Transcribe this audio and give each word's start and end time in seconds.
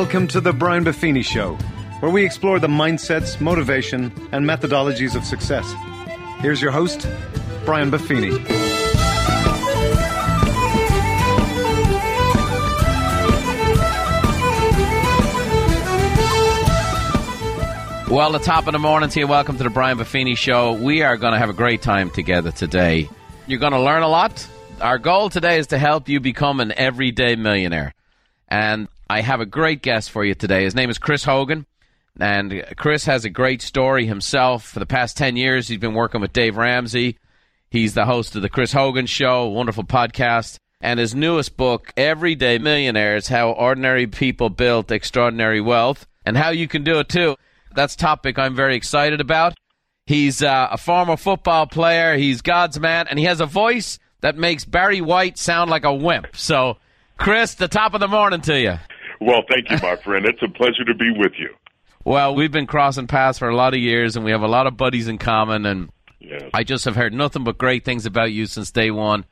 Welcome 0.00 0.28
to 0.28 0.40
the 0.40 0.54
Brian 0.54 0.82
Buffini 0.82 1.22
Show, 1.22 1.56
where 2.00 2.10
we 2.10 2.24
explore 2.24 2.58
the 2.58 2.68
mindsets, 2.68 3.38
motivation, 3.38 4.10
and 4.32 4.46
methodologies 4.46 5.14
of 5.14 5.26
success. 5.26 5.70
Here's 6.40 6.62
your 6.62 6.70
host, 6.70 7.06
Brian 7.66 7.90
Buffini. 7.90 8.30
Well, 18.08 18.32
the 18.32 18.38
top 18.38 18.66
of 18.66 18.72
the 18.72 18.78
morning 18.78 19.10
to 19.10 19.20
you. 19.20 19.26
Welcome 19.26 19.58
to 19.58 19.64
the 19.64 19.68
Brian 19.68 19.98
Buffini 19.98 20.34
Show. 20.34 20.72
We 20.72 21.02
are 21.02 21.18
going 21.18 21.34
to 21.34 21.38
have 21.38 21.50
a 21.50 21.52
great 21.52 21.82
time 21.82 22.08
together 22.08 22.52
today. 22.52 23.10
You're 23.46 23.60
going 23.60 23.74
to 23.74 23.82
learn 23.82 24.02
a 24.02 24.08
lot. 24.08 24.48
Our 24.80 24.96
goal 24.96 25.28
today 25.28 25.58
is 25.58 25.66
to 25.68 25.78
help 25.78 26.08
you 26.08 26.20
become 26.20 26.60
an 26.60 26.72
everyday 26.74 27.36
millionaire. 27.36 27.92
And 28.48 28.88
I 29.10 29.22
have 29.22 29.40
a 29.40 29.46
great 29.46 29.82
guest 29.82 30.08
for 30.12 30.24
you 30.24 30.36
today. 30.36 30.62
His 30.62 30.76
name 30.76 30.88
is 30.88 30.96
Chris 30.96 31.24
Hogan. 31.24 31.66
And 32.20 32.64
Chris 32.76 33.06
has 33.06 33.24
a 33.24 33.28
great 33.28 33.60
story 33.60 34.06
himself. 34.06 34.64
For 34.68 34.78
the 34.78 34.86
past 34.86 35.16
10 35.16 35.34
years, 35.34 35.66
he's 35.66 35.80
been 35.80 35.94
working 35.94 36.20
with 36.20 36.32
Dave 36.32 36.56
Ramsey. 36.56 37.18
He's 37.70 37.94
the 37.94 38.04
host 38.04 38.36
of 38.36 38.42
The 38.42 38.48
Chris 38.48 38.72
Hogan 38.72 39.06
Show, 39.06 39.48
wonderful 39.48 39.82
podcast. 39.82 40.58
And 40.80 41.00
his 41.00 41.12
newest 41.12 41.56
book, 41.56 41.92
Everyday 41.96 42.58
Millionaires 42.58 43.26
How 43.26 43.50
Ordinary 43.50 44.06
People 44.06 44.48
Built 44.48 44.92
Extraordinary 44.92 45.60
Wealth, 45.60 46.06
and 46.24 46.36
how 46.36 46.50
you 46.50 46.68
can 46.68 46.84
do 46.84 47.00
it 47.00 47.08
too. 47.08 47.34
That's 47.74 47.96
topic 47.96 48.38
I'm 48.38 48.54
very 48.54 48.76
excited 48.76 49.20
about. 49.20 49.54
He's 50.06 50.40
uh, 50.40 50.68
a 50.70 50.78
former 50.78 51.16
football 51.16 51.66
player. 51.66 52.16
He's 52.16 52.42
God's 52.42 52.78
man, 52.78 53.08
and 53.08 53.18
he 53.18 53.24
has 53.24 53.40
a 53.40 53.46
voice 53.46 53.98
that 54.20 54.36
makes 54.36 54.64
Barry 54.64 55.00
White 55.00 55.36
sound 55.36 55.68
like 55.68 55.84
a 55.84 55.92
wimp. 55.92 56.28
So, 56.36 56.76
Chris, 57.18 57.54
the 57.54 57.66
top 57.66 57.94
of 57.94 57.98
the 57.98 58.06
morning 58.06 58.40
to 58.42 58.56
you. 58.56 58.78
Well, 59.20 59.42
thank 59.50 59.70
you, 59.70 59.76
my 59.82 59.96
friend. 59.96 60.24
It's 60.26 60.42
a 60.42 60.48
pleasure 60.48 60.84
to 60.84 60.94
be 60.94 61.10
with 61.16 61.32
you. 61.38 61.54
Well, 62.04 62.34
we've 62.34 62.50
been 62.50 62.66
crossing 62.66 63.06
paths 63.06 63.38
for 63.38 63.48
a 63.48 63.54
lot 63.56 63.74
of 63.74 63.80
years, 63.80 64.16
and 64.16 64.24
we 64.24 64.30
have 64.30 64.42
a 64.42 64.48
lot 64.48 64.66
of 64.66 64.76
buddies 64.76 65.08
in 65.08 65.18
common. 65.18 65.66
And 65.66 65.90
Yes. 66.20 66.42
I 66.52 66.64
just 66.64 66.84
have 66.84 66.96
heard 66.96 67.14
nothing 67.14 67.44
but 67.44 67.58
great 67.58 67.84
things 67.84 68.06
about 68.06 68.32
you 68.32 68.46
since 68.46 68.70
day 68.70 68.90
one. 68.90 69.24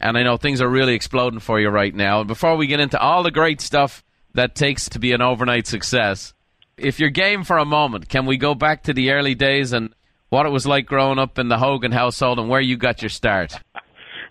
And 0.00 0.16
I 0.16 0.22
know 0.22 0.36
things 0.38 0.62
are 0.62 0.68
really 0.68 0.94
exploding 0.94 1.40
for 1.40 1.60
you 1.60 1.68
right 1.68 1.94
now. 1.94 2.20
And 2.20 2.28
before 2.28 2.56
we 2.56 2.66
get 2.66 2.80
into 2.80 2.98
all 2.98 3.22
the 3.22 3.30
great 3.30 3.60
stuff 3.60 4.02
that 4.32 4.54
takes 4.54 4.88
to 4.90 4.98
be 4.98 5.12
an 5.12 5.20
overnight 5.20 5.66
success, 5.66 6.32
if 6.78 6.98
you're 6.98 7.10
game 7.10 7.44
for 7.44 7.58
a 7.58 7.66
moment, 7.66 8.08
can 8.08 8.24
we 8.24 8.38
go 8.38 8.54
back 8.54 8.84
to 8.84 8.94
the 8.94 9.10
early 9.10 9.34
days 9.34 9.74
and 9.74 9.94
what 10.30 10.46
it 10.46 10.50
was 10.50 10.66
like 10.66 10.86
growing 10.86 11.18
up 11.18 11.38
in 11.38 11.48
the 11.48 11.58
Hogan 11.58 11.92
household 11.92 12.38
and 12.38 12.48
where 12.48 12.60
you 12.60 12.78
got 12.78 13.02
your 13.02 13.10
start? 13.10 13.52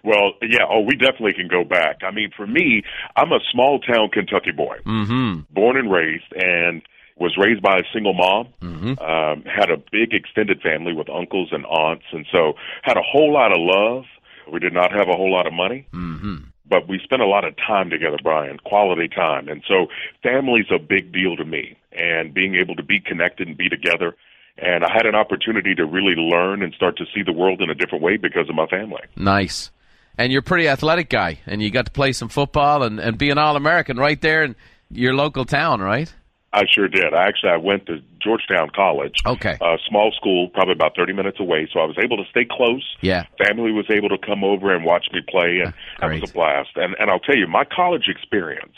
Well, 0.03 0.33
yeah. 0.41 0.65
Oh, 0.69 0.81
we 0.81 0.95
definitely 0.95 1.33
can 1.33 1.47
go 1.47 1.63
back. 1.63 1.99
I 2.03 2.11
mean, 2.11 2.31
for 2.35 2.47
me, 2.47 2.83
I'm 3.15 3.31
a 3.31 3.39
small 3.51 3.79
town 3.79 4.09
Kentucky 4.11 4.51
boy, 4.51 4.77
Mm-hmm. 4.85 5.53
born 5.53 5.77
and 5.77 5.91
raised, 5.91 6.31
and 6.35 6.81
was 7.17 7.35
raised 7.37 7.61
by 7.61 7.79
a 7.79 7.83
single 7.93 8.13
mom. 8.13 8.47
Mm-hmm. 8.61 8.99
Um, 8.99 9.43
had 9.43 9.69
a 9.69 9.77
big 9.91 10.13
extended 10.13 10.61
family 10.61 10.93
with 10.93 11.09
uncles 11.09 11.49
and 11.51 11.65
aunts, 11.65 12.05
and 12.13 12.25
so 12.31 12.53
had 12.83 12.95
a 12.97 13.01
whole 13.03 13.33
lot 13.33 13.51
of 13.51 13.57
love. 13.59 14.05
We 14.51 14.59
did 14.59 14.73
not 14.73 14.91
have 14.91 15.09
a 15.09 15.15
whole 15.15 15.31
lot 15.31 15.45
of 15.45 15.53
money. 15.53 15.85
Mm-hmm. 15.93 16.35
but 16.69 16.87
we 16.87 16.99
spent 17.03 17.21
a 17.21 17.25
lot 17.27 17.45
of 17.45 17.55
time 17.57 17.89
together, 17.89 18.17
Brian, 18.23 18.57
quality 18.59 19.07
time. 19.07 19.47
And 19.49 19.63
so 19.67 19.87
family's 20.23 20.67
a 20.71 20.79
big 20.79 21.11
deal 21.11 21.35
to 21.35 21.43
me 21.43 21.75
and 21.91 22.33
being 22.33 22.55
able 22.55 22.75
to 22.75 22.83
be 22.83 22.99
connected 22.99 23.47
and 23.47 23.57
be 23.57 23.69
together. 23.69 24.15
And 24.57 24.83
I 24.83 24.91
had 24.93 25.05
an 25.05 25.15
opportunity 25.15 25.73
to 25.75 25.85
really 25.85 26.15
learn 26.15 26.61
and 26.61 26.73
start 26.73 26.97
to 26.97 27.05
see 27.13 27.23
the 27.23 27.31
world 27.31 27.61
in 27.61 27.69
a 27.69 27.75
different 27.75 28.03
way 28.03 28.17
because 28.17 28.49
of 28.49 28.55
my 28.55 28.67
family. 28.67 29.01
Nice. 29.15 29.71
And 30.19 30.33
you're 30.33 30.41
a 30.41 30.43
pretty 30.43 30.67
athletic 30.67 31.09
guy, 31.09 31.39
and 31.47 31.61
you 31.61 31.71
got 31.71 31.85
to 31.85 31.91
play 31.93 32.11
some 32.11 32.27
football 32.27 32.83
and, 32.83 32.99
and 32.99 33.17
be 33.17 33.29
an 33.29 33.37
All 33.37 33.55
American 33.55 33.95
right 33.95 34.19
there 34.21 34.43
in 34.43 34.53
your 34.91 35.13
local 35.13 35.45
town, 35.45 35.79
right? 35.79 36.13
I 36.51 36.63
sure 36.69 36.89
did. 36.89 37.13
I 37.13 37.27
actually 37.27 37.51
I 37.51 37.57
went 37.57 37.85
to 37.85 38.01
Georgetown 38.21 38.69
College, 38.75 39.13
Okay. 39.25 39.55
a 39.61 39.77
small 39.87 40.11
school, 40.11 40.49
probably 40.49 40.73
about 40.73 40.93
30 40.97 41.13
minutes 41.13 41.39
away, 41.39 41.69
so 41.71 41.79
I 41.79 41.85
was 41.85 41.95
able 42.03 42.17
to 42.17 42.29
stay 42.29 42.45
close. 42.49 42.83
Yeah. 42.99 43.27
Family 43.47 43.71
was 43.71 43.85
able 43.89 44.09
to 44.09 44.17
come 44.17 44.43
over 44.43 44.75
and 44.75 44.83
watch 44.83 45.05
me 45.13 45.21
play, 45.25 45.61
and 45.63 45.73
that 46.01 46.11
was 46.21 46.29
a 46.29 46.33
blast. 46.33 46.71
And 46.75 46.95
and 46.99 47.09
I'll 47.09 47.19
tell 47.21 47.37
you, 47.37 47.47
my 47.47 47.63
college 47.63 48.09
experience, 48.09 48.75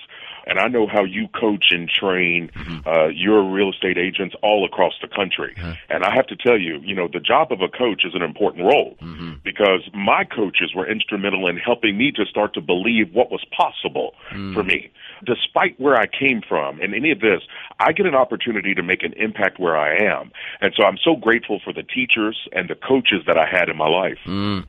and 0.48 0.60
I 0.60 0.68
know 0.68 0.88
how 0.88 1.04
you 1.04 1.28
coach 1.30 1.66
and 1.72 1.88
train 1.90 2.50
Mm-hmm. 2.56 2.88
uh, 2.88 3.08
your 3.08 3.44
real 3.52 3.70
estate 3.72 3.98
agents 3.98 4.36
all 4.42 4.66
across 4.66 4.94
the 5.02 5.08
country. 5.08 5.54
Uh-huh. 5.58 5.74
And 5.90 6.04
I 6.04 6.14
have 6.14 6.28
to 6.28 6.36
tell 6.36 6.58
you, 6.60 6.80
you 6.84 6.96
know, 6.96 7.08
the 7.12 7.20
job 7.20 7.52
of 7.52 7.62
a 7.62 7.68
coach 7.68 8.04
is 8.06 8.14
an 8.16 8.22
important 8.22 8.66
role 8.66 8.96
Mm-hmm. 9.02 9.34
because 9.44 9.82
my 9.94 10.24
coaches 10.24 10.74
were 10.76 10.90
instrumental 10.90 11.48
in 11.48 11.58
helping 11.58 11.98
me 11.98 12.12
to 12.14 12.26
start 12.26 12.54
to 12.56 12.62
believe 12.62 13.14
what 13.14 13.32
was 13.32 13.44
possible 13.56 14.14
Mm. 14.34 14.54
for 14.54 14.64
me. 14.64 14.90
Despite 15.26 15.80
where 15.80 15.96
I 15.96 16.06
came 16.08 16.42
from 16.48 16.80
and 16.82 16.94
any 16.96 17.12
of 17.12 17.20
this, 17.20 17.42
I 17.80 17.92
get 17.92 18.06
an 18.06 18.16
opportunity 18.16 18.74
to 18.74 18.84
make 18.84 19.04
an 19.04 19.14
impact 19.14 19.60
where 19.60 19.78
I 19.78 19.96
am. 19.98 20.32
And 20.62 20.74
so 20.76 20.84
I'm 20.86 20.98
so 21.04 21.16
grateful 21.16 21.60
for 21.64 21.74
the 21.74 21.84
teachers 21.84 22.48
and 22.54 22.70
the 22.70 22.76
coaches 22.76 23.22
that 23.28 23.38
I 23.38 23.46
had 23.46 23.70
in 23.70 23.78
my 23.78 23.88
life. 23.88 24.18
Mm. 24.26 24.68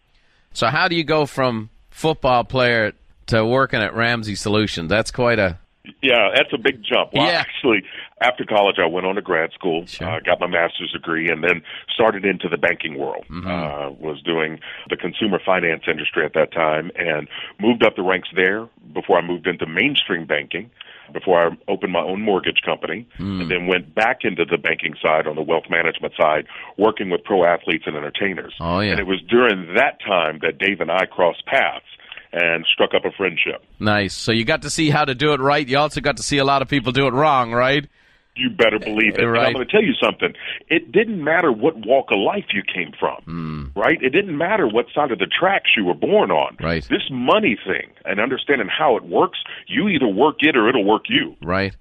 So, 0.52 0.66
how 0.68 0.88
do 0.88 0.96
you 0.96 1.04
go 1.04 1.26
from 1.26 1.70
football 1.90 2.44
player 2.44 2.92
to 3.26 3.44
working 3.44 3.80
at 3.80 3.94
Ramsey 3.94 4.34
Solutions? 4.34 4.88
That's 4.90 5.10
quite 5.10 5.38
a 5.38 5.58
Yeah, 6.00 6.30
that's 6.34 6.52
a 6.52 6.58
big 6.58 6.82
jump. 6.84 7.10
Well, 7.12 7.26
Yeah. 7.26 7.40
actually, 7.40 7.82
after 8.20 8.44
college, 8.44 8.76
I 8.78 8.86
went 8.86 9.04
on 9.06 9.16
to 9.16 9.20
grad 9.22 9.52
school, 9.52 9.84
Sure. 9.86 10.08
uh, 10.08 10.20
got 10.20 10.38
my 10.38 10.46
master's 10.46 10.92
degree, 10.92 11.28
and 11.28 11.42
then 11.42 11.62
started 11.92 12.24
into 12.24 12.48
the 12.48 12.56
banking 12.56 12.98
world. 12.98 13.24
Mm-hmm. 13.28 13.48
Uh, 13.48 13.90
was 13.90 14.20
doing 14.22 14.60
the 14.90 14.96
consumer 14.96 15.40
finance 15.44 15.82
industry 15.88 16.24
at 16.24 16.34
that 16.34 16.52
time, 16.52 16.92
and 16.94 17.28
moved 17.60 17.82
up 17.84 17.96
the 17.96 18.02
ranks 18.02 18.28
there 18.34 18.68
before 18.92 19.18
I 19.18 19.22
moved 19.22 19.46
into 19.48 19.66
mainstream 19.66 20.24
banking. 20.24 20.70
Before 21.12 21.46
I 21.48 21.50
opened 21.70 21.92
my 21.92 22.00
own 22.00 22.22
mortgage 22.22 22.62
company, 22.64 23.04
Mm. 23.18 23.42
and 23.42 23.50
then 23.50 23.66
went 23.66 23.94
back 23.94 24.24
into 24.24 24.44
the 24.46 24.56
banking 24.56 24.94
side 25.02 25.26
on 25.26 25.34
the 25.34 25.42
wealth 25.42 25.68
management 25.68 26.14
side, 26.14 26.46
working 26.78 27.10
with 27.10 27.22
pro 27.24 27.44
athletes 27.44 27.86
and 27.86 27.96
entertainers. 27.96 28.54
Oh, 28.60 28.80
yeah. 28.80 28.92
And 28.92 29.00
it 29.00 29.06
was 29.06 29.20
during 29.22 29.74
that 29.74 30.00
time 30.00 30.38
that 30.38 30.56
Dave 30.58 30.80
and 30.80 30.90
I 30.90 31.04
crossed 31.06 31.44
paths 31.44 31.84
and 32.32 32.64
struck 32.72 32.94
up 32.94 33.04
a 33.04 33.10
friendship. 33.12 33.64
nice. 33.78 34.14
So, 34.14 34.32
you 34.32 34.44
got 34.44 34.62
to 34.62 34.70
see 34.70 34.90
how 34.90 35.04
to 35.04 35.14
do 35.14 35.32
it 35.32 35.40
right. 35.40 35.66
You 35.66 35.78
also 35.78 36.00
got 36.00 36.16
to 36.16 36.22
see 36.22 36.38
a 36.38 36.44
lot 36.44 36.62
of 36.62 36.68
people 36.68 36.92
do 36.92 37.06
it 37.06 37.12
wrong, 37.12 37.52
right? 37.52 37.86
You 38.34 38.48
better 38.48 38.78
believe 38.78 39.14
it. 39.14 39.20
And 39.20 39.30
Right. 39.30 39.48
I'm 39.48 39.52
going 39.52 39.66
to 39.66 39.70
tell 39.70 39.82
you 39.82 39.92
something. 40.02 40.32
It 40.68 40.90
didn't 40.90 41.22
matter 41.22 41.52
what 41.52 41.84
walk 41.84 42.06
of 42.10 42.18
life 42.18 42.46
you 42.54 42.62
came 42.62 42.92
from, 42.98 43.22
hmm. 43.24 43.78
right? 43.78 44.02
It 44.02 44.10
didn't 44.10 44.36
matter 44.38 44.66
what 44.66 44.86
side 44.94 45.12
of 45.12 45.18
the 45.18 45.26
tracks 45.26 45.70
you 45.76 45.84
were 45.84 45.94
born 45.94 46.30
on. 46.30 46.56
Right. 46.58 46.82
This 46.88 47.02
money 47.10 47.58
thing 47.66 47.90
and 48.06 48.20
understanding 48.20 48.68
how 48.68 48.96
it 48.96 49.04
works, 49.04 49.38
you 49.66 49.88
either 49.88 50.08
work 50.08 50.36
it 50.40 50.56
or 50.56 50.68
it'll 50.68 50.84
work 50.84 51.04
you. 51.10 51.36
Right. 51.42 51.76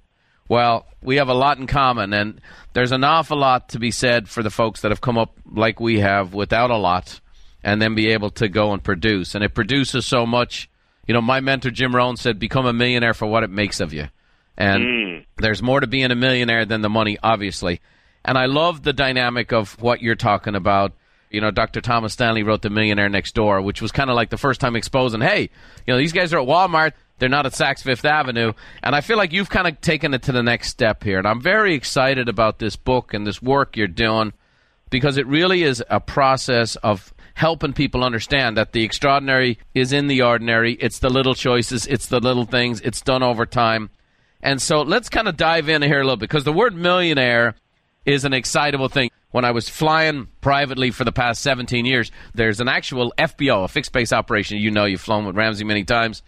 Well, 0.50 0.86
we 1.02 1.16
have 1.16 1.30
a 1.30 1.34
lot 1.34 1.60
in 1.60 1.68
common, 1.68 2.12
and 2.12 2.42
there's 2.74 2.92
an 2.92 3.06
awful 3.06 3.38
lot 3.38 3.70
to 3.70 3.80
be 3.80 3.92
said 3.92 4.28
for 4.28 4.44
the 4.44 4.50
folks 4.50 4.82
that 4.82 4.92
have 4.92 5.00
come 5.00 5.18
up 5.18 5.38
like 5.50 5.80
we 5.80 6.00
have 6.00 6.34
without 6.34 6.72
a 6.72 6.76
lot 6.76 7.22
and 7.64 7.82
then 7.82 7.96
be 7.96 8.10
able 8.10 8.30
to 8.32 8.48
go 8.48 8.74
and 8.74 8.84
produce. 8.84 9.36
And 9.36 9.44
it 9.44 9.54
produces 9.54 10.06
so 10.06 10.26
much. 10.26 10.70
You 11.08 11.14
know, 11.14 11.22
my 11.22 11.40
mentor, 11.40 11.72
Jim 11.72 11.96
Rohn, 11.96 12.18
said, 12.18 12.40
become 12.40 12.66
a 12.66 12.74
millionaire 12.74 13.14
for 13.14 13.26
what 13.26 13.44
it 13.44 13.50
makes 13.50 13.80
of 13.80 13.94
you. 13.94 14.08
And 14.58 14.84
hmm. 14.84 15.42
there's 15.42 15.62
more 15.62 15.80
to 15.80 15.88
being 15.88 16.12
a 16.12 16.16
millionaire 16.16 16.66
than 16.66 16.82
the 16.82 16.90
money, 16.90 17.18
obviously. 17.22 17.82
And 18.24 18.38
I 18.38 18.46
love 18.46 18.84
the 18.84 18.94
dynamic 18.94 19.52
of 19.52 19.80
what 19.82 20.02
you're 20.02 20.16
talking 20.16 20.56
about. 20.56 20.94
You 21.30 21.42
know, 21.42 21.50
Dr. 21.50 21.82
Thomas 21.82 22.14
Stanley 22.14 22.44
wrote 22.44 22.62
The 22.62 22.70
Millionaire 22.70 23.10
Next 23.10 23.34
Door, 23.34 23.62
which 23.62 23.82
was 23.82 23.92
kind 23.92 24.10
of 24.10 24.16
like 24.16 24.30
the 24.30 24.38
first 24.38 24.60
time 24.60 24.76
exposing, 24.76 25.22
hey, 25.22 25.50
you 25.88 25.94
know, 25.94 25.98
these 25.98 26.12
guys 26.12 26.34
are 26.34 26.40
at 26.40 26.48
Walmart. 26.48 26.92
They're 27.20 27.30
not 27.30 27.46
at 27.46 27.54
Saks 27.54 27.82
Fifth 27.84 28.04
Avenue. 28.04 28.54
And 28.84 28.96
I 28.96 29.02
feel 29.02 29.16
like 29.16 29.32
you've 29.32 29.50
kind 29.50 29.68
of 29.68 29.80
taken 29.80 30.14
it 30.14 30.24
to 30.24 30.32
the 30.32 30.44
next 30.44 30.70
step 30.70 31.04
here. 31.04 31.20
And 31.20 31.28
I'm 31.28 31.42
very 31.42 31.74
excited 31.74 32.28
about 32.28 32.60
this 32.60 32.76
book 32.76 33.14
and 33.14 33.26
this 33.26 33.42
work 33.42 33.78
you're 33.78 33.88
doing 33.88 34.34
because 34.90 35.18
it 35.18 35.26
really 35.26 35.64
is 35.64 35.84
a 35.90 36.00
process 36.00 36.76
of 36.78 37.14
helping 37.42 37.74
people 37.74 38.04
understand 38.04 38.56
that 38.56 38.72
the 38.72 38.84
extraordinary 38.84 39.58
is 39.74 39.92
in 39.92 40.06
the 40.06 40.22
ordinary. 40.22 40.74
It's 40.74 41.00
the 41.00 41.10
little 41.10 41.34
choices, 41.34 41.88
it's 41.88 42.06
the 42.06 42.20
little 42.20 42.46
things, 42.46 42.82
it's 42.82 43.02
done 43.02 43.24
over 43.24 43.48
time. 43.48 43.90
And 44.44 44.62
so 44.62 44.84
let's 44.84 45.10
kind 45.10 45.28
of 45.28 45.38
dive 45.38 45.68
in 45.68 45.82
here 45.82 46.02
a 46.02 46.04
little 46.04 46.18
bit 46.18 46.30
because 46.30 46.44
the 46.44 46.54
word 46.54 46.76
millionaire 46.76 47.56
is 48.06 48.26
an 48.26 48.34
excitable 48.34 48.90
thing. 48.90 49.10
When 49.32 49.44
I 49.44 49.50
was 49.50 49.68
flying 49.68 50.28
privately 50.42 50.92
for 50.92 51.04
the 51.04 51.12
past 51.12 51.42
17 51.42 51.84
years, 51.84 52.12
there's 52.36 52.60
an 52.60 52.68
actual 52.68 53.12
FBO, 53.18 53.64
a 53.64 53.68
fixed 53.68 53.92
base 53.92 54.14
operation. 54.14 54.60
You 54.60 54.70
know, 54.70 54.86
you've 54.86 55.02
flown 55.02 55.26
with 55.26 55.36
Ramsey 55.36 55.64
many 55.64 55.84
times. 55.84 56.22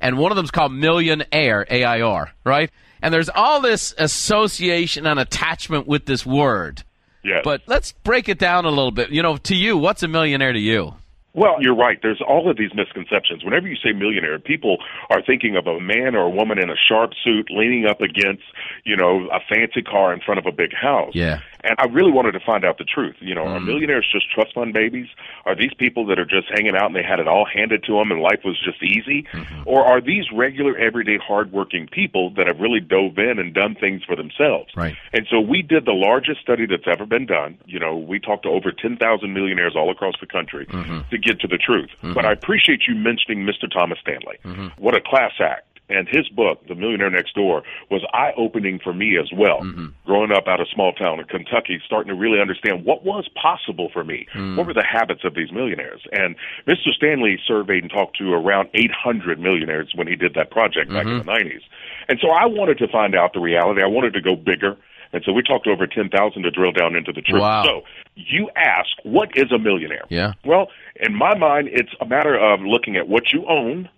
And 0.00 0.16
one 0.16 0.32
of 0.32 0.36
them's 0.36 0.50
called 0.50 0.72
Million 0.72 1.24
Air, 1.30 1.66
AIR, 1.70 2.32
right? 2.42 2.70
And 3.02 3.12
there's 3.12 3.28
all 3.28 3.60
this 3.60 3.94
association 3.98 5.06
and 5.06 5.20
attachment 5.20 5.86
with 5.86 6.06
this 6.06 6.24
word. 6.24 6.84
Yes. 7.24 7.40
But 7.42 7.62
let's 7.66 7.92
break 7.92 8.28
it 8.28 8.38
down 8.38 8.64
a 8.64 8.68
little 8.68 8.90
bit. 8.90 9.10
You 9.10 9.22
know, 9.22 9.36
to 9.38 9.56
you, 9.56 9.76
what's 9.76 10.02
a 10.02 10.08
millionaire 10.08 10.52
to 10.52 10.58
you? 10.58 10.94
Well, 11.36 11.56
you're 11.60 11.74
right. 11.74 11.98
There's 12.00 12.22
all 12.26 12.48
of 12.48 12.56
these 12.56 12.72
misconceptions. 12.74 13.44
Whenever 13.44 13.66
you 13.66 13.74
say 13.74 13.90
millionaire, 13.90 14.38
people 14.38 14.78
are 15.10 15.20
thinking 15.20 15.56
of 15.56 15.66
a 15.66 15.80
man 15.80 16.14
or 16.14 16.26
a 16.26 16.30
woman 16.30 16.60
in 16.60 16.70
a 16.70 16.76
sharp 16.88 17.10
suit 17.24 17.48
leaning 17.50 17.86
up 17.86 18.00
against, 18.00 18.44
you 18.84 18.96
know, 18.96 19.28
a 19.32 19.40
fancy 19.52 19.82
car 19.82 20.12
in 20.12 20.20
front 20.20 20.38
of 20.38 20.46
a 20.46 20.52
big 20.52 20.72
house. 20.72 21.12
Yeah. 21.12 21.40
And 21.64 21.74
I 21.78 21.86
really 21.86 22.12
wanted 22.12 22.32
to 22.32 22.40
find 22.40 22.64
out 22.64 22.78
the 22.78 22.84
truth. 22.84 23.16
You 23.20 23.34
know, 23.34 23.44
Mm. 23.44 23.56
are 23.56 23.60
millionaires 23.60 24.06
just 24.12 24.30
trust 24.30 24.54
fund 24.54 24.72
babies? 24.72 25.06
Are 25.46 25.54
these 25.54 25.72
people 25.74 26.04
that 26.06 26.18
are 26.18 26.24
just 26.24 26.48
hanging 26.50 26.76
out 26.76 26.86
and 26.86 26.94
they 26.96 27.02
had 27.02 27.20
it 27.20 27.26
all 27.28 27.44
handed 27.46 27.82
to 27.84 27.92
them 27.94 28.10
and 28.12 28.20
life 28.20 28.40
was 28.44 28.58
just 28.62 28.82
easy? 28.82 29.24
Mm-hmm. 29.32 29.62
Or 29.64 29.84
are 29.84 30.00
these 30.00 30.30
regular, 30.32 30.76
everyday, 30.76 31.16
hardworking 31.18 31.86
people 31.88 32.30
that 32.36 32.46
have 32.46 32.60
really 32.60 32.80
dove 32.80 33.18
in 33.18 33.38
and 33.38 33.54
done 33.54 33.74
things 33.74 34.02
for 34.04 34.14
themselves? 34.16 34.70
Right. 34.76 34.94
And 35.12 35.26
so 35.30 35.40
we 35.40 35.62
did 35.62 35.84
the 35.86 35.92
largest 35.92 36.40
study 36.40 36.66
that's 36.66 36.86
ever 36.86 37.06
been 37.06 37.26
done. 37.26 37.58
You 37.66 37.78
know, 37.78 37.96
we 37.96 38.18
talked 38.20 38.42
to 38.44 38.50
over 38.50 38.70
10,000 38.70 39.32
millionaires 39.32 39.74
all 39.76 39.90
across 39.90 40.14
the 40.20 40.26
country 40.26 40.66
to 41.10 41.18
get 41.18 41.40
to 41.40 41.48
the 41.48 41.58
truth. 41.58 41.90
But 42.02 42.24
I 42.26 42.32
appreciate 42.32 42.82
you 42.86 42.94
mentioning 42.94 43.46
Mr. 43.46 43.70
Thomas 43.70 43.98
Stanley. 44.00 44.38
What 44.78 44.94
a 44.94 45.00
class 45.00 45.32
act. 45.40 45.73
And 45.88 46.08
his 46.08 46.28
book, 46.30 46.66
The 46.66 46.74
Millionaire 46.74 47.10
Next 47.10 47.34
Door, 47.34 47.62
was 47.90 48.02
eye 48.14 48.32
opening 48.38 48.80
for 48.82 48.94
me 48.94 49.18
as 49.18 49.30
well. 49.36 49.60
Mm-hmm. 49.60 49.88
Growing 50.06 50.32
up 50.32 50.48
out 50.48 50.60
of 50.60 50.66
small 50.72 50.92
town 50.94 51.20
in 51.20 51.26
Kentucky, 51.26 51.78
starting 51.84 52.08
to 52.08 52.14
really 52.14 52.40
understand 52.40 52.86
what 52.86 53.04
was 53.04 53.28
possible 53.40 53.90
for 53.92 54.02
me. 54.02 54.26
Mm. 54.34 54.56
What 54.56 54.66
were 54.66 54.72
the 54.72 54.84
habits 54.84 55.24
of 55.24 55.34
these 55.34 55.52
millionaires? 55.52 56.00
And 56.12 56.36
Mr. 56.66 56.90
Stanley 56.96 57.38
surveyed 57.46 57.82
and 57.82 57.92
talked 57.92 58.16
to 58.18 58.32
around 58.32 58.70
800 58.72 59.38
millionaires 59.38 59.92
when 59.94 60.06
he 60.06 60.16
did 60.16 60.32
that 60.34 60.50
project 60.50 60.90
back 60.90 61.04
in 61.04 61.20
mm-hmm. 61.20 61.28
the 61.28 61.32
90s. 61.32 61.62
And 62.08 62.18
so 62.20 62.30
I 62.30 62.46
wanted 62.46 62.78
to 62.78 62.88
find 62.88 63.14
out 63.14 63.34
the 63.34 63.40
reality. 63.40 63.82
I 63.82 63.86
wanted 63.86 64.14
to 64.14 64.22
go 64.22 64.36
bigger. 64.36 64.78
And 65.12 65.22
so 65.24 65.32
we 65.32 65.42
talked 65.42 65.64
to 65.64 65.70
over 65.70 65.86
10,000 65.86 66.42
to 66.42 66.50
drill 66.50 66.72
down 66.72 66.96
into 66.96 67.12
the 67.12 67.20
truth. 67.20 67.42
Wow. 67.42 67.62
So 67.62 67.82
you 68.16 68.50
ask, 68.56 68.88
what 69.04 69.30
is 69.36 69.52
a 69.52 69.58
millionaire? 69.58 70.04
Yeah. 70.08 70.32
Well, 70.44 70.68
in 70.96 71.14
my 71.14 71.36
mind, 71.36 71.68
it's 71.70 71.92
a 72.00 72.06
matter 72.06 72.36
of 72.38 72.60
looking 72.62 72.96
at 72.96 73.06
what 73.06 73.32
you 73.32 73.46
own, 73.46 73.88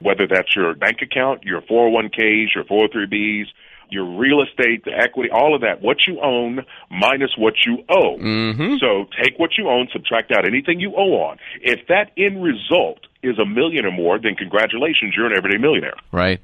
whether 0.00 0.26
that's 0.26 0.54
your 0.54 0.74
bank 0.74 0.98
account, 1.02 1.44
your 1.44 1.62
401ks, 1.62 2.54
your 2.54 2.64
403bs, 2.64 3.46
your 3.90 4.18
real 4.18 4.42
estate, 4.42 4.84
the 4.84 4.92
equity, 4.92 5.30
all 5.30 5.54
of 5.54 5.60
that, 5.60 5.82
what 5.82 5.98
you 6.06 6.20
own 6.20 6.60
minus 6.90 7.30
what 7.36 7.54
you 7.66 7.78
owe. 7.88 8.18
Mm-hmm. 8.18 8.76
So 8.78 9.06
take 9.22 9.38
what 9.38 9.50
you 9.58 9.68
own, 9.68 9.88
subtract 9.92 10.32
out 10.32 10.46
anything 10.46 10.80
you 10.80 10.94
owe 10.96 11.14
on. 11.28 11.38
If 11.62 11.86
that 11.88 12.10
end 12.16 12.42
result 12.42 12.98
is 13.22 13.38
a 13.38 13.46
million 13.46 13.86
or 13.86 13.92
more, 13.92 14.18
then 14.18 14.34
congratulations, 14.34 15.14
you're 15.16 15.26
an 15.26 15.36
everyday 15.36 15.58
millionaire. 15.58 15.96
Right. 16.12 16.40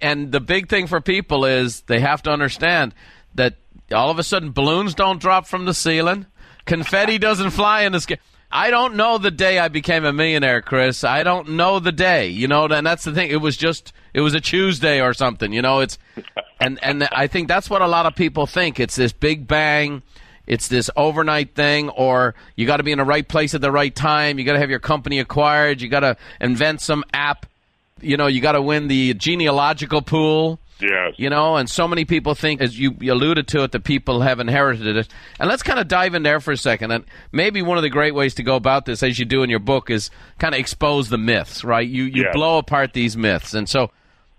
And 0.00 0.32
the 0.32 0.40
big 0.40 0.68
thing 0.68 0.86
for 0.86 1.00
people 1.00 1.44
is 1.44 1.82
they 1.82 2.00
have 2.00 2.22
to 2.22 2.30
understand 2.30 2.94
that 3.34 3.54
all 3.92 4.10
of 4.10 4.18
a 4.18 4.22
sudden 4.22 4.52
balloons 4.52 4.94
don't 4.94 5.20
drop 5.20 5.46
from 5.46 5.64
the 5.64 5.74
ceiling, 5.74 6.26
confetti 6.64 7.18
doesn't 7.18 7.50
fly 7.50 7.82
in 7.82 7.92
the 7.92 8.00
sky. 8.00 8.18
I 8.52 8.70
don't 8.70 8.96
know 8.96 9.16
the 9.16 9.30
day 9.30 9.58
I 9.58 9.68
became 9.68 10.04
a 10.04 10.12
millionaire, 10.12 10.60
Chris. 10.60 11.04
I 11.04 11.22
don't 11.22 11.50
know 11.50 11.78
the 11.78 11.90
day. 11.90 12.28
You 12.28 12.46
know, 12.46 12.66
and 12.66 12.86
that's 12.86 13.04
the 13.04 13.12
thing. 13.12 13.30
It 13.30 13.40
was 13.40 13.56
just 13.56 13.92
it 14.12 14.20
was 14.20 14.34
a 14.34 14.40
Tuesday 14.40 15.00
or 15.00 15.14
something. 15.14 15.52
You 15.52 15.62
know, 15.62 15.80
it's 15.80 15.98
and 16.60 16.78
and 16.82 17.04
I 17.04 17.28
think 17.28 17.48
that's 17.48 17.70
what 17.70 17.80
a 17.80 17.86
lot 17.86 18.04
of 18.04 18.14
people 18.14 18.46
think. 18.46 18.78
It's 18.78 18.96
this 18.96 19.12
big 19.12 19.48
bang. 19.48 20.02
It's 20.46 20.68
this 20.68 20.90
overnight 20.96 21.54
thing, 21.54 21.88
or 21.90 22.34
you 22.56 22.66
got 22.66 22.78
to 22.78 22.82
be 22.82 22.92
in 22.92 22.98
the 22.98 23.04
right 23.04 23.26
place 23.26 23.54
at 23.54 23.60
the 23.60 23.72
right 23.72 23.94
time. 23.94 24.38
You 24.38 24.44
got 24.44 24.54
to 24.54 24.58
have 24.58 24.70
your 24.70 24.80
company 24.80 25.18
acquired. 25.18 25.80
You 25.80 25.88
got 25.88 26.00
to 26.00 26.16
invent 26.40 26.80
some 26.80 27.04
app. 27.14 27.46
You 28.00 28.16
know, 28.16 28.26
you 28.26 28.40
got 28.40 28.52
to 28.52 28.62
win 28.62 28.88
the 28.88 29.14
genealogical 29.14 30.02
pool. 30.02 30.58
Yes. 30.82 31.14
You 31.16 31.30
know, 31.30 31.56
and 31.56 31.68
so 31.70 31.86
many 31.86 32.04
people 32.04 32.34
think, 32.34 32.60
as 32.60 32.78
you 32.78 32.94
you 33.00 33.12
alluded 33.12 33.48
to 33.48 33.62
it, 33.62 33.72
that 33.72 33.84
people 33.84 34.20
have 34.20 34.40
inherited 34.40 34.96
it. 34.96 35.08
And 35.38 35.48
let's 35.48 35.62
kind 35.62 35.78
of 35.78 35.88
dive 35.88 36.14
in 36.14 36.22
there 36.22 36.40
for 36.40 36.52
a 36.52 36.56
second. 36.56 36.90
And 36.90 37.04
maybe 37.30 37.62
one 37.62 37.76
of 37.78 37.82
the 37.82 37.90
great 37.90 38.14
ways 38.14 38.34
to 38.34 38.42
go 38.42 38.56
about 38.56 38.84
this, 38.86 39.02
as 39.02 39.18
you 39.18 39.24
do 39.24 39.42
in 39.42 39.50
your 39.50 39.58
book, 39.60 39.90
is 39.90 40.10
kind 40.38 40.54
of 40.54 40.60
expose 40.60 41.08
the 41.08 41.18
myths, 41.18 41.64
right? 41.64 41.86
You 41.88 42.04
you 42.04 42.22
Yes. 42.24 42.32
blow 42.34 42.58
apart 42.58 42.92
these 42.92 43.16
myths. 43.16 43.54
And 43.54 43.68
so, 43.68 43.90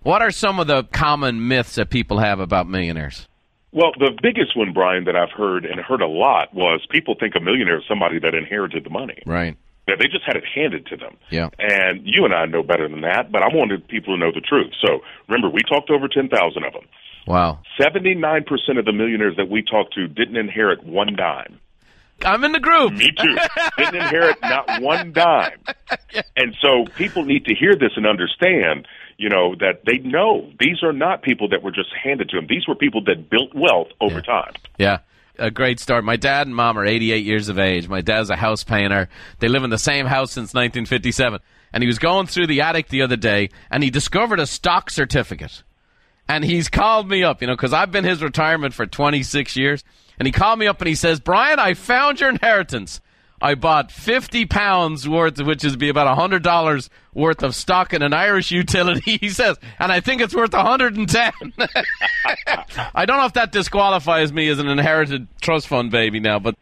what 0.02 0.22
are 0.22 0.32
some 0.32 0.60
of 0.60 0.68
the 0.68 0.84
common 0.86 1.48
myths 1.48 1.76
that 1.76 1.90
people 1.90 2.20
have 2.20 2.40
about 2.40 2.68
millionaires? 2.68 3.28
Well, 3.72 3.92
the 3.98 4.12
biggest 4.22 4.56
one, 4.56 4.72
Brian, 4.72 5.06
that 5.06 5.16
I've 5.16 5.32
heard 5.32 5.66
and 5.66 5.80
heard 5.80 6.02
a 6.02 6.08
lot 6.08 6.54
was 6.54 6.86
people 6.92 7.16
think 7.20 7.34
a 7.36 7.40
millionaire 7.40 7.80
is 7.80 7.84
somebody 7.88 8.20
that 8.20 8.36
inherited 8.36 8.84
the 8.84 8.92
money. 8.92 9.18
Right. 9.26 9.58
That 9.88 9.98
they 10.00 10.08
just 10.08 10.24
had 10.26 10.36
it 10.38 10.44
handed 10.46 10.86
to 10.88 10.98
them. 10.98 11.18
Yeah. 11.30 11.50
And 11.60 12.02
you 12.06 12.26
and 12.26 12.34
I 12.34 12.46
know 12.46 12.64
better 12.64 12.88
than 12.88 13.02
that, 13.02 13.32
but 13.32 13.44
I 13.44 13.48
wanted 13.54 13.88
people 13.88 14.16
to 14.16 14.20
know 14.20 14.32
the 14.32 14.42
truth. 14.42 14.72
So 14.82 15.02
remember, 15.28 15.50
we 15.50 15.62
talked 15.68 15.88
to 15.88 15.94
over 15.94 16.08
10,000 16.08 16.32
of 16.64 16.74
them. 16.74 16.84
Wow. 17.28 17.60
79% 17.80 18.44
of 18.78 18.86
the 18.86 18.94
millionaires 18.94 19.36
that 19.38 19.50
we 19.50 19.62
talked 19.62 19.94
to 19.96 20.08
didn't 20.08 20.38
inherit 20.38 20.84
one 20.84 21.16
dime. 21.16 21.60
I'm 22.26 22.44
in 22.44 22.52
the 22.52 22.60
group. 22.60 22.94
Me 22.94 23.12
too. 23.12 23.38
didn't 23.78 23.96
inherit 23.96 24.38
not 24.42 24.82
one 24.82 25.14
dime. 25.14 25.60
And 26.36 26.56
so 26.62 26.86
people 26.96 27.26
need 27.26 27.46
to 27.46 27.56
hear 27.56 27.76
this 27.76 27.92
and 27.96 28.06
understand, 28.06 28.88
you 29.18 29.30
know, 29.30 29.56
that 29.56 29.82
they 29.86 29.98
know 29.98 30.50
these 30.60 30.84
are 30.84 30.94
not 30.94 31.24
people 31.24 31.50
that 31.50 31.64
were 31.64 31.72
just 31.72 31.90
handed 32.04 32.30
to 32.30 32.38
them. 32.38 32.46
These 32.48 32.68
were 32.68 32.76
people 32.76 33.04
that 33.06 33.30
built 33.30 33.54
wealth 33.56 33.88
over 34.00 34.22
time. 34.22 34.54
Yeah. 34.78 35.00
A 35.40 35.50
great 35.50 35.80
story. 35.80 36.04
My 36.04 36.16
dad 36.16 36.46
and 36.46 36.56
mom 36.56 36.78
are 36.78 36.86
88 36.86 37.26
years 37.26 37.50
of 37.50 37.58
age. 37.58 37.88
My 37.88 38.02
dad's 38.02 38.30
a 38.30 38.36
house 38.36 38.64
painter. 38.64 39.10
They 39.40 39.48
live 39.48 39.64
in 39.64 39.72
the 39.72 39.78
same 39.80 40.06
house 40.06 40.32
since 40.32 40.54
1957. 40.54 41.40
And 41.72 41.82
he 41.82 41.88
was 41.88 41.98
going 41.98 42.28
through 42.28 42.48
the 42.48 42.62
attic 42.62 42.90
the 42.90 43.02
other 43.02 43.16
day 43.16 43.50
and 43.72 43.84
he 43.84 43.90
discovered 43.90 44.40
a 44.40 44.46
stock 44.46 44.92
certificate. 44.92 45.64
And 46.28 46.46
he's 46.46 46.70
called 46.70 47.10
me 47.10 47.24
up, 47.24 47.42
you 47.42 47.48
know, 47.48 47.56
because 47.56 47.74
I've 47.74 47.92
been 47.92 48.06
his 48.06 48.22
retirement 48.22 48.76
for 48.76 48.86
26 48.86 49.58
years. 49.58 49.84
And 50.20 50.28
he 50.28 50.32
called 50.32 50.60
me 50.60 50.68
up 50.68 50.80
and 50.80 50.88
he 50.88 50.96
says, 50.96 51.20
Brian, 51.20 51.60
I 51.60 51.74
found 51.74 52.20
your 52.20 52.30
inheritance. 52.30 53.02
I 53.44 53.56
bought 53.56 53.92
50 53.92 54.46
pounds 54.46 55.08
worth, 55.08 55.38
which 55.42 55.66
is 55.66 55.76
be 55.76 55.90
about 55.90 56.18
$100 56.18 56.90
worth 57.14 57.44
of 57.44 57.54
stock 57.54 57.94
in 57.94 58.02
an 58.02 58.14
Irish 58.14 58.52
utility, 58.52 59.18
he 59.22 59.28
says, 59.28 59.58
and 59.80 59.92
I 59.92 60.00
think 60.00 60.22
it's 60.22 60.34
worth 60.34 60.54
110. 60.54 61.34
I 62.96 63.06
don't 63.06 63.18
know 63.18 63.26
if 63.26 63.34
that 63.34 63.52
disqualifies 63.52 64.32
me 64.32 64.48
as 64.48 64.60
an 64.60 64.70
inherited 64.70 65.28
trust 65.42 65.68
fund 65.68 65.92
baby 65.92 66.22
now, 66.22 66.40
but 66.40 66.56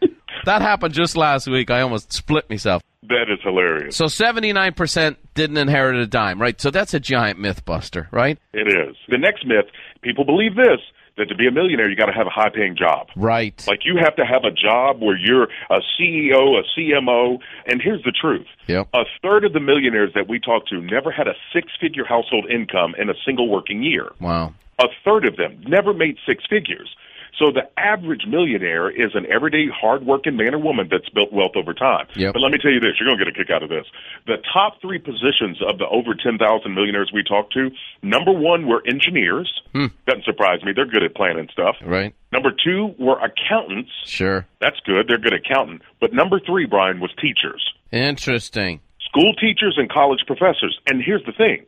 that 0.45 0.63
happened 0.63 0.95
just 0.95 1.15
last 1.15 1.47
week. 1.47 1.69
I 1.69 1.81
almost 1.81 2.11
split 2.11 2.49
myself. 2.49 2.81
That 3.03 3.25
is 3.31 3.37
hilarious. 3.43 3.95
So 3.95 4.05
79% 4.05 5.17
didn't 5.35 5.57
inherit 5.57 5.97
a 5.97 6.07
dime, 6.07 6.41
right? 6.41 6.59
So 6.59 6.71
that's 6.71 6.95
a 6.95 6.99
giant 6.99 7.37
myth 7.37 7.63
buster, 7.63 8.07
right? 8.11 8.39
It 8.53 8.67
is. 8.67 8.95
The 9.07 9.19
next 9.19 9.45
myth, 9.45 9.65
people 10.01 10.25
believe 10.25 10.55
this, 10.55 10.79
that 11.21 11.29
to 11.29 11.35
be 11.35 11.47
a 11.47 11.51
millionaire, 11.51 11.89
you 11.89 11.95
got 11.95 12.07
to 12.07 12.13
have 12.13 12.27
a 12.27 12.31
high 12.31 12.49
paying 12.49 12.75
job. 12.75 13.07
Right. 13.15 13.63
Like 13.67 13.81
you 13.85 13.97
have 14.01 14.15
to 14.15 14.25
have 14.25 14.43
a 14.43 14.51
job 14.51 15.01
where 15.01 15.15
you're 15.15 15.47
a 15.69 15.79
CEO, 15.93 16.59
a 16.59 16.63
CMO, 16.75 17.39
and 17.67 17.81
here's 17.81 18.03
the 18.03 18.11
truth. 18.11 18.47
Yep. 18.67 18.89
A 18.93 19.03
third 19.21 19.45
of 19.45 19.53
the 19.53 19.59
millionaires 19.59 20.11
that 20.15 20.27
we 20.27 20.39
talked 20.39 20.69
to 20.69 20.81
never 20.81 21.11
had 21.11 21.27
a 21.27 21.35
six 21.53 21.67
figure 21.79 22.05
household 22.05 22.49
income 22.49 22.95
in 22.97 23.09
a 23.09 23.13
single 23.25 23.49
working 23.49 23.83
year. 23.83 24.11
Wow. 24.19 24.53
A 24.79 24.87
third 25.05 25.25
of 25.25 25.37
them 25.37 25.63
never 25.67 25.93
made 25.93 26.17
six 26.25 26.43
figures. 26.49 26.95
So 27.37 27.51
the 27.51 27.67
average 27.79 28.25
millionaire 28.27 28.89
is 28.89 29.15
an 29.15 29.25
everyday 29.31 29.67
hardworking 29.73 30.35
man 30.35 30.53
or 30.53 30.59
woman 30.59 30.87
that's 30.91 31.09
built 31.09 31.31
wealth 31.33 31.53
over 31.55 31.73
time. 31.73 32.07
Yep. 32.15 32.33
But 32.33 32.39
let 32.41 32.51
me 32.51 32.57
tell 32.61 32.71
you 32.71 32.79
this, 32.79 32.99
you're 32.99 33.07
going 33.07 33.17
to 33.17 33.25
get 33.25 33.33
a 33.33 33.37
kick 33.37 33.49
out 33.49 33.63
of 33.63 33.69
this. 33.69 33.85
The 34.27 34.37
top 34.53 34.81
three 34.81 34.99
positions 34.99 35.61
of 35.67 35.77
the 35.77 35.87
over 35.87 36.13
10,000 36.13 36.37
millionaires 36.73 37.11
we 37.13 37.23
talked 37.23 37.53
to, 37.53 37.71
number 38.03 38.31
one 38.31 38.67
were 38.67 38.83
engineers. 38.85 39.49
Hmm. 39.73 39.87
Doesn't 40.05 40.25
surprise 40.25 40.63
me. 40.63 40.73
They're 40.75 40.85
good 40.85 41.03
at 41.03 41.15
planning 41.15 41.47
stuff. 41.51 41.75
Right. 41.83 42.13
Number 42.31 42.51
two 42.51 42.93
were 42.99 43.19
accountants. 43.19 43.91
Sure. 44.05 44.45
That's 44.59 44.79
good. 44.85 45.07
They're 45.07 45.17
good 45.17 45.33
accountant. 45.33 45.81
But 45.99 46.13
number 46.13 46.39
three, 46.39 46.65
Brian, 46.65 46.99
was 46.99 47.11
teachers. 47.21 47.73
Interesting. 47.91 48.81
School 49.07 49.33
teachers 49.35 49.75
and 49.77 49.89
college 49.89 50.21
professors. 50.27 50.79
And 50.87 51.01
here's 51.03 51.23
the 51.25 51.33
thing. 51.33 51.65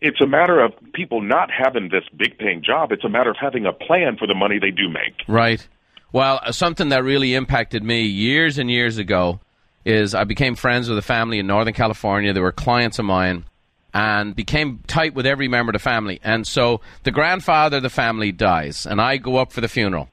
It's 0.00 0.20
a 0.20 0.26
matter 0.26 0.60
of 0.60 0.72
people 0.94 1.20
not 1.20 1.50
having 1.50 1.90
this 1.90 2.04
big 2.16 2.38
paying 2.38 2.62
job. 2.62 2.90
It's 2.92 3.04
a 3.04 3.08
matter 3.08 3.30
of 3.30 3.36
having 3.38 3.66
a 3.66 3.72
plan 3.72 4.16
for 4.16 4.26
the 4.26 4.34
money 4.34 4.58
they 4.58 4.70
do 4.70 4.88
make. 4.88 5.14
Right. 5.28 5.66
Well, 6.12 6.40
uh, 6.42 6.52
something 6.52 6.88
that 6.88 7.04
really 7.04 7.34
impacted 7.34 7.84
me 7.84 8.02
years 8.02 8.58
and 8.58 8.70
years 8.70 8.98
ago 8.98 9.40
is 9.84 10.14
I 10.14 10.24
became 10.24 10.54
friends 10.54 10.88
with 10.88 10.98
a 10.98 11.02
family 11.02 11.38
in 11.38 11.46
Northern 11.46 11.74
California. 11.74 12.32
They 12.32 12.40
were 12.40 12.52
clients 12.52 12.98
of 12.98 13.04
mine 13.04 13.44
and 13.92 14.34
became 14.34 14.80
tight 14.86 15.14
with 15.14 15.26
every 15.26 15.48
member 15.48 15.70
of 15.70 15.74
the 15.74 15.78
family. 15.78 16.20
And 16.22 16.46
so 16.46 16.80
the 17.02 17.10
grandfather 17.10 17.78
of 17.78 17.82
the 17.82 17.90
family 17.90 18.32
dies, 18.32 18.86
and 18.86 19.00
I 19.00 19.16
go 19.16 19.36
up 19.36 19.52
for 19.52 19.60
the 19.60 19.68
funeral. 19.68 20.08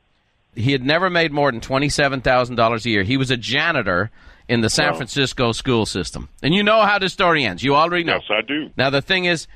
He 0.56 0.72
had 0.72 0.84
never 0.84 1.10
made 1.10 1.32
more 1.32 1.52
than 1.52 1.62
$27,000 1.62 2.86
a 2.86 2.90
year. 2.90 3.04
He 3.04 3.18
was 3.18 3.30
a 3.30 3.38
janitor 3.38 4.10
in 4.48 4.62
the 4.62 4.70
San. 4.70 4.96
Francisco 4.96 5.52
school 5.52 5.86
system. 5.86 6.30
And 6.42 6.54
you 6.54 6.64
know 6.64 6.82
how 6.82 6.98
the 6.98 7.10
story 7.10 7.46
ends. 7.46 7.64
You 7.64 7.76
already 7.76 8.04
know. 8.04 8.16
Yes, 8.16 8.24
I 8.32 8.42
do. 8.42 8.70
Now 8.78 8.90
the 8.90 9.02
thing 9.02 9.26
is, 9.26 9.48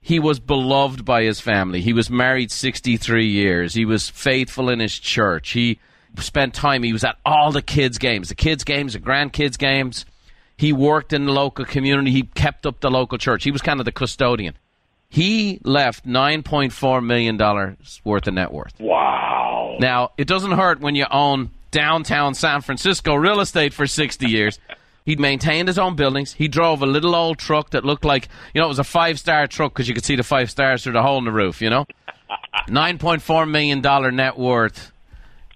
he 0.00 0.18
was 0.18 0.40
beloved 0.40 1.04
by 1.04 1.22
his 1.22 1.40
family. 1.40 1.80
He 1.80 1.92
was 1.92 2.10
married 2.10 2.50
63 2.50 3.26
years. 3.26 3.74
He 3.74 3.84
was 3.84 4.08
faithful 4.08 4.68
in 4.68 4.80
his 4.80 4.98
church. 4.98 5.50
He 5.50 5.78
spent 6.18 6.54
time. 6.54 6.82
He 6.82 6.92
was 6.92 7.04
at 7.04 7.16
all 7.24 7.52
the 7.52 7.62
kids' 7.62 7.98
games, 7.98 8.28
the 8.28 8.34
kids' 8.34 8.64
games, 8.64 8.94
the 8.94 8.98
grandkids' 8.98 9.58
games. 9.58 10.06
He 10.56 10.72
worked 10.72 11.12
in 11.12 11.26
the 11.26 11.32
local 11.32 11.64
community. 11.64 12.10
He 12.10 12.22
kept 12.22 12.66
up 12.66 12.80
the 12.80 12.90
local 12.90 13.18
church. 13.18 13.44
He 13.44 13.50
was 13.50 13.62
kind 13.62 13.80
of 13.80 13.84
the 13.84 13.92
custodian. 13.92 14.54
He 15.08 15.60
left 15.64 16.06
9.4 16.06 17.04
million 17.04 17.36
dollars 17.36 18.00
worth 18.04 18.26
of 18.28 18.34
net 18.34 18.52
worth. 18.52 18.78
Wow. 18.78 19.76
Now, 19.80 20.12
it 20.16 20.28
doesn't 20.28 20.52
hurt 20.52 20.80
when 20.80 20.94
you 20.94 21.06
own 21.10 21.50
downtown 21.70 22.34
San 22.34 22.60
Francisco 22.60 23.14
real 23.14 23.40
estate 23.40 23.72
for 23.72 23.86
60 23.86 24.26
years. 24.26 24.58
He 25.04 25.16
maintained 25.16 25.68
his 25.68 25.78
own 25.78 25.96
buildings. 25.96 26.34
He 26.34 26.46
drove 26.48 26.82
a 26.82 26.86
little 26.86 27.14
old 27.14 27.38
truck 27.38 27.70
that 27.70 27.84
looked 27.84 28.04
like, 28.04 28.28
you 28.54 28.60
know, 28.60 28.66
it 28.66 28.68
was 28.68 28.78
a 28.78 28.84
five 28.84 29.18
star 29.18 29.46
truck 29.46 29.72
because 29.72 29.88
you 29.88 29.94
could 29.94 30.04
see 30.04 30.16
the 30.16 30.22
five 30.22 30.50
stars 30.50 30.84
through 30.84 30.92
the 30.92 31.02
hole 31.02 31.18
in 31.18 31.24
the 31.24 31.32
roof, 31.32 31.60
you 31.62 31.70
know? 31.70 31.86
$9.4 32.68 33.48
million 33.50 33.80
net 34.16 34.38
worth. 34.38 34.92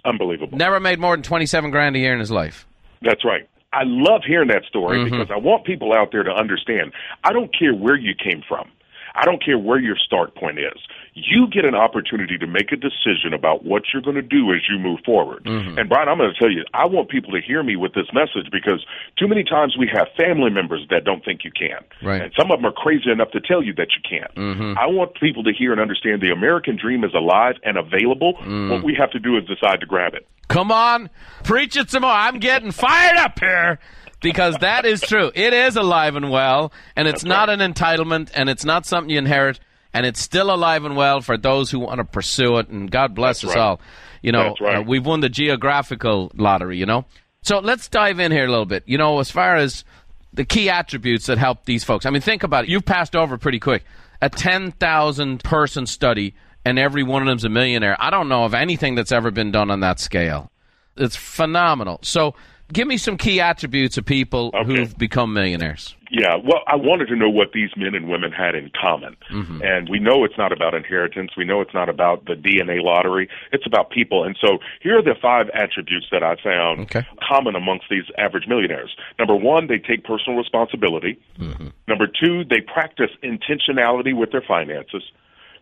Unbelievable. 0.04 0.56
Never 0.58 0.80
made 0.80 0.98
more 0.98 1.16
than 1.16 1.22
27 1.22 1.70
grand 1.70 1.96
a 1.96 1.98
year 1.98 2.12
in 2.12 2.20
his 2.20 2.30
life. 2.30 2.66
That's 3.02 3.24
right. 3.24 3.48
I 3.72 3.82
love 3.84 4.22
hearing 4.26 4.48
that 4.48 4.64
story 4.68 4.98
Mm-hmm. 4.98 5.10
because 5.10 5.30
I 5.30 5.38
want 5.38 5.64
people 5.64 5.92
out 5.92 6.12
there 6.12 6.22
to 6.22 6.30
understand. 6.30 6.92
I 7.24 7.32
don't 7.32 7.50
care 7.56 7.74
where 7.74 7.96
you 7.96 8.14
came 8.14 8.42
from. 8.46 8.70
I 9.14 9.24
don't 9.24 9.42
care 9.42 9.58
where 9.58 9.78
your 9.78 9.96
start 9.96 10.34
point 10.34 10.58
is. 10.58 10.80
You 11.14 11.46
get 11.46 11.64
an 11.64 11.76
opportunity 11.76 12.36
to 12.38 12.46
make 12.46 12.72
a 12.72 12.76
decision 12.76 13.32
about 13.32 13.64
what 13.64 13.84
you're 13.92 14.02
going 14.02 14.16
to 14.16 14.22
do 14.22 14.52
as 14.52 14.62
you 14.68 14.78
move 14.78 15.00
forward. 15.06 15.44
Mm-hmm. 15.44 15.78
And 15.78 15.88
Brian, 15.88 16.08
I'm 16.08 16.18
going 16.18 16.32
to 16.32 16.38
tell 16.38 16.50
you, 16.50 16.64
I 16.74 16.86
want 16.86 17.08
people 17.08 17.30
to 17.32 17.40
hear 17.40 17.62
me 17.62 17.76
with 17.76 17.94
this 17.94 18.06
message 18.12 18.50
because 18.50 18.84
too 19.16 19.28
many 19.28 19.44
times 19.44 19.76
we 19.78 19.88
have 19.94 20.08
family 20.16 20.50
members 20.50 20.84
that 20.90 21.04
don't 21.04 21.24
think 21.24 21.44
you 21.44 21.52
can. 21.52 21.78
Right. 22.02 22.22
And 22.22 22.32
some 22.36 22.50
of 22.50 22.58
them 22.58 22.66
are 22.66 22.72
crazy 22.72 23.10
enough 23.10 23.30
to 23.30 23.40
tell 23.40 23.62
you 23.62 23.72
that 23.74 23.88
you 23.94 24.02
can't. 24.02 24.34
Mm-hmm. 24.34 24.78
I 24.78 24.86
want 24.86 25.14
people 25.14 25.44
to 25.44 25.52
hear 25.52 25.70
and 25.70 25.80
understand 25.80 26.20
the 26.20 26.32
American 26.32 26.76
dream 26.76 27.04
is 27.04 27.14
alive 27.14 27.54
and 27.62 27.78
available. 27.78 28.34
Mm. 28.42 28.70
What 28.70 28.82
we 28.82 28.96
have 28.98 29.12
to 29.12 29.20
do 29.20 29.36
is 29.36 29.44
decide 29.44 29.78
to 29.80 29.86
grab 29.86 30.14
it. 30.14 30.26
Come 30.48 30.70
on, 30.70 31.08
preach 31.42 31.76
it 31.76 31.90
some 31.90 32.02
more. 32.02 32.10
I'm 32.10 32.38
getting 32.38 32.70
fired 32.70 33.16
up 33.16 33.38
here 33.40 33.78
because 34.24 34.56
that 34.58 34.86
is 34.86 35.00
true. 35.02 35.30
It 35.34 35.52
is 35.52 35.76
alive 35.76 36.16
and 36.16 36.30
well, 36.30 36.72
and 36.96 37.06
it's 37.06 37.24
not 37.24 37.50
an 37.50 37.60
entitlement, 37.60 38.30
and 38.34 38.48
it's 38.48 38.64
not 38.64 38.86
something 38.86 39.10
you 39.10 39.18
inherit, 39.18 39.60
and 39.92 40.04
it's 40.06 40.18
still 40.20 40.52
alive 40.52 40.84
and 40.84 40.96
well 40.96 41.20
for 41.20 41.36
those 41.36 41.70
who 41.70 41.78
want 41.78 41.98
to 41.98 42.04
pursue 42.04 42.56
it. 42.56 42.68
And 42.68 42.90
God 42.90 43.14
bless 43.14 43.42
That's 43.42 43.52
us 43.52 43.56
right. 43.56 43.62
all. 43.62 43.80
You 44.22 44.32
know, 44.32 44.48
That's 44.48 44.60
right. 44.62 44.76
uh, 44.78 44.82
we've 44.82 45.04
won 45.04 45.20
the 45.20 45.28
geographical 45.28 46.32
lottery. 46.34 46.78
You 46.78 46.86
know, 46.86 47.04
so 47.42 47.58
let's 47.58 47.86
dive 47.88 48.18
in 48.18 48.32
here 48.32 48.46
a 48.46 48.50
little 48.50 48.64
bit. 48.64 48.82
You 48.86 48.98
know, 48.98 49.20
as 49.20 49.30
far 49.30 49.56
as 49.56 49.84
the 50.32 50.44
key 50.44 50.68
attributes 50.68 51.26
that 51.26 51.38
help 51.38 51.64
these 51.64 51.84
folks. 51.84 52.06
I 52.06 52.10
mean, 52.10 52.22
think 52.22 52.42
about 52.42 52.64
it. 52.64 52.70
You've 52.70 52.84
passed 52.84 53.14
over 53.14 53.38
pretty 53.38 53.60
quick. 53.60 53.84
A 54.20 54.28
10,000 54.28 55.44
person 55.44 55.86
study, 55.86 56.34
and 56.64 56.78
every 56.78 57.02
one 57.02 57.22
of 57.22 57.28
them's 57.28 57.44
a 57.44 57.48
millionaire. 57.48 57.96
I 58.00 58.10
don't 58.10 58.28
know 58.28 58.44
of 58.44 58.54
anything 58.54 58.94
that's 58.94 59.12
ever 59.12 59.30
been 59.30 59.52
done 59.52 59.70
on 59.70 59.80
that 59.80 60.00
scale. 60.00 60.50
It's 60.96 61.14
phenomenal. 61.14 62.00
So, 62.02 62.34
give 62.72 62.86
me 62.88 62.96
some 62.96 63.16
key 63.16 63.40
attributes 63.40 63.96
of 63.98 64.04
people 64.04 64.50
Okay. 64.54 64.76
who've 64.76 64.96
become 64.98 65.32
millionaires. 65.32 65.94
Yeah, 66.10 66.36
well, 66.36 66.60
I 66.68 66.76
wanted 66.76 67.06
to 67.08 67.16
know 67.16 67.28
what 67.28 67.52
these 67.52 67.70
men 67.76 67.94
and 67.94 68.08
women 68.08 68.30
had 68.30 68.54
in 68.54 68.70
common. 68.80 69.16
Mm-hmm. 69.32 69.62
And 69.64 69.88
we 69.88 69.98
know 69.98 70.24
it's 70.24 70.38
not 70.38 70.52
about 70.52 70.72
inheritance. 70.74 71.32
We 71.36 71.44
know 71.44 71.60
it's 71.60 71.74
not 71.74 71.88
about 71.88 72.26
the 72.26 72.34
DNA 72.34 72.80
lottery. 72.82 73.28
It's 73.52 73.66
about 73.66 73.90
people. 73.90 74.22
And 74.22 74.36
so 74.40 74.58
here 74.80 74.96
are 74.98 75.02
the 75.02 75.16
five 75.20 75.46
attributes 75.54 76.06
that 76.12 76.22
I 76.22 76.36
found 76.42 76.82
Okay. 76.82 77.04
common 77.26 77.56
amongst 77.56 77.86
these 77.90 78.04
average 78.16 78.46
millionaires. 78.46 78.94
Number 79.18 79.34
one, 79.34 79.66
they 79.66 79.78
take 79.78 80.04
personal 80.04 80.38
responsibility. 80.38 81.18
Mm-hmm. 81.40 81.68
Number 81.88 82.06
two, 82.06 82.44
they 82.44 82.60
practice 82.60 83.10
intentionality 83.24 84.14
with 84.16 84.30
their 84.30 84.42
finances. 84.46 85.02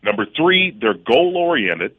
Number 0.03 0.27
three, 0.37 0.77
they're 0.81 0.95
goal 0.95 1.37
oriented. 1.37 1.95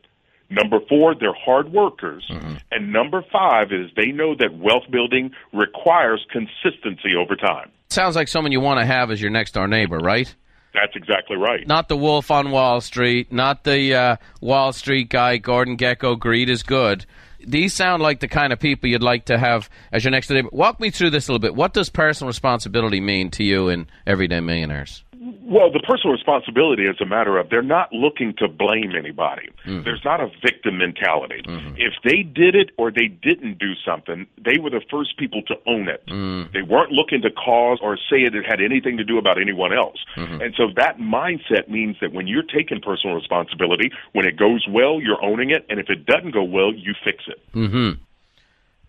Number 0.54 0.80
four, 0.88 1.16
they're 1.20 1.34
hard 1.34 1.72
workers. 1.72 2.26
Mm-hmm. 2.30 2.56
And 2.72 2.94
number 2.94 3.24
five 3.32 3.72
is 3.72 3.90
they 3.96 4.12
know 4.12 4.36
that 4.36 4.58
wealth 4.58 4.84
building 4.92 5.32
requires 5.52 6.26
consistency 6.32 7.16
over 7.18 7.36
time. 7.36 7.72
Sounds 7.90 8.16
like 8.16 8.28
someone 8.28 8.52
you 8.52 8.60
want 8.60 8.80
to 8.80 8.86
have 8.86 9.10
as 9.10 9.22
your 9.22 9.32
next 9.32 9.54
door 9.54 9.68
neighbor, 9.68 9.98
right? 9.98 10.34
That's 10.74 10.96
exactly 10.96 11.38
right. 11.38 11.68
Not 11.68 11.88
the 11.88 11.98
wolf 11.98 12.32
on 12.32 12.52
Wall 12.52 12.82
Street, 12.82 13.32
not 13.32 13.64
the 13.64 13.94
uh, 13.94 14.16
Wall 14.42 14.74
Street 14.74 15.10
guy, 15.10 15.38
Gordon 15.38 15.78
Gekko. 15.78 16.18
Greed 16.20 16.50
is 16.50 16.64
good. 16.64 17.06
These 17.46 17.74
sound 17.74 18.02
like 18.02 18.20
the 18.20 18.28
kind 18.28 18.54
of 18.54 18.60
people 18.60 18.90
you'd 18.90 19.04
like 19.04 19.26
to 19.26 19.38
have 19.38 19.70
as 19.92 20.04
your 20.04 20.12
next 20.12 20.28
door 20.28 20.36
neighbor. 20.36 20.50
Walk 20.52 20.80
me 20.80 20.90
through 20.90 21.12
this 21.12 21.28
a 21.28 21.32
little 21.32 21.42
bit. 21.42 21.56
What 21.56 21.74
does 21.74 21.90
personal 21.90 22.30
responsibility 22.30 23.02
mean 23.02 23.30
to 23.32 23.44
you 23.44 23.70
in 23.70 23.88
Everyday 24.08 24.40
Millionaires? 24.40 25.04
Well, 25.44 25.72
the 25.72 25.80
personal 25.80 26.12
responsibility 26.12 26.84
is 26.84 27.00
a 27.00 27.06
matter 27.06 27.38
of 27.38 27.50
they're 27.50 27.62
not 27.62 27.94
looking 27.94 28.34
to 28.40 28.48
blame 28.50 28.92
anybody. 28.98 29.50
Mm-hmm. 29.66 29.84
There's 29.84 30.02
not 30.04 30.20
a 30.20 30.28
victim 30.42 30.78
mentality. 30.78 31.42
If 31.78 31.94
they 32.04 32.24
did 32.24 32.56
it 32.56 32.72
or 32.78 32.92
they 32.92 33.08
didn't 33.08 33.58
do 33.58 33.74
something, 33.86 34.28
they 34.44 34.60
were 34.60 34.70
the 34.70 34.82
first 34.92 35.18
people 35.18 35.42
to 35.44 35.56
own 35.66 35.88
it. 35.88 36.04
Mm. 36.08 36.52
They 36.52 36.62
weren't 36.62 36.92
looking 36.92 37.22
to 37.22 37.32
cause 37.32 37.80
or 37.82 37.96
say 37.96 38.18
it 38.24 38.34
had 38.46 38.60
anything 38.60 38.98
to 38.98 39.04
do 39.04 39.18
about 39.18 39.40
anyone 39.40 39.72
else. 39.72 39.98
Mm-hmm. 40.18 40.42
And 40.42 40.54
so 40.58 40.68
that 40.76 40.98
mindset 40.98 41.70
means 41.70 41.96
that 42.02 42.12
when 42.12 42.28
you're 42.28 42.44
taking 42.44 42.82
personal 42.82 43.16
responsibility, 43.16 43.92
when 44.12 44.26
it 44.26 44.36
goes 44.36 44.66
well, 44.70 45.00
you're 45.00 45.24
owning 45.24 45.52
it, 45.52 45.66
and 45.70 45.80
if 45.80 45.90
it 45.90 46.06
doesn't 46.06 46.32
go 46.32 46.44
well, 46.44 46.74
you 46.74 46.94
fix 47.04 47.24
it. 47.28 47.40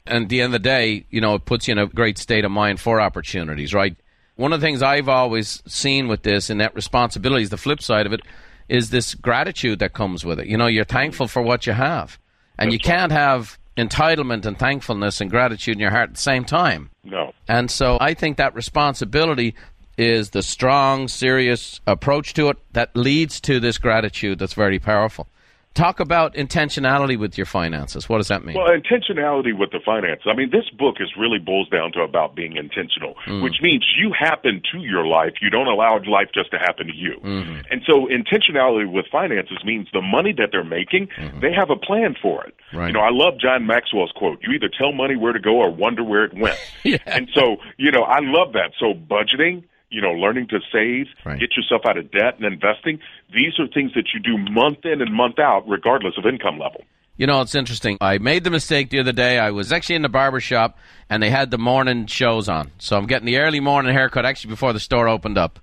And 0.07 0.25
at 0.25 0.29
the 0.29 0.41
end 0.41 0.55
of 0.55 0.63
the 0.63 0.69
day, 0.69 1.07
you 1.11 1.21
know, 1.21 1.35
it 1.37 1.45
puts 1.45 1.69
you 1.69 1.73
in 1.73 1.79
a 1.79 1.87
great 1.87 2.19
state 2.19 2.45
of 2.45 2.51
mind 2.51 2.81
for 2.81 3.01
opportunities, 3.01 3.73
right? 3.73 3.97
One 4.37 4.53
of 4.53 4.61
the 4.61 4.67
things 4.67 4.83
I've 4.83 5.09
always 5.09 5.63
seen 5.67 6.09
with 6.09 6.23
this 6.23 6.51
and 6.51 6.61
that 6.61 6.75
responsibility 6.75 7.45
is 7.45 7.51
the 7.51 7.57
flip 7.57 7.81
side 7.81 8.07
of 8.07 8.13
it 8.13 8.21
is 8.69 8.91
this 8.91 9.15
gratitude 9.15 9.79
that 9.79 9.93
comes 9.93 10.25
with 10.25 10.41
it. 10.41 10.47
You 10.47 10.57
know, 10.57 10.67
you're 10.67 10.85
thankful 10.85 11.29
for 11.29 11.43
what 11.43 11.67
you 11.67 11.73
have. 11.73 12.19
And 12.59 12.73
you 12.73 12.79
can't 12.79 13.13
have 13.13 13.59
entitlement 13.77 14.47
and 14.47 14.59
thankfulness 14.59 15.21
and 15.21 15.31
gratitude 15.31 15.75
in 15.75 15.81
your 15.81 15.91
heart 15.91 16.11
at 16.11 16.15
the 16.15 16.21
same 16.21 16.45
time. 16.45 16.91
No. 17.03 17.33
And 17.49 17.71
so 17.71 17.99
I 18.01 18.15
think 18.15 18.37
that 18.37 18.55
responsibility 18.55 19.55
is 19.97 20.31
the 20.31 20.43
strong, 20.43 21.09
serious 21.09 21.81
approach 21.87 22.35
to 22.35 22.49
it 22.49 22.57
that 22.73 22.97
leads 22.97 23.41
to 23.41 23.61
this 23.61 23.79
gratitude 23.79 24.39
that's 24.39 24.55
very 24.55 24.79
powerful. 24.79 25.27
Talk 25.75 25.99
about 25.99 26.35
intentionality 26.35 27.19
with 27.19 27.37
your 27.37 27.47
finances. 27.47 28.09
What 28.09 28.19
does 28.19 28.29
that 28.29 28.45
mean? 28.45 28.57
Well, 28.57 28.69
intentionality 28.69 29.59
with 29.59 29.73
the 29.73 29.81
finance. 29.85 30.23
I 30.25 30.33
mean, 30.33 30.51
this 30.51 30.71
book 30.71 30.97
is 31.01 31.09
really 31.19 31.41
boils 31.41 31.69
down 31.69 31.91
to 31.93 32.01
about 32.03 32.37
being 32.37 32.57
intentional, 32.57 33.17
mm. 33.27 33.43
which 33.43 33.57
means 33.61 33.85
you 33.99 34.13
happen 34.17 34.63
to 34.71 34.79
your 34.79 35.05
life. 35.05 35.35
You 35.43 35.51
don't 35.51 35.67
allow 35.67 35.99
life 36.07 36.29
just 36.33 36.53
to 36.53 36.59
happen 36.59 36.87
to 36.87 36.95
you. 36.95 37.19
Mm-hmm. 37.25 37.61
And 37.73 37.83
so, 37.85 38.07
intentionality 38.07 38.91
with 38.91 39.07
finances 39.11 39.59
means 39.65 39.89
the 39.93 40.01
money 40.01 40.33
that 40.39 40.51
they're 40.53 40.63
making, 40.63 41.09
mm-hmm. 41.09 41.41
they 41.41 41.53
have 41.53 41.71
a 41.71 41.77
plan 41.77 42.15
for 42.23 42.45
it. 42.45 42.55
Right. 42.73 42.87
You 42.87 42.93
know, 42.93 43.01
I 43.01 43.11
love 43.11 43.35
John 43.41 43.67
Maxwell's 43.67 44.13
quote: 44.15 44.39
"You 44.43 44.53
either 44.53 44.69
tell 44.69 44.93
money 44.93 45.17
where 45.17 45.33
to 45.33 45.41
go 45.41 45.57
or 45.57 45.71
wonder 45.71 46.05
where 46.05 46.25
it 46.25 46.35
went." 46.35 46.59
Yeah. 46.85 46.99
And 47.07 47.31
so, 47.35 47.57
you 47.79 47.91
know, 47.91 48.03
I 48.03 48.19
love 48.21 48.53
that. 48.53 48.73
So, 48.79 48.93
budgeting. 48.93 49.65
You 49.95 50.01
know, 50.03 50.11
learning 50.11 50.49
to 50.49 50.59
save, 50.73 51.07
Right. 51.25 51.39
get 51.39 51.57
yourself 51.57 51.83
out 51.89 51.97
of 51.97 52.11
debt, 52.11 52.35
and 52.39 52.45
investing. 52.53 52.99
These 53.33 53.61
are 53.61 53.69
things 53.69 53.93
that 53.95 54.07
you 54.13 54.19
do 54.19 54.37
month 54.51 54.85
in 54.85 55.01
and 55.01 55.15
month 55.15 55.39
out, 55.39 55.69
regardless 55.69 56.15
of 56.19 56.27
income 56.27 56.59
level. 56.59 56.83
You 57.17 57.29
know, 57.29 57.41
it's 57.43 57.55
interesting. 57.55 57.97
I 58.01 58.19
made 58.19 58.43
the 58.43 58.51
mistake 58.51 58.91
the 58.91 58.99
other 58.99 59.13
day. 59.13 59.39
I 59.39 59.53
was 59.53 59.71
actually 59.71 59.95
in 59.95 60.03
the 60.03 60.09
barber 60.09 60.41
shop 60.41 60.77
and 61.09 61.23
they 61.23 61.31
had 61.31 61.53
the 61.53 61.59
morning 61.59 62.07
shows 62.07 62.49
on. 62.49 62.73
So 62.79 62.97
I'm 62.97 63.07
getting 63.07 63.27
the 63.27 63.37
early 63.39 63.61
morning 63.61 63.93
haircut 63.95 64.27
actually 64.27 64.51
before 64.51 64.73
the 64.73 64.81
store 64.81 65.07
opened 65.07 65.39
up. 65.39 65.61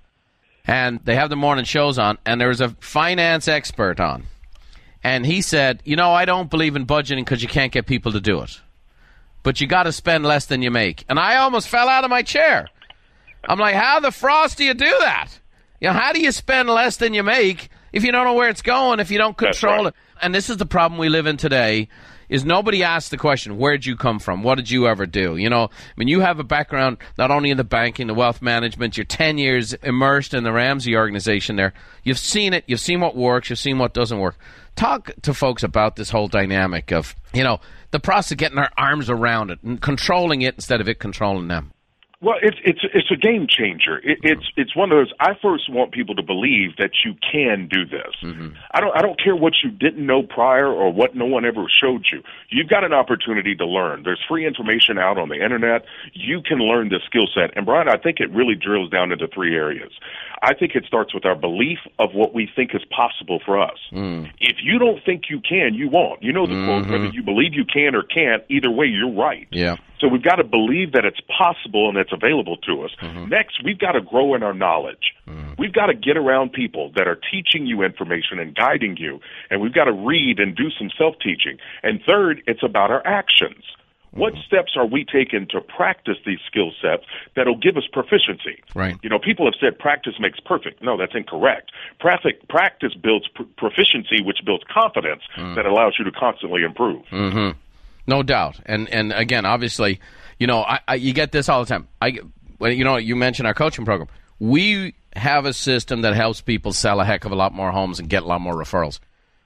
And 0.66 1.00
they 1.04 1.14
have 1.14 1.28
the 1.28 1.36
morning 1.36 1.66
shows 1.66 1.98
on 1.98 2.16
and 2.24 2.40
there 2.40 2.48
was 2.48 2.62
a 2.62 2.70
finance 2.80 3.48
expert 3.48 4.00
on. 4.00 4.22
And 5.04 5.26
he 5.26 5.42
said, 5.42 5.82
"You 5.84 5.96
know, 5.96 6.14
I 6.14 6.24
don't 6.24 6.48
believe 6.48 6.74
in 6.74 6.86
budgeting 6.86 7.24
because 7.26 7.42
you 7.42 7.48
can't 7.48 7.70
get 7.72 7.84
people 7.84 8.12
to 8.12 8.20
do 8.20 8.40
it. 8.40 8.58
But 9.42 9.60
you 9.60 9.66
got 9.66 9.82
to 9.82 9.92
spend 9.92 10.24
less 10.24 10.46
than 10.46 10.62
you 10.62 10.70
make." 10.70 11.04
And 11.10 11.18
I 11.18 11.36
almost 11.36 11.68
fell 11.68 11.90
out 11.90 12.04
of 12.04 12.08
my 12.10 12.22
chair. 12.22 12.68
I'm 13.48 13.58
like, 13.58 13.74
"How 13.74 14.00
the 14.00 14.10
frost 14.10 14.58
do 14.58 14.64
you 14.64 14.74
do 14.74 14.96
that? 15.00 15.28
You 15.80 15.88
know, 15.88 15.94
how 15.94 16.12
do 16.12 16.20
you 16.20 16.32
spend 16.32 16.68
less 16.68 16.96
than 16.96 17.14
you 17.14 17.22
make 17.22 17.68
if 17.92 18.04
you 18.04 18.12
don't 18.12 18.24
know 18.24 18.34
where 18.34 18.48
it's 18.48 18.62
going, 18.62 19.00
if 19.00 19.10
you 19.10 19.18
don't 19.18 19.36
control 19.36 19.84
right. 19.84 19.86
it?" 19.88 19.94
And 20.20 20.34
this 20.34 20.48
is 20.48 20.56
the 20.56 20.66
problem 20.66 20.98
we 20.98 21.08
live 21.08 21.26
in 21.26 21.36
today 21.36 21.88
is 22.32 22.46
nobody 22.46 22.82
asks 22.82 23.10
the 23.10 23.18
question, 23.18 23.58
where'd 23.58 23.84
you 23.84 23.94
come 23.94 24.18
from? 24.18 24.42
What 24.42 24.54
did 24.54 24.70
you 24.70 24.86
ever 24.86 25.04
do? 25.04 25.36
You 25.36 25.50
know, 25.50 25.64
I 25.64 25.68
mean, 25.98 26.08
you 26.08 26.20
have 26.20 26.38
a 26.38 26.44
background 26.44 26.96
not 27.18 27.30
only 27.30 27.50
in 27.50 27.58
the 27.58 27.64
banking, 27.64 28.06
the 28.06 28.14
wealth 28.14 28.40
management, 28.40 28.96
you're 28.96 29.04
10 29.04 29.36
years 29.36 29.74
immersed 29.74 30.32
in 30.32 30.42
the 30.42 30.50
Ramsey 30.50 30.96
organization 30.96 31.56
there. 31.56 31.74
You've 32.04 32.18
seen 32.18 32.54
it. 32.54 32.64
You've 32.66 32.80
seen 32.80 33.00
what 33.00 33.14
works. 33.14 33.50
You've 33.50 33.58
seen 33.58 33.76
what 33.76 33.92
doesn't 33.92 34.18
work. 34.18 34.38
Talk 34.76 35.10
to 35.20 35.34
folks 35.34 35.62
about 35.62 35.96
this 35.96 36.08
whole 36.08 36.26
dynamic 36.26 36.90
of, 36.90 37.14
you 37.34 37.44
know, 37.44 37.60
the 37.90 38.00
process 38.00 38.32
of 38.32 38.38
getting 38.38 38.56
our 38.56 38.70
arms 38.78 39.10
around 39.10 39.50
it 39.50 39.62
and 39.62 39.78
controlling 39.82 40.40
it 40.40 40.54
instead 40.54 40.80
of 40.80 40.88
it 40.88 40.98
controlling 40.98 41.48
them. 41.48 41.72
Well, 42.22 42.36
it's 42.40 42.56
it's 42.64 42.80
it's 42.94 43.10
a 43.10 43.16
game 43.16 43.48
changer. 43.48 43.98
It, 43.98 44.22
mm-hmm. 44.22 44.26
it's 44.28 44.46
it's 44.56 44.76
one 44.76 44.92
of 44.92 44.96
those. 44.96 45.12
I 45.18 45.34
first 45.42 45.68
want 45.68 45.90
people 45.90 46.14
to 46.14 46.22
believe 46.22 46.76
that 46.78 46.92
you 47.04 47.14
can 47.18 47.66
do 47.68 47.84
this. 47.84 48.14
Mm-hmm. 48.22 48.54
I 48.70 48.80
don't 48.80 48.96
I 48.96 49.02
don't 49.02 49.20
care 49.20 49.34
what 49.34 49.54
you 49.64 49.70
didn't 49.70 50.06
know 50.06 50.22
prior 50.22 50.68
or 50.68 50.92
what 50.92 51.16
no 51.16 51.26
one 51.26 51.44
ever 51.44 51.66
showed 51.68 52.06
you. 52.12 52.22
You've 52.48 52.68
got 52.68 52.84
an 52.84 52.92
opportunity 52.92 53.56
to 53.56 53.66
learn. 53.66 54.04
There's 54.04 54.22
free 54.28 54.46
information 54.46 54.98
out 54.98 55.18
on 55.18 55.30
the 55.30 55.42
internet. 55.42 55.84
You 56.12 56.42
can 56.42 56.58
learn 56.58 56.90
this 56.90 57.02
skill 57.06 57.26
set. 57.34 57.56
And 57.56 57.66
Brian, 57.66 57.88
I 57.88 57.96
think 57.96 58.20
it 58.20 58.30
really 58.30 58.54
drills 58.54 58.88
down 58.90 59.10
into 59.10 59.26
three 59.26 59.56
areas. 59.56 59.90
I 60.42 60.54
think 60.54 60.76
it 60.76 60.84
starts 60.86 61.12
with 61.12 61.24
our 61.24 61.36
belief 61.36 61.78
of 61.98 62.14
what 62.14 62.34
we 62.34 62.48
think 62.54 62.74
is 62.74 62.82
possible 62.84 63.40
for 63.44 63.60
us. 63.60 63.78
Mm. 63.92 64.30
If 64.38 64.58
you 64.62 64.78
don't 64.78 65.02
think 65.04 65.24
you 65.28 65.40
can, 65.40 65.74
you 65.74 65.88
won't. 65.88 66.22
You 66.22 66.32
know 66.32 66.46
the 66.46 66.64
quote: 66.66 66.86
whether 66.86 66.98
mm-hmm. 66.98 67.16
you 67.16 67.22
believe 67.24 67.54
you 67.54 67.64
can 67.64 67.96
or 67.96 68.04
can't, 68.04 68.44
either 68.48 68.70
way, 68.70 68.86
you're 68.86 69.12
right. 69.12 69.48
Yeah. 69.50 69.76
So 70.02 70.08
we've 70.08 70.22
got 70.22 70.36
to 70.36 70.44
believe 70.44 70.92
that 70.92 71.04
it's 71.04 71.20
possible 71.38 71.88
and 71.88 71.96
it's 71.96 72.12
available 72.12 72.56
to 72.56 72.82
us. 72.82 72.90
Mm-hmm. 73.00 73.28
Next, 73.28 73.62
we've 73.64 73.78
got 73.78 73.92
to 73.92 74.00
grow 74.00 74.34
in 74.34 74.42
our 74.42 74.52
knowledge. 74.52 75.14
Mm-hmm. 75.28 75.52
We've 75.58 75.72
got 75.72 75.86
to 75.86 75.94
get 75.94 76.16
around 76.16 76.52
people 76.52 76.90
that 76.96 77.06
are 77.06 77.18
teaching 77.30 77.66
you 77.66 77.82
information 77.82 78.40
and 78.40 78.52
guiding 78.52 78.96
you, 78.96 79.20
and 79.48 79.60
we've 79.60 79.72
got 79.72 79.84
to 79.84 79.92
read 79.92 80.40
and 80.40 80.56
do 80.56 80.70
some 80.76 80.90
self 80.98 81.14
teaching. 81.22 81.58
And 81.84 82.00
third, 82.04 82.42
it's 82.48 82.64
about 82.64 82.90
our 82.90 83.06
actions. 83.06 83.62
What 84.10 84.34
mm-hmm. 84.34 84.42
steps 84.42 84.72
are 84.76 84.84
we 84.84 85.04
taking 85.04 85.46
to 85.50 85.60
practice 85.60 86.18
these 86.26 86.40
skill 86.46 86.72
sets 86.82 87.04
that'll 87.34 87.56
give 87.56 87.76
us 87.76 87.84
proficiency? 87.90 88.60
Right. 88.74 88.98
You 89.02 89.08
know, 89.08 89.18
people 89.18 89.46
have 89.46 89.54
said 89.58 89.78
practice 89.78 90.14
makes 90.18 90.38
perfect. 90.40 90.82
No, 90.82 90.98
that's 90.98 91.14
incorrect. 91.14 91.70
Practice, 91.98 92.32
practice 92.50 92.94
builds 92.94 93.28
pr- 93.28 93.44
proficiency, 93.56 94.20
which 94.22 94.40
builds 94.44 94.64
confidence 94.68 95.22
mm. 95.36 95.54
that 95.54 95.64
allows 95.64 95.94
you 95.98 96.04
to 96.04 96.12
constantly 96.12 96.62
improve. 96.62 97.04
No 98.06 98.22
doubt. 98.22 98.60
And 98.66 98.88
and 98.88 99.12
again, 99.12 99.44
obviously, 99.44 100.00
you 100.38 100.46
know, 100.46 100.62
I, 100.62 100.80
I, 100.88 100.94
you 100.96 101.12
get 101.12 101.32
this 101.32 101.48
all 101.48 101.64
the 101.64 101.68
time. 101.68 101.88
I, 102.00 102.18
you 102.60 102.84
know, 102.84 102.96
you 102.96 103.16
mentioned 103.16 103.46
our 103.46 103.54
coaching 103.54 103.84
program. 103.84 104.08
We 104.38 104.94
have 105.14 105.46
a 105.46 105.52
system 105.52 106.02
that 106.02 106.14
helps 106.14 106.40
people 106.40 106.72
sell 106.72 107.00
a 107.00 107.04
heck 107.04 107.24
of 107.24 107.32
a 107.32 107.36
lot 107.36 107.52
more 107.52 107.70
homes 107.70 108.00
and 108.00 108.08
get 108.08 108.22
a 108.22 108.26
lot 108.26 108.40
more 108.40 108.54
referrals. 108.54 108.98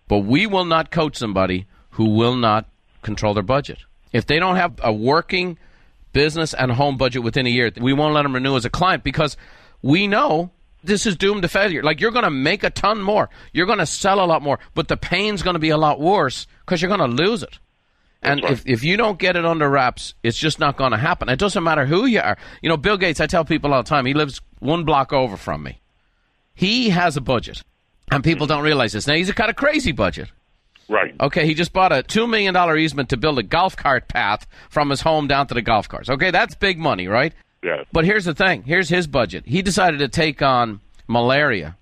But 0.08 0.20
we 0.20 0.46
will 0.46 0.64
not 0.64 0.90
coach 0.90 1.16
somebody 1.16 1.66
who 1.90 2.10
will 2.10 2.36
not 2.36 2.68
control 3.02 3.34
their 3.34 3.42
budget. 3.42 3.78
If 4.12 4.26
they 4.26 4.38
don't 4.38 4.56
have 4.56 4.78
a 4.82 4.92
working 4.92 5.58
business 6.12 6.54
and 6.54 6.72
home 6.72 6.96
budget 6.96 7.22
within 7.22 7.46
a 7.46 7.50
year, 7.50 7.70
we 7.78 7.92
won't 7.92 8.14
let 8.14 8.22
them 8.22 8.34
renew 8.34 8.56
as 8.56 8.64
a 8.64 8.70
client 8.70 9.04
because 9.04 9.36
we 9.82 10.06
know 10.06 10.50
this 10.82 11.04
is 11.04 11.16
doomed 11.16 11.42
to 11.42 11.48
failure. 11.48 11.82
Like 11.82 12.00
you're 12.00 12.12
going 12.12 12.24
to 12.24 12.30
make 12.30 12.64
a 12.64 12.70
ton 12.70 13.02
more, 13.02 13.28
you're 13.52 13.66
going 13.66 13.80
to 13.80 13.86
sell 13.86 14.24
a 14.24 14.26
lot 14.26 14.42
more, 14.42 14.58
but 14.74 14.88
the 14.88 14.96
pain's 14.96 15.42
going 15.42 15.54
to 15.54 15.60
be 15.60 15.70
a 15.70 15.76
lot 15.76 16.00
worse 16.00 16.46
because 16.60 16.80
you're 16.80 16.94
going 16.94 17.10
to 17.10 17.22
lose 17.22 17.42
it. 17.42 17.58
And 18.26 18.42
right. 18.42 18.52
if, 18.52 18.66
if 18.66 18.84
you 18.84 18.96
don't 18.96 19.18
get 19.18 19.36
it 19.36 19.44
under 19.44 19.68
wraps, 19.68 20.14
it's 20.22 20.36
just 20.36 20.58
not 20.58 20.76
going 20.76 20.92
to 20.92 20.98
happen. 20.98 21.28
It 21.28 21.38
doesn't 21.38 21.62
matter 21.62 21.86
who 21.86 22.06
you 22.06 22.20
are. 22.20 22.36
You 22.62 22.68
know, 22.68 22.76
Bill 22.76 22.96
Gates, 22.96 23.20
I 23.20 23.26
tell 23.26 23.44
people 23.44 23.72
all 23.72 23.82
the 23.82 23.88
time, 23.88 24.06
he 24.06 24.14
lives 24.14 24.40
one 24.58 24.84
block 24.84 25.12
over 25.12 25.36
from 25.36 25.62
me. 25.62 25.80
He 26.54 26.88
has 26.90 27.16
a 27.16 27.20
budget, 27.20 27.62
and 28.10 28.24
people 28.24 28.46
mm-hmm. 28.46 28.56
don't 28.56 28.64
realize 28.64 28.92
this. 28.92 29.06
Now, 29.06 29.14
he's 29.14 29.28
a 29.28 29.34
kind 29.34 29.50
of 29.50 29.56
crazy 29.56 29.92
budget. 29.92 30.30
Right. 30.88 31.14
Okay, 31.20 31.46
he 31.46 31.54
just 31.54 31.72
bought 31.72 31.92
a 31.92 32.02
$2 32.02 32.28
million 32.28 32.56
easement 32.78 33.08
to 33.10 33.16
build 33.16 33.38
a 33.38 33.42
golf 33.42 33.76
cart 33.76 34.08
path 34.08 34.46
from 34.70 34.90
his 34.90 35.00
home 35.00 35.26
down 35.26 35.46
to 35.48 35.54
the 35.54 35.62
golf 35.62 35.88
course. 35.88 36.08
Okay, 36.08 36.30
that's 36.30 36.54
big 36.54 36.78
money, 36.78 37.08
right? 37.08 37.32
Yeah. 37.62 37.82
But 37.92 38.04
here's 38.04 38.24
the 38.24 38.34
thing 38.34 38.62
here's 38.62 38.88
his 38.88 39.06
budget. 39.06 39.44
He 39.46 39.62
decided 39.62 39.98
to 39.98 40.08
take 40.08 40.42
on 40.42 40.80
malaria 41.08 41.76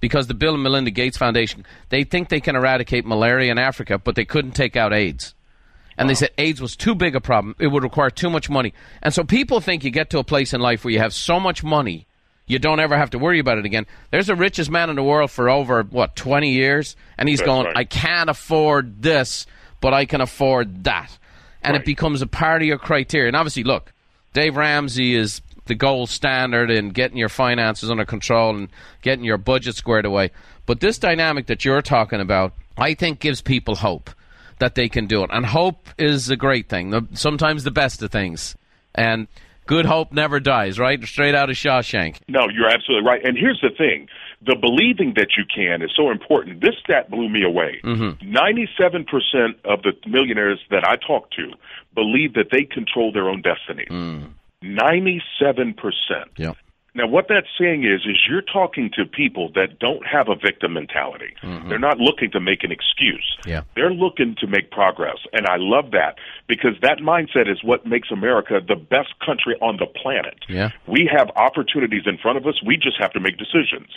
because 0.00 0.26
the 0.26 0.34
Bill 0.34 0.54
and 0.54 0.62
Melinda 0.62 0.90
Gates 0.90 1.16
Foundation, 1.16 1.64
they 1.88 2.04
think 2.04 2.28
they 2.28 2.40
can 2.40 2.54
eradicate 2.54 3.04
malaria 3.04 3.50
in 3.50 3.58
Africa, 3.58 3.98
but 3.98 4.14
they 4.14 4.24
couldn't 4.24 4.52
take 4.52 4.76
out 4.76 4.92
AIDS. 4.92 5.34
And 5.98 6.10
they 6.10 6.14
said 6.14 6.30
AIDS 6.36 6.60
was 6.60 6.76
too 6.76 6.94
big 6.94 7.16
a 7.16 7.20
problem. 7.20 7.54
It 7.58 7.68
would 7.68 7.82
require 7.82 8.10
too 8.10 8.28
much 8.30 8.50
money. 8.50 8.74
And 9.02 9.14
so 9.14 9.24
people 9.24 9.60
think 9.60 9.84
you 9.84 9.90
get 9.90 10.10
to 10.10 10.18
a 10.18 10.24
place 10.24 10.52
in 10.52 10.60
life 10.60 10.84
where 10.84 10.92
you 10.92 10.98
have 10.98 11.14
so 11.14 11.40
much 11.40 11.64
money, 11.64 12.06
you 12.46 12.58
don't 12.58 12.80
ever 12.80 12.96
have 12.96 13.10
to 13.10 13.18
worry 13.18 13.38
about 13.38 13.58
it 13.58 13.64
again. 13.64 13.86
There's 14.10 14.26
the 14.26 14.36
richest 14.36 14.70
man 14.70 14.90
in 14.90 14.96
the 14.96 15.02
world 15.02 15.30
for 15.30 15.48
over, 15.48 15.82
what, 15.82 16.14
20 16.14 16.50
years? 16.50 16.96
And 17.16 17.28
he's 17.28 17.38
That's 17.38 17.46
going, 17.46 17.66
right. 17.66 17.76
I 17.76 17.84
can't 17.84 18.28
afford 18.28 19.02
this, 19.02 19.46
but 19.80 19.94
I 19.94 20.04
can 20.04 20.20
afford 20.20 20.84
that. 20.84 21.16
And 21.62 21.76
it 21.76 21.84
becomes 21.84 22.22
a 22.22 22.28
part 22.28 22.62
of 22.62 22.68
your 22.68 22.78
criteria. 22.78 23.26
And 23.26 23.36
obviously, 23.36 23.64
look, 23.64 23.92
Dave 24.34 24.56
Ramsey 24.56 25.16
is 25.16 25.40
the 25.64 25.74
gold 25.74 26.08
standard 26.10 26.70
in 26.70 26.90
getting 26.90 27.16
your 27.16 27.28
finances 27.28 27.90
under 27.90 28.04
control 28.04 28.54
and 28.54 28.68
getting 29.02 29.24
your 29.24 29.38
budget 29.38 29.74
squared 29.74 30.04
away. 30.04 30.30
But 30.64 30.78
this 30.78 30.98
dynamic 30.98 31.46
that 31.46 31.64
you're 31.64 31.82
talking 31.82 32.20
about, 32.20 32.52
I 32.76 32.94
think 32.94 33.18
gives 33.18 33.40
people 33.40 33.76
hope 33.76 34.10
that 34.58 34.74
they 34.74 34.88
can 34.88 35.06
do 35.06 35.22
it. 35.22 35.30
And 35.32 35.44
hope 35.46 35.88
is 35.98 36.30
a 36.30 36.36
great 36.36 36.68
thing, 36.68 36.90
the- 36.90 37.06
sometimes 37.14 37.64
the 37.64 37.70
best 37.70 38.02
of 38.02 38.10
things. 38.10 38.56
And 38.94 39.28
good 39.66 39.84
hope 39.86 40.12
never 40.12 40.40
dies, 40.40 40.78
right? 40.78 41.02
Straight 41.04 41.34
out 41.34 41.50
of 41.50 41.56
Shawshank. 41.56 42.16
No, 42.28 42.48
you're 42.52 42.68
absolutely 42.68 43.06
right. 43.06 43.20
And 43.24 43.36
here's 43.36 43.60
the 43.60 43.70
thing 43.76 44.08
the 44.44 44.54
believing 44.60 45.14
that 45.16 45.28
you 45.36 45.44
can 45.52 45.82
is 45.82 45.90
so 45.96 46.10
important. 46.10 46.60
This 46.60 46.74
stat 46.82 47.10
blew 47.10 47.28
me 47.28 47.42
away. 47.42 47.80
Mm-hmm. 47.82 48.30
97% 48.34 49.54
of 49.64 49.82
the 49.82 49.92
millionaires 50.06 50.60
that 50.70 50.86
I 50.86 50.96
talk 50.96 51.30
to 51.32 51.50
believe 51.94 52.34
that 52.34 52.48
they 52.52 52.62
control 52.64 53.12
their 53.12 53.28
own 53.28 53.42
destiny. 53.42 53.86
Mm. 53.90 54.30
97%. 54.62 55.20
Yeah. 56.36 56.52
Now, 56.96 57.06
what 57.06 57.26
that's 57.28 57.46
saying 57.60 57.84
is, 57.84 58.00
is 58.08 58.16
you're 58.26 58.40
talking 58.40 58.90
to 58.96 59.04
people 59.04 59.50
that 59.54 59.78
don't 59.78 60.06
have 60.06 60.28
a 60.28 60.34
victim 60.34 60.72
mentality. 60.72 61.34
Mm-hmm. 61.42 61.68
They're 61.68 61.78
not 61.78 61.98
looking 61.98 62.30
to 62.30 62.40
make 62.40 62.64
an 62.64 62.72
excuse. 62.72 63.36
Yeah. 63.44 63.64
They're 63.74 63.92
looking 63.92 64.34
to 64.40 64.46
make 64.46 64.70
progress, 64.70 65.18
and 65.34 65.46
I 65.46 65.56
love 65.58 65.90
that 65.90 66.16
because 66.48 66.72
that 66.80 66.98
mindset 66.98 67.52
is 67.52 67.62
what 67.62 67.84
makes 67.84 68.10
America 68.10 68.60
the 68.66 68.76
best 68.76 69.12
country 69.24 69.56
on 69.60 69.76
the 69.76 69.84
planet. 69.84 70.38
Yeah. 70.48 70.70
We 70.88 71.08
have 71.14 71.30
opportunities 71.36 72.04
in 72.06 72.16
front 72.16 72.38
of 72.38 72.46
us. 72.46 72.54
We 72.64 72.78
just 72.78 72.96
have 72.98 73.12
to 73.12 73.20
make 73.20 73.36
decisions. 73.36 73.88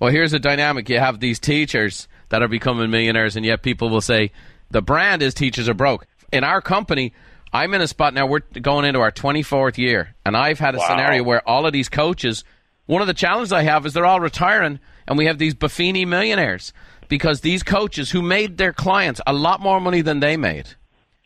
Well, 0.00 0.10
here's 0.10 0.32
a 0.32 0.38
dynamic. 0.38 0.88
You 0.88 1.00
have 1.00 1.20
these 1.20 1.38
teachers 1.38 2.08
that 2.30 2.42
are 2.42 2.48
becoming 2.48 2.90
millionaires, 2.90 3.36
and 3.36 3.44
yet 3.44 3.62
people 3.62 3.90
will 3.90 4.00
say 4.00 4.30
the 4.70 4.80
brand 4.80 5.20
is 5.20 5.34
teachers 5.34 5.68
are 5.68 5.74
broke. 5.74 6.06
In 6.32 6.44
our 6.44 6.62
company, 6.62 7.12
I'm 7.52 7.72
in 7.74 7.80
a 7.80 7.88
spot 7.88 8.14
now, 8.14 8.26
we're 8.26 8.40
going 8.60 8.84
into 8.84 9.00
our 9.00 9.10
24th 9.12 9.78
year, 9.78 10.14
and 10.26 10.36
I've 10.36 10.58
had 10.58 10.74
a 10.74 10.78
Wow. 10.78 10.86
scenario 10.88 11.22
where 11.22 11.46
all 11.48 11.66
of 11.66 11.72
these 11.72 11.88
coaches, 11.88 12.44
one 12.86 13.00
of 13.00 13.06
the 13.08 13.14
challenges 13.14 13.52
I 13.52 13.62
have 13.62 13.86
is 13.86 13.92
they're 13.94 14.06
all 14.06 14.20
retiring, 14.20 14.80
and 15.06 15.16
we 15.16 15.26
have 15.26 15.38
these 15.38 15.54
Buffini 15.54 16.06
millionaires 16.06 16.72
because 17.08 17.40
these 17.40 17.62
coaches 17.62 18.10
who 18.10 18.20
made 18.22 18.58
their 18.58 18.72
clients 18.72 19.20
a 19.26 19.32
lot 19.32 19.60
more 19.60 19.80
money 19.80 20.02
than 20.02 20.20
they 20.20 20.36
made 20.36 20.66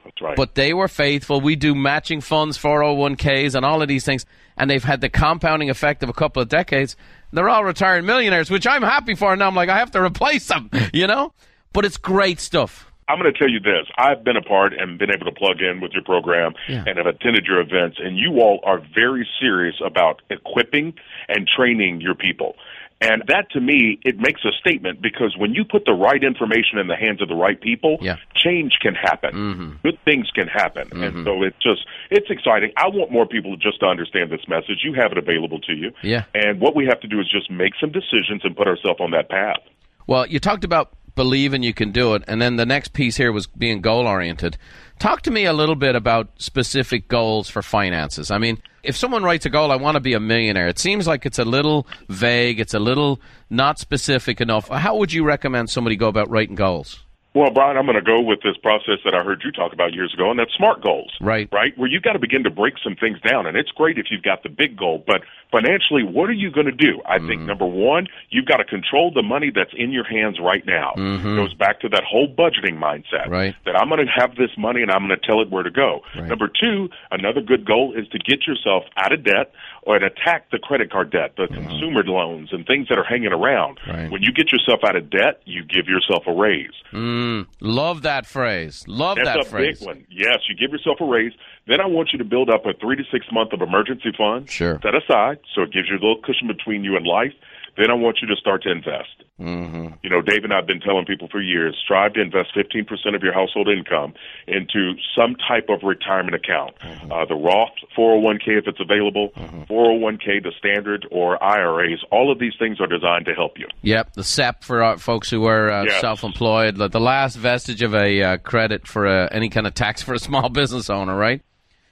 That's 0.05 0.21
right. 0.21 0.37
but 0.37 0.55
they 0.55 0.73
were 0.73 0.87
faithful. 0.89 1.41
We 1.41 1.57
do 1.57 1.75
matching 1.75 2.21
funds, 2.21 2.57
401ks, 2.57 3.55
and 3.57 3.65
all 3.65 3.83
of 3.83 3.89
these 3.89 4.05
things, 4.05 4.25
and 4.57 4.71
they've 4.71 4.85
had 4.85 5.01
the 5.01 5.09
compounding 5.09 5.71
effect 5.71 6.03
of 6.05 6.09
a 6.09 6.13
couple 6.13 6.41
of 6.41 6.49
decades. 6.49 6.95
They're 7.33 7.49
all 7.49 7.65
retired 7.65 8.05
millionaires, 8.05 8.51
which 8.51 8.67
I'm 8.67 8.83
happy 8.83 9.15
for. 9.17 9.35
Now 9.35 9.49
I'm 9.49 9.55
like, 9.57 9.71
I 9.71 9.79
have 9.79 9.91
to 9.93 10.03
replace 10.03 10.47
them, 10.47 10.71
you 10.93 11.07
know? 11.09 11.33
But 11.73 11.85
it's 11.85 11.97
great 11.97 12.39
stuff. 12.39 12.92
I'm 13.13 13.19
going 13.21 13.33
to 13.33 13.39
tell 13.39 13.51
you 13.51 13.61
this. 13.61 13.87
I've 13.99 14.25
been 14.25 14.37
a 14.39 14.43
part 14.43 14.73
and 14.73 14.99
been 14.99 15.11
able 15.11 15.27
to 15.27 15.33
plug 15.33 15.61
in 15.61 15.81
with 15.83 15.93
your 15.93 16.03
program 16.03 16.55
Yeah. 16.67 16.85
and 16.87 16.97
have 16.97 17.07
attended 17.07 17.45
your 17.45 17.61
events, 17.61 17.99
and 18.03 18.17
you 18.17 18.41
all 18.41 18.61
are 18.65 18.81
very 18.95 19.29
serious 19.39 19.77
about 19.85 20.23
equipping 20.31 20.95
and 21.29 21.47
training 21.47 22.01
your 22.01 22.15
people. 22.15 22.57
And 23.03 23.25
that 23.27 23.51
to 23.51 23.61
me, 23.61 23.99
it 24.05 24.19
makes 24.19 24.45
a 24.45 24.53
statement 24.61 25.03
because 25.03 25.37
when 25.37 25.53
you 25.55 25.65
put 25.65 25.85
the 25.85 25.93
right 25.93 26.23
information 26.23 26.79
in 26.79 26.87
the 26.87 26.95
hands 26.97 27.21
of 27.21 27.29
the 27.29 27.35
right 27.35 27.61
people, 27.61 27.99
Yeah. 28.01 28.17
change 28.35 28.79
can 28.81 28.95
happen. 28.95 29.35
Mm-hmm. 29.35 29.71
Good 29.83 29.99
things 30.05 30.31
can 30.31 30.47
happen. 30.47 30.89
And 30.93 31.13
mm-hmm. 31.13 31.25
so 31.25 31.43
it's 31.43 31.57
just, 31.61 31.85
it's 32.11 32.31
exciting. 32.31 32.73
I 32.77 32.89
want 32.89 33.11
more 33.11 33.27
people 33.27 33.57
just 33.57 33.81
to 33.81 33.87
understand 33.87 34.31
this 34.31 34.47
message. 34.49 34.85
You 34.85 34.95
have 34.95 35.13
it 35.13 35.19
available 35.19 35.59
to 35.63 35.75
you. 35.75 35.91
Yeah. 36.03 36.25
And 36.35 36.61
what 36.61 36.77
we 36.77 36.87
have 36.87 37.01
to 37.01 37.09
do 37.09 37.21
is 37.21 37.29
just 37.29 37.51
make 37.51 37.73
some 37.81 37.91
decisions 37.91 38.43
and 38.45 38.57
put 38.57 38.69
ourselves 38.69 39.01
on 39.01 39.11
that 39.11 39.29
path. 39.29 39.61
Well, 40.07 40.27
you 40.27 40.39
talked 40.39 40.65
about 40.65 40.93
believing 41.15 41.63
you 41.63 41.75
can 41.75 41.93
do 41.93 42.15
it, 42.15 42.23
and 42.27 42.41
then 42.41 42.57
the 42.57 42.67
next 42.67 42.93
piece 42.93 43.17
here 43.17 43.33
was 43.33 43.47
being 43.47 43.81
goal 43.81 44.07
oriented. 44.07 44.57
Talk 44.99 45.23
to 45.23 45.31
me 45.31 45.45
a 45.45 45.53
little 45.53 45.75
bit 45.75 45.97
about 45.97 46.31
specific 46.41 47.09
goals 47.09 47.49
for 47.49 47.63
finances. 47.63 48.31
I 48.31 48.39
mean, 48.39 48.63
if 48.83 48.97
someone 48.97 49.23
writes 49.23 49.47
a 49.47 49.51
goal, 49.51 49.71
I 49.73 49.77
want 49.77 49.97
to 49.97 50.01
be 50.01 50.15
a 50.15 50.21
millionaire, 50.21 50.69
it 50.69 50.79
seems 50.79 51.07
like 51.07 51.27
it's 51.27 51.39
a 51.39 51.45
little 51.45 51.87
vague, 52.09 52.61
it's 52.61 52.75
a 52.75 52.79
little 52.79 53.21
not 53.51 53.79
specific 53.79 54.41
enough. 54.41 54.69
How 54.69 54.97
would 54.97 55.13
you 55.13 55.25
recommend 55.25 55.71
somebody 55.71 55.97
go 55.97 56.09
about 56.09 56.31
writing 56.31 56.55
goals? 56.55 57.02
Well, 57.35 57.51
Brian, 57.51 57.79
I'm 57.79 57.87
going 57.87 57.97
to 57.97 58.03
go 58.03 58.21
with 58.21 58.43
this 58.43 58.59
process 58.59 58.99
that 59.05 59.15
I 59.15 59.23
heard 59.23 59.41
you 59.43 59.53
talk 59.53 59.73
about 59.73 59.95
years 59.95 60.13
ago, 60.13 60.31
and 60.31 60.39
that's 60.39 60.53
SMART 60.55 60.83
goals. 60.83 61.13
Right. 61.21 61.49
Right? 61.51 61.77
Where 61.79 61.89
you've 61.89 62.03
got 62.03 62.13
to 62.13 62.19
begin 62.19 62.45
to 62.45 62.51
break 62.51 62.75
some 62.85 62.95
things 62.95 63.21
down. 63.23 63.47
And 63.47 63.57
it's 63.57 63.71
great 63.71 63.97
if 63.97 64.07
you've 64.11 64.23
got 64.23 64.43
the 64.43 64.51
big 64.51 64.77
goal, 64.77 65.03
but 65.07 65.23
financially, 65.51 66.03
what 66.03 66.29
are 66.29 66.35
you 66.35 66.51
going 66.51 66.67
to 66.67 66.73
do? 66.73 67.01
I 67.07 67.19
think 67.19 67.43
mm. 67.43 67.47
number 67.47 67.65
one, 67.65 68.09
you've 68.29 68.45
got 68.45 68.59
to 68.59 68.65
control 68.65 69.13
the 69.15 69.23
money 69.23 69.51
that's 69.55 69.73
in 69.75 69.93
your 69.93 70.05
hands 70.05 70.39
right 70.41 70.65
now. 70.67 70.93
It 70.97 71.37
goes 71.37 71.55
back 71.55 71.81
to 71.81 71.89
that 71.91 72.05
whole 72.05 72.29
budgeting 72.29 72.77
mindset. 72.79 73.29
Right. 73.29 73.55
That 73.65 73.77
I'm 73.77 73.89
going 73.89 74.05
to 74.05 74.13
have 74.13 74.37
this 74.37 74.51
money 74.59 74.83
and 74.83 74.91
I'm 74.91 75.07
going 75.07 75.19
to 75.19 75.27
tell 75.27 75.41
it 75.41 75.51
where 75.51 75.63
to 75.63 75.71
go. 75.71 76.01
Right. 76.15 76.29
Number 76.29 76.49
two, 76.49 76.91
another 77.11 77.41
good 77.41 77.65
goal 77.65 77.95
is 77.97 78.09
to 78.09 78.19
get 78.19 78.47
yourself 78.47 78.85
out 78.97 79.13
of 79.13 79.25
debt 79.25 79.53
or 79.83 79.99
to 79.99 80.07
attack 80.07 80.51
the 80.51 80.59
credit 80.59 80.93
card 80.93 81.11
debt, 81.11 81.33
the 81.37 81.45
mm-hmm. 81.45 81.67
consumer 81.69 82.03
loans, 82.05 82.51
and 82.53 82.67
things 82.67 82.89
that 82.89 82.99
are 82.99 83.05
hanging 83.05 83.33
around. 83.33 83.81
Right. 83.87 84.11
When 84.11 84.23
you 84.23 84.33
get 84.33 84.53
yourself 84.53 84.81
out 84.85 84.97
of 84.97 85.11
debt, 85.11 85.41
you 85.45 85.65
give 85.65 85.87
yourself 85.87 86.25
a 86.27 86.33
raise. 86.33 86.73
Mm. 86.93 87.22
Mm, 87.23 87.47
love 87.61 88.03
that 88.03 88.27
phrase. 88.27 88.85
Love 88.89 89.17
That's 89.17 89.29
that 89.29 89.41
a 89.41 89.45
phrase. 89.45 89.79
big 89.79 89.87
one. 89.87 90.07
Yes, 90.11 90.39
you 90.49 90.57
give 90.57 90.73
yourself 90.73 90.99
a 91.01 91.05
raise. 91.05 91.33
Then 91.69 91.81
I 91.81 91.87
want 91.87 92.11
you 92.13 92.19
to 92.19 92.25
build 92.25 92.51
up 92.51 92.67
a 92.67 92.73
three 92.81 92.97
to 92.97 93.05
six 93.13 93.27
month 93.31 93.53
of 93.53 93.61
emergency 93.63 94.11
fund. 94.17 94.51
Sure. 94.51 94.81
Set 94.83 94.95
aside 94.95 95.39
so 95.55 95.63
it 95.63 95.73
gives 95.73 95.89
you 95.89 95.95
a 95.97 96.03
little 96.03 96.21
cushion 96.23 96.49
between 96.49 96.83
you 96.83 96.97
and 96.97 97.07
life. 97.07 97.33
Then 97.77 97.91
I 97.91 97.95
want 97.95 98.19
you 98.21 98.29
to 98.29 98.37
start 98.37 98.63
to 98.65 98.71
invest. 98.71 99.25
Mm-hmm. 99.41 99.95
You 100.03 100.11
know, 100.11 100.21
Dave 100.21 100.45
and 100.45 100.53
I 100.53 100.57
have 100.57 100.67
been 100.67 100.81
telling 100.81 101.05
people 101.07 101.27
for 101.29 101.41
years 101.41 101.77
strive 101.83 102.13
to 102.15 102.21
invest 102.21 102.51
15% 102.55 103.15
of 103.17 103.23
your 103.23 103.33
household 103.33 103.69
income 103.69 104.15
into 104.47 104.93
some 105.17 105.35
type 105.49 105.67
of 105.69 105.83
retirement 105.83 106.35
account. 106.35 106.79
Mm-hmm. 106.81 107.11
Uh, 107.11 107.25
the 107.25 107.35
Roth 107.35 107.71
401k, 107.97 108.59
if 108.59 108.67
it's 108.67 108.79
available, 108.81 109.31
401k, 109.71 110.43
the 110.43 110.53
standard, 110.59 111.07
or 111.11 111.43
IRAs. 111.43 112.05
All 112.11 112.31
of 112.31 112.39
these 112.39 112.53
things 112.59 112.81
are 112.81 112.87
designed 112.87 113.25
to 113.27 113.35
help 113.35 113.59
you. 113.59 113.67
Yep, 113.83 114.15
the 114.15 114.25
SEP 114.25 114.63
for 114.65 114.83
uh, 114.83 114.97
folks 114.99 115.31
who 115.31 115.47
are 115.47 115.71
uh, 115.71 115.85
Yes. 115.85 116.01
self-employed, 116.01 116.77
the 116.77 116.89
the 116.89 117.01
last 117.01 117.37
vestige 117.37 117.83
of 117.83 117.95
a 117.95 118.23
uh, 118.23 118.37
credit 118.39 118.87
for 118.87 119.07
uh, 119.07 119.29
any 119.33 119.49
kind 119.49 119.67
of 119.67 119.75
tax 119.75 120.03
for 120.03 120.15
a 120.15 120.19
small 120.29 120.49
business 120.51 120.91
owner, 120.91 121.17
right? 121.17 121.43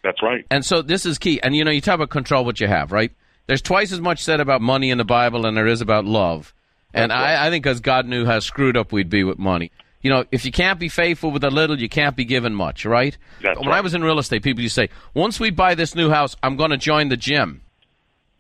That's 0.05 0.23
right. 0.23 0.45
And 0.51 0.65
so 0.65 0.83
this 0.83 1.05
is 1.05 1.19
key. 1.19 1.41
And 1.43 1.55
you 1.57 1.65
know, 1.65 1.71
you 1.71 1.81
talk 1.81 1.97
about 1.97 2.11
control 2.11 2.45
what 2.45 2.61
you 2.61 2.67
have, 2.69 2.93
right? 2.93 3.13
There's 3.51 3.61
twice 3.61 3.91
as 3.91 4.01
much 4.01 4.23
said 4.23 4.39
about 4.39 4.61
money 4.61 4.91
in 4.91 4.99
the 4.99 5.05
Bible 5.05 5.43
than 5.43 5.57
there 5.57 5.67
is 5.67 5.81
about 5.81 6.05
love. 6.05 6.55
And 6.95 7.11
That's. 7.11 7.21
I, 7.21 7.49
I 7.49 7.51
think 7.51 7.65
because 7.65 7.81
God 7.81 8.07
knew 8.07 8.25
how 8.25 8.39
screwed 8.39 8.77
up 8.77 8.93
we'd 8.93 9.11
be 9.11 9.25
with 9.25 9.41
money. 9.41 9.73
You 10.03 10.11
know, 10.11 10.25
if 10.31 10.45
you 10.45 10.53
can't 10.53 10.79
be 10.79 10.89
faithful 10.89 11.33
with 11.33 11.43
a 11.43 11.51
little, 11.51 11.77
you 11.77 11.89
can't 11.89 12.15
be 12.15 12.25
given 12.25 12.55
much, 12.55 12.85
right? 12.85 13.19
That's 13.43 13.59
when 13.59 13.71
right. 13.71 13.79
I 13.79 13.81
was 13.81 13.93
in 13.93 14.05
real 14.05 14.21
estate, 14.21 14.45
people 14.45 14.63
used 14.63 14.77
to 14.77 14.83
say, 14.83 14.89
once 15.15 15.41
we 15.41 15.51
buy 15.51 15.75
this 15.75 15.97
new 15.97 16.11
house, 16.11 16.37
I'm 16.45 16.55
going 16.55 16.71
to 16.71 16.77
join 16.77 17.09
the 17.09 17.17
gym. 17.17 17.63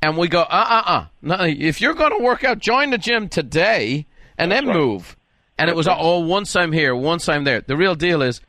And 0.00 0.16
we 0.16 0.28
go, 0.28 0.42
uh 0.42 0.44
uh 0.48 0.82
uh. 0.86 1.06
No, 1.22 1.38
if 1.40 1.80
you're 1.80 1.94
going 1.94 2.16
to 2.16 2.22
work 2.22 2.44
out, 2.44 2.60
join 2.60 2.90
the 2.90 2.98
gym 2.98 3.28
today 3.28 4.06
and 4.38 4.52
then 4.52 4.68
right. 4.68 4.76
move. 4.76 5.16
And 5.58 5.68
it 5.68 5.74
was, 5.74 5.88
oh, 5.90 6.20
once 6.20 6.54
I'm 6.54 6.70
here, 6.70 6.94
once 6.94 7.28
I'm 7.28 7.42
there. 7.42 7.62
The 7.62 7.76
real 7.76 7.96
deal 7.96 8.22
is 8.22 8.40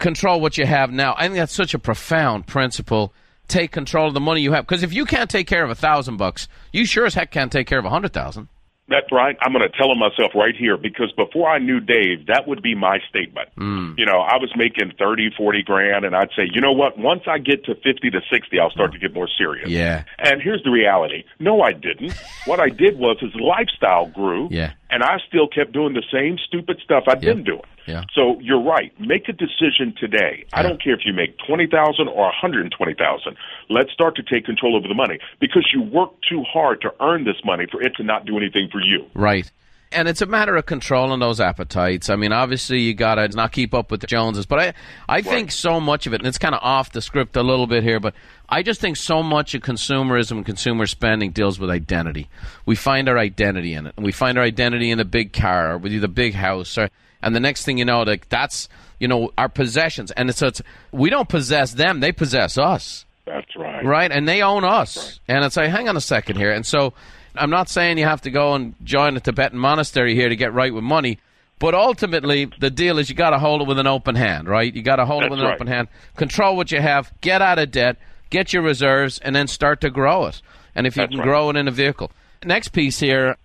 control 0.00 0.40
what 0.40 0.58
you 0.58 0.66
have 0.66 0.90
now. 0.90 1.14
I 1.16 1.28
think 1.28 1.36
that's 1.36 1.54
such 1.54 1.74
a 1.74 1.78
profound 1.78 2.48
principle. 2.48 3.14
Take 3.52 3.70
control 3.70 4.08
of 4.08 4.14
the 4.14 4.20
money 4.20 4.40
you 4.40 4.52
have. 4.52 4.66
Because 4.66 4.82
if 4.82 4.94
you 4.94 5.04
can't 5.04 5.28
take 5.28 5.46
care 5.46 5.62
of 5.62 5.70
a 5.70 5.74
thousand 5.74 6.16
bucks, 6.16 6.48
you 6.72 6.86
sure 6.86 7.04
as 7.04 7.12
heck 7.12 7.30
can't 7.30 7.52
take 7.52 7.66
care 7.66 7.78
of 7.78 7.84
a 7.84 7.90
hundred 7.90 8.14
thousand. 8.14 8.48
That's 8.88 9.12
right. 9.12 9.36
I'm 9.42 9.52
going 9.52 9.62
to 9.62 9.76
tell 9.76 9.92
him 9.92 9.98
myself 9.98 10.32
right 10.34 10.54
here 10.56 10.76
because 10.76 11.12
before 11.12 11.48
I 11.48 11.58
knew 11.58 11.78
Dave, 11.78 12.26
that 12.26 12.48
would 12.48 12.62
be 12.62 12.74
my 12.74 12.98
statement. 13.08 13.48
Mm. 13.56 13.98
You 13.98 14.06
know, 14.06 14.20
I 14.20 14.36
was 14.36 14.50
making 14.56 14.92
thirty, 14.98 15.30
forty 15.36 15.62
grand, 15.62 16.04
and 16.04 16.16
I'd 16.16 16.30
say, 16.36 16.48
you 16.50 16.60
know 16.60 16.72
what? 16.72 16.98
Once 16.98 17.22
I 17.26 17.38
get 17.38 17.64
to 17.66 17.74
50 17.74 18.10
to 18.10 18.20
60, 18.30 18.58
I'll 18.58 18.70
start 18.70 18.92
to 18.92 18.98
get 18.98 19.14
more 19.14 19.28
serious. 19.38 19.68
Yeah. 19.68 20.04
And 20.18 20.42
here's 20.42 20.62
the 20.62 20.70
reality. 20.70 21.24
No, 21.38 21.60
I 21.60 21.72
didn't. 21.72 22.12
what 22.46 22.58
I 22.58 22.70
did 22.70 22.98
was 22.98 23.18
his 23.20 23.34
lifestyle 23.34 24.06
grew. 24.06 24.48
Yeah 24.50 24.72
and 24.92 25.02
I 25.02 25.16
still 25.26 25.48
kept 25.48 25.72
doing 25.72 25.94
the 25.94 26.04
same 26.12 26.38
stupid 26.46 26.78
stuff 26.84 27.04
I'd 27.08 27.22
yep. 27.22 27.36
been 27.36 27.44
doing. 27.44 27.62
Yeah. 27.86 28.04
So 28.14 28.38
you're 28.40 28.62
right. 28.62 28.92
Make 29.00 29.28
a 29.28 29.32
decision 29.32 29.94
today. 29.98 30.44
Yeah. 30.44 30.58
I 30.58 30.62
don't 30.62 30.80
care 30.80 30.94
if 30.94 31.00
you 31.04 31.12
make 31.12 31.36
twenty 31.46 31.66
thousand 31.66 32.08
or 32.08 32.28
a 32.28 32.32
hundred 32.32 32.62
and 32.62 32.72
twenty 32.76 32.94
thousand. 32.94 33.36
Let's 33.68 33.90
start 33.90 34.14
to 34.16 34.22
take 34.22 34.44
control 34.44 34.76
over 34.76 34.86
the 34.86 34.94
money 34.94 35.18
because 35.40 35.68
you 35.74 35.82
work 35.82 36.10
too 36.28 36.44
hard 36.46 36.82
to 36.82 36.94
earn 37.00 37.24
this 37.24 37.42
money 37.44 37.66
for 37.70 37.82
it 37.82 37.96
to 37.96 38.04
not 38.04 38.26
do 38.26 38.36
anything 38.36 38.68
for 38.70 38.80
you. 38.80 39.06
Right 39.14 39.50
and 39.94 40.08
it's 40.08 40.22
a 40.22 40.26
matter 40.26 40.56
of 40.56 40.66
controlling 40.66 41.20
those 41.20 41.40
appetites. 41.40 42.10
I 42.10 42.16
mean, 42.16 42.32
obviously 42.32 42.80
you 42.80 42.94
got 42.94 43.16
to 43.16 43.28
not 43.28 43.52
keep 43.52 43.74
up 43.74 43.90
with 43.90 44.00
the 44.00 44.06
Joneses, 44.06 44.46
but 44.46 44.58
I 44.58 44.66
I 45.08 45.16
right. 45.16 45.24
think 45.24 45.52
so 45.52 45.80
much 45.80 46.06
of 46.06 46.14
it, 46.14 46.20
and 46.20 46.26
it's 46.26 46.38
kind 46.38 46.54
of 46.54 46.60
off 46.62 46.92
the 46.92 47.02
script 47.02 47.36
a 47.36 47.42
little 47.42 47.66
bit 47.66 47.82
here, 47.82 48.00
but 48.00 48.14
I 48.48 48.62
just 48.62 48.80
think 48.80 48.96
so 48.96 49.22
much 49.22 49.54
of 49.54 49.62
consumerism 49.62 50.32
and 50.32 50.46
consumer 50.46 50.86
spending 50.86 51.30
deals 51.30 51.58
with 51.58 51.70
identity. 51.70 52.28
We 52.66 52.76
find 52.76 53.08
our 53.08 53.18
identity 53.18 53.74
in 53.74 53.86
it, 53.86 53.94
and 53.96 54.04
we 54.04 54.12
find 54.12 54.38
our 54.38 54.44
identity 54.44 54.90
in 54.90 54.98
the 54.98 55.04
big 55.04 55.32
car 55.32 55.72
or 55.72 55.78
with 55.78 55.98
the 56.00 56.08
big 56.08 56.34
house, 56.34 56.76
or, 56.76 56.90
and 57.22 57.34
the 57.34 57.40
next 57.40 57.64
thing 57.64 57.78
you 57.78 57.84
know, 57.84 58.02
like 58.02 58.28
that's 58.28 58.68
you 58.98 59.08
know 59.08 59.32
our 59.38 59.48
possessions, 59.48 60.10
and 60.12 60.28
it's, 60.28 60.42
it's 60.42 60.62
we 60.90 61.10
don't 61.10 61.28
possess 61.28 61.72
them; 61.72 62.00
they 62.00 62.12
possess 62.12 62.58
us. 62.58 63.06
That's 63.24 63.54
right. 63.56 63.84
Right, 63.84 64.10
and 64.10 64.28
they 64.28 64.42
own 64.42 64.64
us, 64.64 64.96
right. 64.96 65.36
and 65.36 65.44
it's 65.44 65.56
like, 65.56 65.70
hang 65.70 65.88
on 65.88 65.96
a 65.96 66.00
second 66.00 66.36
here, 66.36 66.50
and 66.50 66.66
so 66.66 66.92
I'm 67.34 67.50
not 67.50 67.68
saying 67.68 67.98
you 67.98 68.04
have 68.04 68.22
to 68.22 68.30
go 68.30 68.54
and 68.54 68.74
join 68.84 69.16
a 69.16 69.20
Tibetan 69.20 69.58
monastery 69.58 70.14
here 70.14 70.28
to 70.28 70.36
get 70.36 70.52
right 70.52 70.72
with 70.72 70.84
money, 70.84 71.18
but 71.58 71.74
ultimately 71.74 72.50
the 72.58 72.70
deal 72.70 72.98
is 72.98 73.08
you 73.08 73.14
got 73.14 73.30
to 73.30 73.38
hold 73.38 73.62
it 73.62 73.68
with 73.68 73.78
an 73.78 73.86
open 73.86 74.14
hand, 74.14 74.48
right? 74.48 74.74
You 74.74 74.82
got 74.82 74.96
to 74.96 75.06
hold 75.06 75.22
That's 75.22 75.28
it 75.28 75.30
with 75.30 75.40
an 75.40 75.46
right. 75.46 75.54
open 75.54 75.66
hand, 75.66 75.88
control 76.16 76.56
what 76.56 76.70
you 76.70 76.80
have, 76.80 77.12
get 77.20 77.40
out 77.40 77.58
of 77.58 77.70
debt, 77.70 77.96
get 78.30 78.52
your 78.52 78.62
reserves, 78.62 79.18
and 79.18 79.34
then 79.34 79.46
start 79.46 79.80
to 79.82 79.90
grow 79.90 80.26
it. 80.26 80.42
And 80.74 80.86
if 80.86 80.96
you 80.96 81.02
That's 81.02 81.10
can 81.10 81.20
right. 81.20 81.26
grow 81.26 81.50
it 81.50 81.56
in 81.56 81.68
a 81.68 81.70
vehicle. 81.70 82.10
Next 82.44 82.68
piece 82.68 82.98
here, 82.98 83.36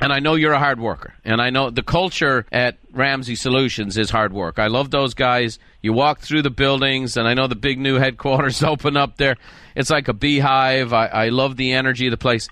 and 0.00 0.12
I 0.12 0.18
know 0.18 0.34
you're 0.34 0.52
a 0.52 0.58
hard 0.58 0.78
worker, 0.80 1.14
and 1.24 1.40
I 1.40 1.50
know 1.50 1.70
the 1.70 1.82
culture 1.82 2.46
at 2.52 2.76
Ramsey 2.92 3.34
Solutions 3.34 3.96
is 3.96 4.10
hard 4.10 4.32
work. 4.32 4.58
I 4.58 4.66
love 4.66 4.90
those 4.90 5.14
guys. 5.14 5.58
You 5.82 5.92
walk 5.92 6.20
through 6.20 6.42
the 6.42 6.50
buildings, 6.50 7.16
and 7.16 7.26
I 7.26 7.34
know 7.34 7.46
the 7.46 7.54
big 7.56 7.78
new 7.78 7.96
headquarters 7.96 8.62
open 8.62 8.96
up 8.96 9.16
there. 9.16 9.36
It's 9.74 9.90
like 9.90 10.08
a 10.08 10.12
beehive. 10.12 10.92
I, 10.92 11.06
I 11.06 11.28
love 11.28 11.56
the 11.56 11.72
energy 11.72 12.06
of 12.06 12.10
the 12.10 12.16
place. 12.18 12.48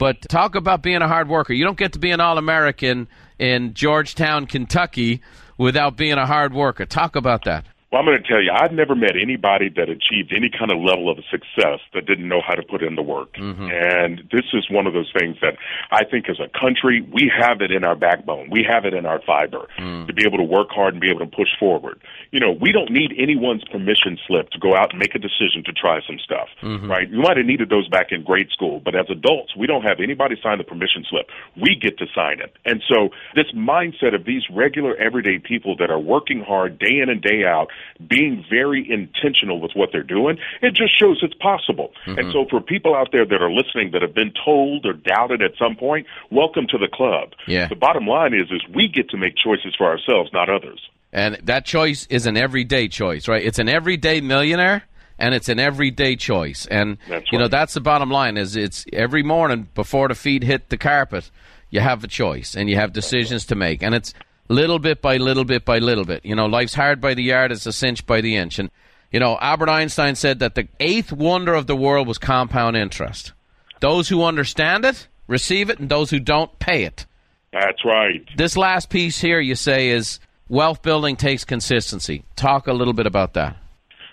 But 0.00 0.22
talk 0.22 0.54
about 0.54 0.82
being 0.82 1.02
a 1.02 1.08
hard 1.08 1.28
worker. 1.28 1.52
You 1.52 1.62
don't 1.62 1.76
get 1.76 1.92
to 1.92 1.98
be 1.98 2.10
an 2.10 2.20
All 2.20 2.38
American 2.38 3.06
in 3.38 3.74
Georgetown, 3.74 4.46
Kentucky 4.46 5.20
without 5.58 5.98
being 5.98 6.14
a 6.14 6.24
hard 6.24 6.54
worker. 6.54 6.86
Talk 6.86 7.16
about 7.16 7.44
that. 7.44 7.66
Well, 7.90 7.98
I'm 7.98 8.06
going 8.06 8.22
to 8.22 8.28
tell 8.28 8.40
you, 8.40 8.52
I've 8.54 8.70
never 8.70 8.94
met 8.94 9.18
anybody 9.20 9.68
that 9.74 9.90
achieved 9.90 10.30
any 10.30 10.48
kind 10.48 10.70
of 10.70 10.78
level 10.78 11.10
of 11.10 11.18
success 11.28 11.80
that 11.92 12.06
didn't 12.06 12.28
know 12.28 12.40
how 12.40 12.54
to 12.54 12.62
put 12.62 12.84
in 12.84 12.94
the 12.94 13.02
work. 13.02 13.34
Mm-hmm. 13.34 13.66
And 13.66 14.22
this 14.30 14.46
is 14.54 14.70
one 14.70 14.86
of 14.86 14.94
those 14.94 15.10
things 15.18 15.38
that 15.42 15.58
I 15.90 16.04
think 16.04 16.30
as 16.30 16.38
a 16.38 16.46
country, 16.56 17.02
we 17.02 17.32
have 17.34 17.60
it 17.60 17.72
in 17.72 17.82
our 17.82 17.96
backbone. 17.96 18.48
We 18.48 18.62
have 18.62 18.84
it 18.84 18.94
in 18.94 19.06
our 19.06 19.20
fiber 19.26 19.66
mm. 19.76 20.06
to 20.06 20.12
be 20.12 20.22
able 20.24 20.38
to 20.38 20.44
work 20.44 20.68
hard 20.70 20.94
and 20.94 21.00
be 21.00 21.10
able 21.10 21.26
to 21.26 21.34
push 21.34 21.50
forward. 21.58 22.00
You 22.30 22.38
know, 22.38 22.52
we 22.52 22.70
don't 22.70 22.92
need 22.92 23.10
anyone's 23.18 23.64
permission 23.64 24.18
slip 24.24 24.50
to 24.50 24.60
go 24.60 24.76
out 24.76 24.90
and 24.90 25.00
make 25.00 25.16
a 25.16 25.18
decision 25.18 25.64
to 25.66 25.72
try 25.72 25.98
some 26.06 26.20
stuff, 26.22 26.46
mm-hmm. 26.62 26.88
right? 26.88 27.10
You 27.10 27.18
might 27.18 27.38
have 27.38 27.46
needed 27.46 27.70
those 27.70 27.88
back 27.88 28.12
in 28.12 28.22
grade 28.22 28.50
school, 28.52 28.78
but 28.78 28.94
as 28.94 29.06
adults, 29.10 29.56
we 29.56 29.66
don't 29.66 29.82
have 29.82 29.98
anybody 29.98 30.36
sign 30.40 30.58
the 30.58 30.64
permission 30.64 31.04
slip. 31.10 31.26
We 31.60 31.74
get 31.74 31.98
to 31.98 32.06
sign 32.14 32.38
it. 32.38 32.54
And 32.64 32.84
so 32.86 33.08
this 33.34 33.50
mindset 33.50 34.14
of 34.14 34.26
these 34.26 34.42
regular 34.48 34.94
everyday 34.94 35.40
people 35.40 35.74
that 35.78 35.90
are 35.90 35.98
working 35.98 36.44
hard 36.46 36.78
day 36.78 37.00
in 37.02 37.08
and 37.08 37.20
day 37.20 37.42
out, 37.44 37.66
being 38.08 38.44
very 38.48 38.86
intentional 38.90 39.60
with 39.60 39.72
what 39.74 39.90
they're 39.92 40.02
doing, 40.02 40.38
it 40.62 40.74
just 40.74 40.98
shows 40.98 41.20
it's 41.22 41.34
possible. 41.34 41.92
Mm-hmm. 42.06 42.18
And 42.18 42.32
so 42.32 42.46
for 42.48 42.60
people 42.60 42.94
out 42.94 43.08
there 43.12 43.24
that 43.24 43.42
are 43.42 43.50
listening 43.50 43.90
that 43.92 44.02
have 44.02 44.14
been 44.14 44.32
told 44.44 44.86
or 44.86 44.92
doubted 44.92 45.42
at 45.42 45.52
some 45.58 45.76
point, 45.76 46.06
welcome 46.30 46.66
to 46.68 46.78
the 46.78 46.88
club. 46.92 47.30
Yeah. 47.46 47.68
The 47.68 47.76
bottom 47.76 48.06
line 48.06 48.34
is 48.34 48.50
is 48.50 48.62
we 48.74 48.88
get 48.88 49.10
to 49.10 49.16
make 49.16 49.34
choices 49.36 49.74
for 49.76 49.86
ourselves, 49.86 50.30
not 50.32 50.48
others. 50.48 50.80
And 51.12 51.38
that 51.42 51.64
choice 51.64 52.06
is 52.08 52.26
an 52.26 52.36
everyday 52.36 52.88
choice, 52.88 53.26
right? 53.26 53.44
It's 53.44 53.58
an 53.58 53.68
everyday 53.68 54.20
millionaire 54.20 54.84
and 55.18 55.34
it's 55.34 55.48
an 55.48 55.58
everyday 55.58 56.16
choice. 56.16 56.66
And 56.66 56.98
That's 57.08 57.30
you 57.30 57.38
know 57.38 57.48
that's 57.48 57.74
the 57.74 57.80
bottom 57.80 58.10
line 58.10 58.36
is 58.36 58.56
it's 58.56 58.86
every 58.92 59.22
morning 59.22 59.68
before 59.74 60.08
the 60.08 60.14
feet 60.14 60.42
hit 60.42 60.70
the 60.70 60.78
carpet, 60.78 61.30
you 61.68 61.80
have 61.80 62.02
a 62.02 62.08
choice 62.08 62.56
and 62.56 62.68
you 62.68 62.76
have 62.76 62.92
decisions 62.92 63.46
to 63.46 63.54
make. 63.54 63.82
And 63.82 63.94
it's 63.94 64.14
little 64.52 64.78
bit 64.78 65.00
by 65.00 65.16
little 65.16 65.44
bit 65.44 65.64
by 65.64 65.78
little 65.78 66.04
bit. 66.04 66.24
You 66.24 66.34
know, 66.34 66.46
life's 66.46 66.74
hard 66.74 67.00
by 67.00 67.14
the 67.14 67.22
yard, 67.22 67.52
it's 67.52 67.66
a 67.66 67.72
cinch 67.72 68.04
by 68.06 68.20
the 68.20 68.36
inch. 68.36 68.58
And 68.58 68.70
you 69.10 69.20
know, 69.20 69.38
Albert 69.40 69.68
Einstein 69.68 70.14
said 70.14 70.38
that 70.40 70.54
the 70.54 70.68
eighth 70.78 71.12
wonder 71.12 71.54
of 71.54 71.66
the 71.66 71.76
world 71.76 72.06
was 72.06 72.18
compound 72.18 72.76
interest. 72.76 73.32
Those 73.80 74.08
who 74.08 74.24
understand 74.24 74.84
it 74.84 75.08
receive 75.26 75.70
it 75.70 75.78
and 75.78 75.88
those 75.88 76.10
who 76.10 76.20
don't 76.20 76.58
pay 76.58 76.84
it. 76.84 77.06
That's 77.52 77.84
right. 77.84 78.28
This 78.36 78.56
last 78.56 78.90
piece 78.90 79.20
here 79.20 79.40
you 79.40 79.54
say 79.54 79.88
is 79.88 80.20
wealth 80.48 80.82
building 80.82 81.16
takes 81.16 81.44
consistency. 81.44 82.24
Talk 82.36 82.66
a 82.66 82.72
little 82.72 82.92
bit 82.92 83.06
about 83.06 83.34
that. 83.34 83.56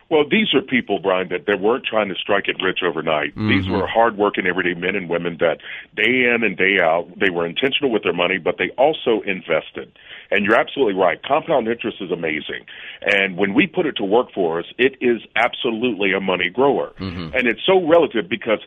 Well, 0.09 0.23
these 0.29 0.53
are 0.53 0.61
people, 0.61 0.99
Brian, 0.99 1.27
that, 1.29 1.45
that 1.47 1.59
weren't 1.59 1.85
trying 1.85 2.07
to 2.09 2.15
strike 2.15 2.47
it 2.47 2.55
rich 2.63 2.79
overnight. 2.81 3.35
These 3.35 3.65
mm-hmm. 3.65 3.73
were 3.73 3.87
hardworking, 3.87 4.47
everyday 4.47 4.73
men 4.73 4.95
and 4.95 5.09
women 5.09 5.37
that 5.41 5.57
day 5.95 6.31
in 6.33 6.43
and 6.43 6.55
day 6.55 6.79
out, 6.81 7.07
they 7.19 7.29
were 7.29 7.45
intentional 7.45 7.91
with 7.91 8.03
their 8.03 8.13
money, 8.13 8.37
but 8.37 8.55
they 8.57 8.69
also 8.77 9.21
invested. 9.25 9.91
And 10.31 10.45
you're 10.45 10.59
absolutely 10.59 10.93
right. 10.93 11.21
Compound 11.23 11.67
interest 11.67 11.97
is 11.99 12.11
amazing. 12.11 12.65
And 13.01 13.37
when 13.37 13.53
we 13.53 13.67
put 13.67 13.85
it 13.85 13.97
to 13.97 14.03
work 14.03 14.31
for 14.33 14.59
us, 14.59 14.65
it 14.77 14.95
is 15.01 15.21
absolutely 15.35 16.13
a 16.13 16.21
money 16.21 16.49
grower. 16.49 16.93
Mm-hmm. 16.99 17.35
And 17.35 17.47
it's 17.47 17.65
so 17.65 17.85
relative 17.85 18.29
because 18.29 18.59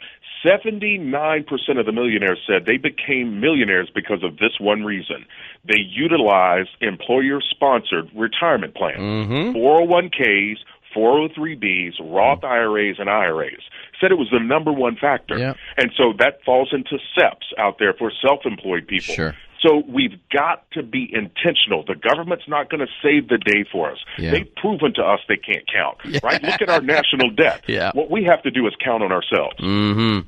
79% 0.44 1.78
of 1.78 1.86
the 1.86 1.92
millionaires 1.92 2.38
said 2.46 2.66
they 2.66 2.78
became 2.78 3.40
millionaires 3.40 3.90
because 3.94 4.22
of 4.22 4.38
this 4.38 4.58
one 4.58 4.84
reason. 4.84 5.26
They 5.66 5.78
utilized 5.78 6.70
employer 6.80 7.40
sponsored 7.40 8.10
retirement 8.14 8.74
plans, 8.74 8.98
mm-hmm. 8.98 9.56
401ks, 9.56 10.56
403bs, 10.96 11.94
Roth 12.00 12.44
IRAs, 12.44 12.96
and 12.98 13.08
IRAs. 13.08 13.62
Said 14.00 14.10
it 14.12 14.18
was 14.18 14.28
the 14.32 14.40
number 14.40 14.72
one 14.72 14.96
factor. 14.96 15.38
Yeah. 15.38 15.54
And 15.76 15.90
so 15.96 16.12
that 16.18 16.42
falls 16.44 16.70
into 16.72 16.98
SEPs 17.16 17.58
out 17.58 17.78
there 17.78 17.92
for 17.92 18.10
self 18.26 18.40
employed 18.44 18.86
people. 18.86 19.14
Sure. 19.14 19.34
So 19.62 19.82
we've 19.86 20.18
got 20.32 20.64
to 20.72 20.82
be 20.82 21.10
intentional. 21.12 21.84
The 21.86 21.94
government's 21.94 22.48
not 22.48 22.70
going 22.70 22.80
to 22.80 22.86
save 23.02 23.28
the 23.28 23.36
day 23.36 23.64
for 23.70 23.92
us. 23.92 23.98
Yeah. 24.16 24.30
They've 24.30 24.54
proven 24.56 24.94
to 24.94 25.02
us 25.02 25.20
they 25.28 25.36
can't 25.36 25.66
count. 25.70 25.98
Right? 26.22 26.42
Look 26.42 26.62
at 26.62 26.70
our 26.70 26.80
national 26.80 27.30
debt. 27.30 27.62
Yeah. 27.66 27.92
What 27.94 28.10
we 28.10 28.24
have 28.24 28.42
to 28.42 28.50
do 28.50 28.66
is 28.66 28.74
count 28.82 29.02
on 29.02 29.12
ourselves. 29.12 29.56
Mm-hmm. 29.60 30.26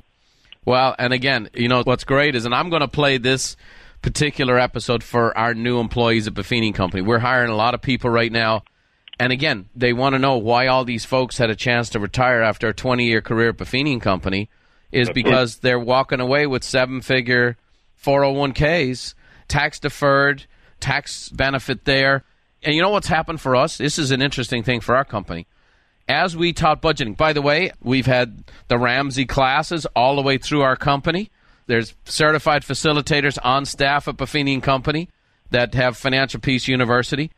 Well, 0.65 0.95
and 0.97 1.13
again, 1.13 1.49
you 1.53 1.67
know 1.67 1.81
what's 1.83 2.03
great 2.03 2.35
is, 2.35 2.45
and 2.45 2.55
I'm 2.55 2.69
going 2.69 2.81
to 2.81 2.87
play 2.87 3.17
this 3.17 3.57
particular 4.01 4.57
episode 4.59 5.03
for 5.03 5.35
our 5.37 5.53
new 5.53 5.79
employees 5.79 6.27
at 6.27 6.33
Buffini 6.33 6.73
Company. 6.73 7.01
We're 7.01 7.19
hiring 7.19 7.49
a 7.49 7.55
lot 7.55 7.73
of 7.73 7.81
people 7.81 8.09
right 8.09 8.31
now, 8.31 8.63
and 9.19 9.31
again, 9.31 9.69
they 9.75 9.93
want 9.93 10.13
to 10.13 10.19
know 10.19 10.37
why 10.37 10.67
all 10.67 10.85
these 10.85 11.05
folks 11.05 11.37
had 11.37 11.49
a 11.49 11.55
chance 11.55 11.89
to 11.89 11.99
retire 11.99 12.41
after 12.41 12.69
a 12.69 12.73
20 12.73 13.05
year 13.05 13.21
career 13.21 13.49
at 13.49 13.57
Buffini 13.57 14.01
Company. 14.01 14.49
Is 14.91 15.09
because 15.09 15.57
they're 15.57 15.79
walking 15.79 16.19
away 16.19 16.45
with 16.45 16.63
seven 16.63 17.01
figure 17.01 17.57
401ks, 18.03 19.15
tax 19.47 19.79
deferred, 19.79 20.45
tax 20.79 21.29
benefit 21.29 21.85
there. 21.85 22.23
And 22.61 22.75
you 22.75 22.81
know 22.83 22.91
what's 22.91 23.07
happened 23.07 23.41
for 23.41 23.55
us? 23.55 23.79
This 23.79 23.97
is 23.97 24.11
an 24.11 24.21
interesting 24.21 24.61
thing 24.61 24.81
for 24.81 24.95
our 24.95 25.03
company 25.03 25.47
as 26.07 26.35
we 26.35 26.53
taught 26.53 26.81
budgeting. 26.81 27.17
By 27.17 27.33
the 27.33 27.41
way, 27.41 27.71
we've 27.81 28.05
had 28.05 28.43
the 28.67 28.77
Ramsey 28.77 29.25
classes 29.25 29.85
all 29.95 30.15
the 30.15 30.21
way 30.21 30.37
through 30.37 30.61
our 30.61 30.75
company. 30.75 31.31
There's 31.65 31.95
certified 32.05 32.63
facilitators 32.63 33.37
on 33.41 33.65
staff 33.65 34.07
at 34.07 34.17
Buffini 34.17 34.53
and 34.53 34.63
Company 34.63 35.09
that 35.51 35.73
have 35.75 35.95
Financial 35.97 36.39
Peace 36.39 36.67
University. 36.67 37.31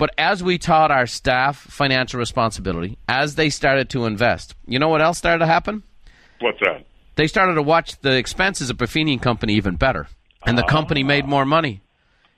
But 0.00 0.14
as 0.16 0.42
we 0.42 0.56
taught 0.56 0.90
our 0.90 1.06
staff 1.06 1.58
financial 1.58 2.18
responsibility, 2.18 2.96
as 3.06 3.34
they 3.34 3.50
started 3.50 3.90
to 3.90 4.06
invest, 4.06 4.54
you 4.66 4.78
know 4.78 4.88
what 4.88 5.02
else 5.02 5.18
started 5.18 5.40
to 5.40 5.46
happen? 5.46 5.82
What's 6.40 6.58
that? 6.60 6.86
They 7.16 7.26
started 7.26 7.56
to 7.56 7.62
watch 7.62 8.00
the 8.00 8.16
expenses 8.16 8.70
of 8.70 8.78
Buffini 8.78 9.12
and 9.12 9.20
Company 9.20 9.52
even 9.56 9.76
better, 9.76 10.08
and 10.46 10.56
the 10.56 10.62
company 10.62 11.02
made 11.02 11.26
more 11.26 11.44
money 11.44 11.82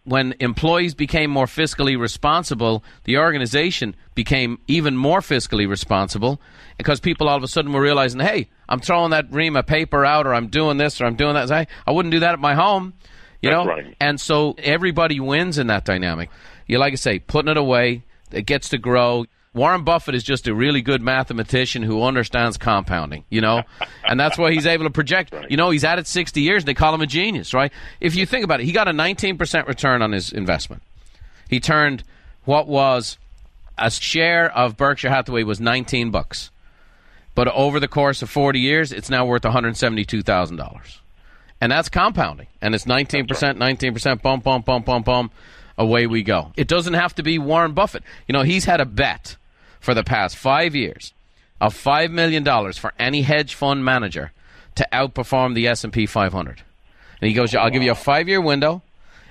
when 0.04 0.34
employees 0.40 0.94
became 0.94 1.30
more 1.30 1.46
fiscally 1.46 1.98
responsible, 1.98 2.82
the 3.04 3.18
organization 3.18 3.94
became 4.14 4.58
even 4.66 4.96
more 4.96 5.20
fiscally 5.20 5.68
responsible 5.68 6.40
because 6.76 6.98
people 6.98 7.28
all 7.28 7.36
of 7.36 7.42
a 7.42 7.48
sudden 7.48 7.72
were 7.72 7.80
realizing, 7.80 8.20
hey, 8.20 8.48
I'm 8.68 8.80
throwing 8.80 9.10
that 9.10 9.32
ream 9.32 9.56
of 9.56 9.66
paper 9.66 10.04
out, 10.04 10.26
or 10.26 10.34
I'm 10.34 10.48
doing 10.48 10.76
this, 10.76 11.00
or 11.00 11.04
I'm 11.04 11.14
doing 11.14 11.34
that. 11.34 11.50
I, 11.52 11.66
I 11.86 11.92
wouldn't 11.92 12.12
do 12.12 12.20
that 12.20 12.32
at 12.32 12.40
my 12.40 12.54
home, 12.54 12.94
you 13.42 13.50
That's 13.50 13.66
know. 13.66 13.70
right. 13.70 13.96
And 14.00 14.20
so 14.20 14.54
everybody 14.58 15.20
wins 15.20 15.58
in 15.58 15.66
that 15.66 15.84
dynamic. 15.84 16.30
You 16.66 16.78
like 16.78 16.92
I 16.92 16.96
say, 16.96 17.18
putting 17.18 17.50
it 17.50 17.56
away, 17.56 18.04
it 18.30 18.46
gets 18.46 18.70
to 18.70 18.78
grow. 18.78 19.26
Warren 19.54 19.84
Buffett 19.84 20.14
is 20.14 20.22
just 20.24 20.48
a 20.48 20.54
really 20.54 20.80
good 20.80 21.02
mathematician 21.02 21.82
who 21.82 22.02
understands 22.02 22.56
compounding, 22.56 23.24
you 23.28 23.42
know, 23.42 23.62
and 24.08 24.18
that's 24.18 24.38
why 24.38 24.50
he's 24.50 24.64
able 24.64 24.84
to 24.84 24.90
project. 24.90 25.34
You 25.50 25.58
know, 25.58 25.68
he's 25.68 25.84
at 25.84 25.98
it 25.98 26.06
60 26.06 26.40
years, 26.40 26.64
they 26.64 26.72
call 26.72 26.94
him 26.94 27.02
a 27.02 27.06
genius, 27.06 27.52
right? 27.52 27.70
If 28.00 28.14
you 28.16 28.24
think 28.24 28.44
about 28.44 28.60
it, 28.60 28.64
he 28.64 28.72
got 28.72 28.88
a 28.88 28.92
19% 28.92 29.66
return 29.66 30.00
on 30.00 30.12
his 30.12 30.32
investment. 30.32 30.82
He 31.50 31.60
turned 31.60 32.02
what 32.46 32.66
was 32.66 33.18
a 33.76 33.90
share 33.90 34.50
of 34.56 34.78
Berkshire 34.78 35.10
Hathaway 35.10 35.42
was 35.42 35.60
19 35.60 36.10
bucks, 36.10 36.50
but 37.34 37.46
over 37.48 37.78
the 37.78 37.88
course 37.88 38.22
of 38.22 38.30
40 38.30 38.58
years, 38.58 38.90
it's 38.90 39.10
now 39.10 39.26
worth 39.26 39.44
172 39.44 40.22
thousand 40.22 40.56
dollars, 40.56 41.01
and 41.62 41.70
that's 41.70 41.88
compounding, 41.88 42.48
and 42.60 42.74
it's 42.74 42.86
19%, 42.86 43.28
19%, 43.28 44.20
bump, 44.20 44.42
bump, 44.42 44.64
bump, 44.66 44.84
bump, 44.84 45.06
bump. 45.06 45.32
Away 45.78 46.06
we 46.06 46.22
go. 46.22 46.52
It 46.56 46.68
doesn't 46.68 46.94
have 46.94 47.14
to 47.14 47.22
be 47.22 47.38
Warren 47.38 47.72
Buffett. 47.72 48.02
You 48.26 48.32
know, 48.34 48.42
he's 48.42 48.64
had 48.66 48.80
a 48.80 48.84
bet 48.84 49.36
for 49.80 49.94
the 49.94 50.02
past 50.02 50.36
five 50.36 50.74
years 50.74 51.14
of 51.60 51.72
$5 51.74 52.10
million 52.10 52.44
for 52.72 52.92
any 52.98 53.22
hedge 53.22 53.54
fund 53.54 53.84
manager 53.84 54.32
to 54.74 54.86
outperform 54.92 55.54
the 55.54 55.68
S&P 55.68 56.04
500. 56.04 56.62
And 57.20 57.28
he 57.28 57.32
goes, 57.32 57.54
I'll 57.54 57.70
give 57.70 57.82
you 57.82 57.92
a 57.92 57.94
five-year 57.94 58.40
window, 58.40 58.82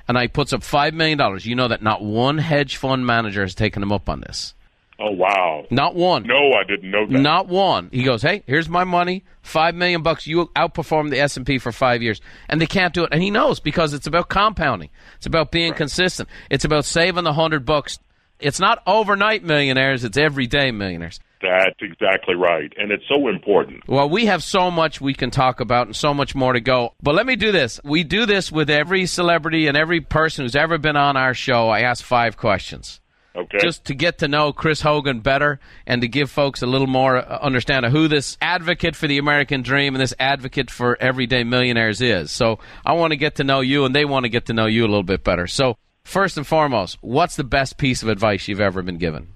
and 0.07 0.17
I 0.17 0.27
puts 0.27 0.51
up 0.51 0.61
$5 0.61 0.93
million. 0.93 1.19
You 1.41 1.55
know 1.55 1.67
that 1.67 1.83
not 1.83 2.01
one 2.01 2.37
hedge 2.37 2.77
fund 2.77 3.05
manager 3.05 3.41
has 3.41 3.53
taken 3.53 3.83
him 3.83 3.91
up 3.91 4.09
on 4.09 4.21
this. 4.21 4.53
Oh 5.01 5.11
wow! 5.11 5.65
Not 5.71 5.95
one. 5.95 6.23
No, 6.23 6.51
I 6.53 6.63
didn't 6.63 6.91
know 6.91 7.07
that. 7.07 7.19
Not 7.19 7.47
one. 7.47 7.89
He 7.91 8.03
goes, 8.03 8.21
"Hey, 8.21 8.43
here's 8.45 8.69
my 8.69 8.83
money. 8.83 9.23
Five 9.41 9.73
million 9.73 10.03
bucks. 10.03 10.27
You 10.27 10.47
outperform 10.55 11.09
the 11.09 11.19
S 11.19 11.37
and 11.37 11.45
P 11.45 11.57
for 11.57 11.71
five 11.71 12.03
years, 12.03 12.21
and 12.47 12.61
they 12.61 12.67
can't 12.67 12.93
do 12.93 13.03
it." 13.03 13.09
And 13.11 13.23
he 13.23 13.31
knows 13.31 13.59
because 13.59 13.93
it's 13.93 14.05
about 14.05 14.29
compounding. 14.29 14.89
It's 15.17 15.25
about 15.25 15.51
being 15.51 15.73
consistent. 15.73 16.29
It's 16.51 16.65
about 16.65 16.85
saving 16.85 17.23
the 17.23 17.33
hundred 17.33 17.65
bucks. 17.65 17.97
It's 18.39 18.59
not 18.59 18.83
overnight 18.85 19.43
millionaires. 19.43 20.03
It's 20.03 20.17
everyday 20.17 20.71
millionaires. 20.71 21.19
That's 21.41 21.79
exactly 21.81 22.35
right, 22.35 22.71
and 22.77 22.91
it's 22.91 23.07
so 23.09 23.27
important. 23.27 23.87
Well, 23.87 24.07
we 24.07 24.27
have 24.27 24.43
so 24.43 24.69
much 24.69 25.01
we 25.01 25.15
can 25.15 25.31
talk 25.31 25.59
about 25.59 25.87
and 25.87 25.95
so 25.95 26.13
much 26.13 26.35
more 26.35 26.53
to 26.53 26.61
go. 26.61 26.93
But 27.01 27.15
let 27.15 27.25
me 27.25 27.35
do 27.35 27.51
this. 27.51 27.79
We 27.83 28.03
do 28.03 28.27
this 28.27 28.51
with 28.51 28.69
every 28.69 29.07
celebrity 29.07 29.65
and 29.65 29.75
every 29.75 30.01
person 30.01 30.45
who's 30.45 30.55
ever 30.55 30.77
been 30.77 30.95
on 30.95 31.17
our 31.17 31.33
show. 31.33 31.69
I 31.69 31.79
ask 31.79 32.03
five 32.03 32.37
questions. 32.37 33.00
Okay. 33.35 33.59
Just 33.61 33.85
to 33.85 33.93
get 33.95 34.17
to 34.17 34.27
know 34.27 34.51
Chris 34.51 34.81
Hogan 34.81 35.21
better 35.21 35.59
and 35.87 36.01
to 36.01 36.07
give 36.09 36.29
folks 36.29 36.61
a 36.61 36.65
little 36.67 36.87
more 36.87 37.15
uh, 37.17 37.39
understand 37.41 37.85
of 37.85 37.91
who 37.93 38.07
this 38.09 38.37
advocate 38.41 38.95
for 38.95 39.07
the 39.07 39.17
American 39.19 39.61
dream 39.61 39.95
and 39.95 40.01
this 40.01 40.13
advocate 40.19 40.69
for 40.69 40.97
everyday 41.01 41.45
millionaires 41.45 42.01
is. 42.01 42.29
So 42.29 42.59
I 42.85 42.93
want 42.93 43.11
to 43.11 43.17
get 43.17 43.35
to 43.35 43.45
know 43.45 43.61
you 43.61 43.85
and 43.85 43.95
they 43.95 44.03
want 44.03 44.25
to 44.25 44.29
get 44.29 44.47
to 44.47 44.53
know 44.53 44.65
you 44.65 44.81
a 44.81 44.87
little 44.89 45.03
bit 45.03 45.23
better. 45.23 45.47
So 45.47 45.77
first 46.03 46.35
and 46.35 46.45
foremost, 46.45 46.97
what's 46.99 47.37
the 47.37 47.45
best 47.45 47.77
piece 47.77 48.03
of 48.03 48.09
advice 48.09 48.49
you've 48.49 48.59
ever 48.59 48.81
been 48.81 48.97
given? 48.97 49.29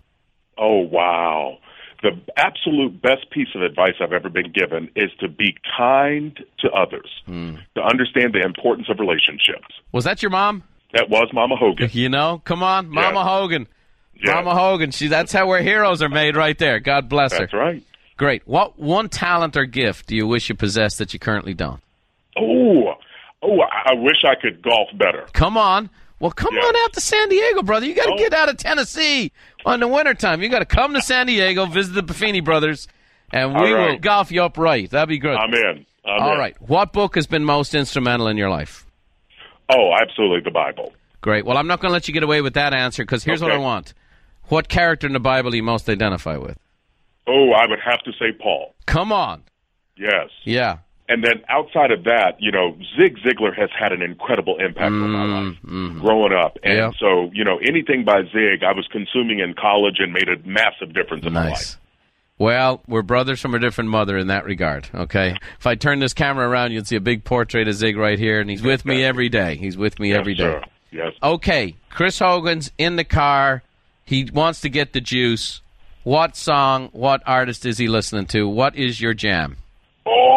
Oh 0.58 0.79
wow. 0.81 1.58
The 2.03 2.12
absolute 2.38 3.01
best 3.01 3.31
piece 3.31 3.47
of 3.55 3.62
advice 3.62 3.93
I've 4.01 4.12
ever 4.12 4.29
been 4.29 4.51
given 4.51 4.89
is 4.95 5.10
to 5.21 5.29
be 5.29 5.55
kind 5.77 6.38
to 6.60 6.69
others, 6.71 7.10
Hmm. 7.25 7.55
to 7.75 7.81
understand 7.81 8.34
the 8.34 8.41
importance 8.43 8.89
of 8.89 8.99
relationships. 8.99 9.73
Was 9.93 10.03
that 10.03 10.21
your 10.21 10.29
mom? 10.31 10.63
That 10.93 11.10
was 11.10 11.29
Mama 11.34 11.55
Hogan. 11.55 11.89
You 11.93 12.10
know, 12.10 12.41
come 12.45 12.62
on, 12.62 12.89
Mama. 12.89 13.23
Hogan. 13.23 13.67
Yes. 14.23 14.34
Mama 14.34 14.56
Hogan. 14.56 14.91
She 14.91 15.08
that's 15.08 15.32
how 15.34 15.49
our 15.49 15.60
heroes 15.60 16.01
are 16.01 16.10
made 16.10 16.36
right 16.36 16.58
there. 16.58 16.80
God 16.80 17.10
bless 17.10 17.34
her. 17.34 17.39
That's 17.39 17.54
right. 17.54 17.84
Great. 18.17 18.43
What 18.47 18.80
one 18.80 19.10
talent 19.10 19.58
or 19.58 19.65
gift 19.65 20.08
do 20.08 20.15
you 20.15 20.25
wish 20.25 20.47
you 20.49 20.56
possessed 20.56 20.99
that 20.99 21.13
you 21.13 21.19
currently 21.19 21.54
don't? 21.54 21.82
Oh, 22.38 22.93
oh, 23.43 23.60
I 23.62 23.93
wish 23.93 24.23
I 24.23 24.36
could 24.36 24.62
golf 24.62 24.89
better. 24.97 25.25
Come 25.34 25.58
on. 25.58 25.89
Well, 26.19 26.32
come 26.32 26.56
Yeah. 26.56 26.62
on 26.62 26.75
out 26.86 26.93
to 26.93 27.01
San 27.01 27.28
Diego, 27.30 27.62
brother. 27.62 27.86
You 27.86 27.93
got 27.93 28.06
to 28.06 28.13
Oh. 28.13 28.17
get 28.17 28.34
out 28.34 28.47
of 28.49 28.56
Tennessee 28.58 29.32
on 29.65 29.82
the 29.82 29.88
wintertime. 29.88 30.41
You 30.41 30.47
got 30.49 30.60
to 30.60 30.65
come 30.65 30.93
to 30.93 31.01
San 31.01 31.28
Diego, 31.28 31.65
visit 31.65 31.93
the 31.93 32.04
Buffini 32.04 32.41
brothers, 32.43 32.88
and 33.34 33.54
we 33.54 33.73
All 33.73 33.88
will 33.89 33.97
golf 33.97 34.32
you 34.32 34.41
up 34.43 34.58
right. 34.58 34.89
That'd 34.89 35.10
be 35.10 35.17
good. 35.17 35.36
I'm 35.36 35.54
in. 35.54 35.86
I'm 36.06 36.21
All 36.21 36.34
in. 36.34 36.39
right. 36.39 36.56
What 36.62 36.93
book 36.93 37.15
has 37.15 37.28
been 37.28 37.43
most 37.43 37.75
instrumental 37.75 38.28
in 38.30 38.38
your 38.38 38.49
life? 38.49 38.86
Oh, 39.69 39.91
absolutely, 39.99 40.39
the 40.41 40.51
Bible. 40.51 40.93
Great. 41.21 41.45
Well, 41.45 41.58
I'm 41.58 41.67
not 41.67 41.80
going 41.82 41.89
to 41.89 41.93
let 41.93 42.08
you 42.08 42.13
get 42.13 42.23
away 42.23 42.41
with 42.41 42.54
that 42.54 42.73
answer 42.73 43.04
because 43.04 43.23
here's 43.23 43.41
what 43.41 43.51
I 43.51 43.58
want. 43.58 43.93
What 44.49 44.67
character 44.69 45.08
in 45.08 45.13
the 45.13 45.19
Bible 45.19 45.51
do 45.51 45.58
you 45.58 45.63
most 45.63 45.89
identify 45.89 46.38
with? 46.38 46.58
Oh, 47.27 47.51
I 47.51 47.65
would 47.67 47.79
have 47.84 48.01
to 48.03 48.12
say 48.13 48.31
Paul. 48.39 48.75
Come 48.86 49.12
on. 49.12 49.43
Yes. 49.97 50.29
Yeah. 50.43 50.77
And 51.08 51.23
then 51.23 51.43
outside 51.49 51.91
of 51.91 52.03
that, 52.05 52.34
you 52.39 52.51
know, 52.51 52.75
Zig 52.97 53.17
Ziglar 53.19 53.55
has 53.55 53.69
had 53.79 53.91
an 53.91 54.01
incredible 54.01 54.58
impact 54.60 54.91
on 54.91 55.12
my 55.12 55.23
life 55.23 56.01
growing 56.01 56.34
up. 56.34 56.58
And 56.63 56.73
Mm, 56.73 56.77
Yeah. 56.77 56.91
so, 56.99 57.29
you 57.34 57.43
know, 57.43 57.58
anything 57.60 58.03
by 58.05 58.23
Zig 58.23 58.63
I 58.63 58.71
was 58.73 58.88
consuming 58.91 59.39
in 59.39 59.53
college 59.53 59.97
and 59.99 60.12
made 60.13 60.27
a 60.29 60.38
massive 60.47 60.93
difference 60.93 61.25
in 61.25 61.34
my 61.34 61.43
life. 61.43 61.51
Nice. 61.51 61.77
Well, 62.38 62.81
we're 62.88 63.01
brothers 63.03 63.39
from 63.39 63.53
a 63.55 63.60
different 63.60 63.89
mother 63.91 64.17
in 64.17 64.27
that 64.27 64.45
regard. 64.45 64.89
Okay. 64.93 65.36
If 65.60 65.65
I 65.67 65.75
turn 65.75 65.99
this 65.99 66.13
camera 66.13 66.49
around, 66.49 66.71
you'd 66.73 66.88
see 66.88 66.95
a 66.97 67.01
big 67.01 67.23
portrait 67.23 67.67
of 67.67 67.75
Zig 67.75 67.95
right 67.97 68.19
here, 68.19 68.41
and 68.41 68.49
he's 68.49 68.62
with 68.63 68.84
me 68.86 69.03
every 69.12 69.29
day. 69.29 69.55
He's 69.55 69.77
with 69.77 69.99
me 69.99 70.12
every 70.13 70.34
yes, 70.34 70.39
day. 70.39 70.43
Sir. 70.43 70.62
Yes. 70.91 71.13
Okay, 71.23 71.75
Chris 71.91 72.19
Hogan's 72.19 72.71
in 72.77 72.95
the 72.95 73.03
car. 73.03 73.63
He 74.06 74.30
wants 74.32 74.62
to 74.62 74.70
get 74.70 74.94
the 74.94 75.02
juice. 75.02 75.62
What 76.04 76.36
song, 76.38 76.89
what 76.91 77.24
artist 77.26 77.65
is 77.65 77.80
he 77.80 77.88
listening 77.88 78.28
to? 78.28 78.48
What 78.48 78.76
is 78.76 79.02
your 79.02 79.15
jam? 79.15 79.58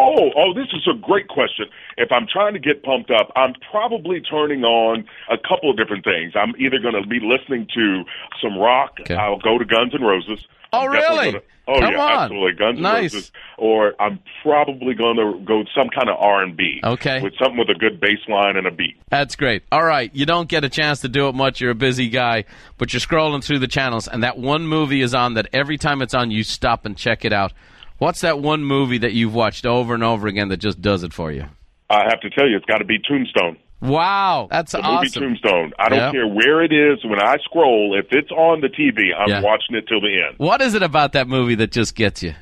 Oh, 0.09 0.31
oh, 0.35 0.53
this 0.55 0.65
is 0.73 0.87
a 0.89 0.97
great 0.97 1.27
question. 1.27 1.65
If 1.97 2.11
I'm 2.11 2.25
trying 2.31 2.53
to 2.53 2.59
get 2.59 2.81
pumped 2.81 3.11
up, 3.11 3.31
I'm 3.35 3.53
probably 3.69 4.21
turning 4.21 4.63
on 4.63 5.05
a 5.29 5.37
couple 5.37 5.69
of 5.69 5.77
different 5.77 6.03
things. 6.03 6.33
I'm 6.35 6.53
either 6.57 6.79
going 6.79 6.95
to 6.99 7.07
be 7.07 7.19
listening 7.21 7.67
to 7.75 8.03
some 8.41 8.57
rock. 8.57 8.97
Okay. 9.01 9.13
I'll 9.15 9.37
go 9.37 9.59
to 9.59 9.65
Guns 9.65 9.93
N' 9.93 10.01
Roses. 10.01 10.43
Oh, 10.73 10.85
really? 10.87 11.31
Gonna, 11.33 11.43
oh, 11.67 11.79
Come 11.79 11.93
yeah, 11.93 12.01
on. 12.01 12.11
absolutely. 12.23 12.53
Guns 12.53 12.77
N' 12.77 12.81
Nice. 12.81 13.13
Roses. 13.13 13.31
Or 13.59 13.93
I'm 14.01 14.19
probably 14.41 14.95
going 14.95 15.17
to 15.17 15.45
go 15.45 15.63
some 15.75 15.89
kind 15.89 16.09
of 16.09 16.17
R&B. 16.19 16.81
Okay. 16.83 17.21
With 17.21 17.33
something 17.37 17.59
with 17.59 17.69
a 17.69 17.77
good 17.77 17.99
bass 17.99 18.19
line 18.27 18.55
and 18.57 18.65
a 18.65 18.71
beat. 18.71 18.95
That's 19.09 19.35
great. 19.35 19.63
All 19.71 19.83
right, 19.85 20.09
you 20.15 20.25
don't 20.25 20.49
get 20.49 20.63
a 20.63 20.69
chance 20.69 21.01
to 21.01 21.09
do 21.09 21.27
it 21.27 21.35
much. 21.35 21.61
You're 21.61 21.71
a 21.71 21.75
busy 21.75 22.09
guy, 22.09 22.45
but 22.79 22.93
you're 22.93 22.99
scrolling 22.99 23.43
through 23.43 23.59
the 23.59 23.67
channels, 23.67 24.07
and 24.07 24.23
that 24.23 24.39
one 24.39 24.65
movie 24.65 25.01
is 25.01 25.13
on 25.13 25.35
that 25.35 25.49
every 25.53 25.77
time 25.77 26.01
it's 26.01 26.15
on, 26.15 26.31
you 26.31 26.43
stop 26.43 26.85
and 26.85 26.97
check 26.97 27.25
it 27.25 27.33
out. 27.33 27.53
What's 27.99 28.21
that 28.21 28.39
one 28.39 28.63
movie 28.63 28.97
that 28.99 29.13
you've 29.13 29.33
watched 29.35 29.65
over 29.65 29.93
and 29.93 30.03
over 30.03 30.27
again 30.27 30.47
that 30.49 30.57
just 30.57 30.81
does 30.81 31.03
it 31.03 31.13
for 31.13 31.31
you? 31.31 31.45
I 31.89 32.03
have 32.09 32.19
to 32.21 32.29
tell 32.29 32.47
you, 32.47 32.55
it's 32.55 32.65
got 32.65 32.77
to 32.79 32.85
be 32.85 32.97
Tombstone. 32.99 33.57
Wow, 33.81 34.47
that's 34.51 34.71
The 34.73 34.79
awesome. 34.81 35.23
movie 35.23 35.37
Tombstone. 35.39 35.73
I 35.79 35.89
don't 35.89 35.99
Yeah. 35.99 36.11
care 36.11 36.27
where 36.27 36.61
it 36.63 36.71
is. 36.73 37.03
When 37.05 37.19
I 37.21 37.37
scroll, 37.43 37.97
if 37.97 38.07
it's 38.11 38.31
on 38.31 38.61
the 38.61 38.69
TV, 38.69 39.13
I'm 39.17 39.29
Yeah. 39.29 39.41
watching 39.41 39.75
it 39.75 39.87
till 39.87 40.01
the 40.01 40.21
end. 40.27 40.35
What 40.37 40.61
is 40.61 40.75
it 40.75 40.83
about 40.83 41.13
that 41.13 41.27
movie 41.27 41.55
that 41.55 41.71
just 41.71 41.95
gets 41.95 42.21
you? 42.23 42.33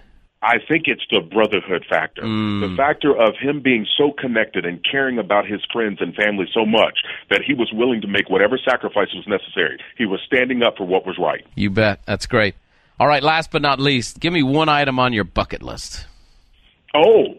I 0.41 0.59
think 0.67 0.83
it's 0.87 1.03
the 1.11 1.19
brotherhood 1.21 1.83
factor. 1.89 2.21
Mm. 2.21 2.61
The 2.69 2.75
factor 2.75 3.15
of 3.15 3.35
him 3.39 3.59
being 3.59 3.87
so 3.97 4.11
connected 4.11 4.65
and 4.65 4.79
caring 4.83 5.17
about 5.17 5.47
his 5.47 5.61
friends 5.73 5.97
and 6.01 6.13
family 6.15 6.47
so 6.53 6.63
much 6.65 6.99
that 7.31 7.41
he 7.41 7.55
was 7.55 7.71
willing 7.73 8.01
to 8.01 8.07
make 8.07 8.29
whatever 8.29 8.57
sacrifice 8.59 9.11
was 9.15 9.25
necessary. 9.27 9.77
He 9.97 10.05
was 10.05 10.19
standing 10.25 10.61
up 10.61 10.77
for 10.77 10.85
what 10.85 11.07
was 11.07 11.17
right. 11.17 11.43
You 11.55 11.71
bet. 11.71 12.01
That's 12.05 12.27
great. 12.27 12.53
All 12.99 13.07
right, 13.07 13.21
last 13.21 13.51
but 13.51 13.61
not 13.61 13.79
least, 13.79 14.19
give 14.19 14.33
me 14.33 14.43
one 14.43 14.69
item 14.69 14.99
on 14.99 15.13
your 15.13 15.23
bucket 15.23 15.61
list. 15.61 16.07
Oh, 16.95 17.35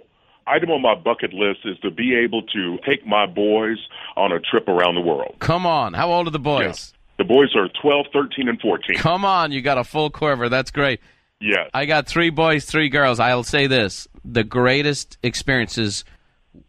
item 0.46 0.70
on 0.70 0.82
my 0.82 0.94
bucket 0.94 1.32
list 1.32 1.60
is 1.64 1.78
to 1.80 1.90
be 1.90 2.14
able 2.14 2.42
to 2.42 2.78
take 2.88 3.06
my 3.06 3.26
boys 3.26 3.78
on 4.16 4.30
a 4.32 4.38
trip 4.40 4.68
around 4.68 4.94
the 4.94 5.00
world. 5.00 5.36
Come 5.40 5.66
on. 5.66 5.94
How 5.94 6.12
old 6.12 6.28
are 6.28 6.30
the 6.30 6.38
boys? 6.38 6.92
The 7.18 7.24
boys 7.24 7.56
are 7.56 7.68
12, 7.82 8.06
13, 8.12 8.48
and 8.48 8.60
14. 8.60 8.96
Come 8.96 9.24
on, 9.24 9.50
you 9.50 9.60
got 9.60 9.78
a 9.78 9.84
full 9.84 10.10
quiver. 10.10 10.48
That's 10.48 10.70
great. 10.70 11.00
Yes. 11.40 11.70
I 11.74 11.86
got 11.86 12.06
three 12.06 12.30
boys, 12.30 12.64
three 12.64 12.88
girls. 12.88 13.18
I'll 13.20 13.42
say 13.42 13.66
this 13.66 14.06
the 14.24 14.44
greatest 14.44 15.18
experiences 15.22 16.04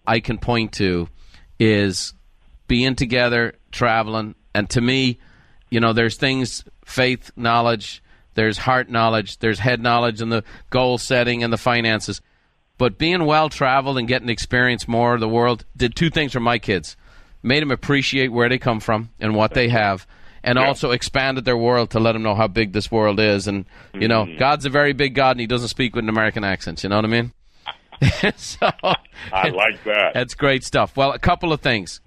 I 0.07 0.19
can 0.19 0.37
point 0.37 0.73
to 0.73 1.07
is 1.59 2.13
being 2.67 2.95
together, 2.95 3.55
traveling. 3.71 4.35
And 4.53 4.69
to 4.71 4.81
me, 4.81 5.19
you 5.69 5.79
know, 5.79 5.93
there's 5.93 6.17
things 6.17 6.63
faith 6.85 7.31
knowledge, 7.35 8.01
there's 8.35 8.57
heart 8.59 8.89
knowledge, 8.89 9.39
there's 9.39 9.59
head 9.59 9.81
knowledge, 9.81 10.21
and 10.21 10.31
the 10.31 10.43
goal 10.69 10.97
setting 10.97 11.43
and 11.43 11.51
the 11.51 11.57
finances. 11.57 12.21
But 12.77 12.97
being 12.97 13.25
well 13.25 13.49
traveled 13.49 13.97
and 13.97 14.07
getting 14.07 14.27
to 14.27 14.33
experience 14.33 14.87
more 14.87 15.13
of 15.13 15.19
the 15.19 15.27
world 15.27 15.65
did 15.75 15.95
two 15.95 16.09
things 16.09 16.31
for 16.31 16.39
my 16.39 16.59
kids 16.59 16.95
made 17.41 17.61
them 17.61 17.71
appreciate 17.71 18.29
where 18.31 18.49
they 18.49 18.57
come 18.57 18.79
from 18.79 19.09
and 19.19 19.35
what 19.35 19.53
they 19.53 19.69
have. 19.69 20.05
And 20.43 20.57
Yeah. 20.57 20.67
also 20.67 20.91
expanded 20.91 21.45
their 21.45 21.57
world 21.57 21.89
to 21.91 21.99
let 21.99 22.13
them 22.13 22.23
know 22.23 22.35
how 22.35 22.47
big 22.47 22.71
this 22.71 22.89
world 22.91 23.19
is. 23.19 23.47
And, 23.47 23.65
you 23.93 24.07
know, 24.07 24.25
mm. 24.25 24.37
God's 24.39 24.65
a 24.65 24.69
very 24.69 24.93
big 24.93 25.13
God 25.13 25.31
and 25.31 25.41
he 25.41 25.47
doesn't 25.47 25.67
speak 25.67 25.95
with 25.95 26.03
an 26.05 26.09
American 26.09 26.43
accent. 26.43 26.83
You 26.83 26.89
know 26.89 26.95
what 26.97 27.05
I 27.05 27.07
mean? 27.09 27.33
so, 28.37 28.69
I 29.33 29.49
like 29.49 29.83
that. 29.83 30.13
that's 30.13 30.33
great 30.33 30.63
stuff. 30.63 30.95
Well, 30.95 31.11
a 31.11 31.19
couple 31.19 31.51
of 31.51 31.59
things. 31.61 31.99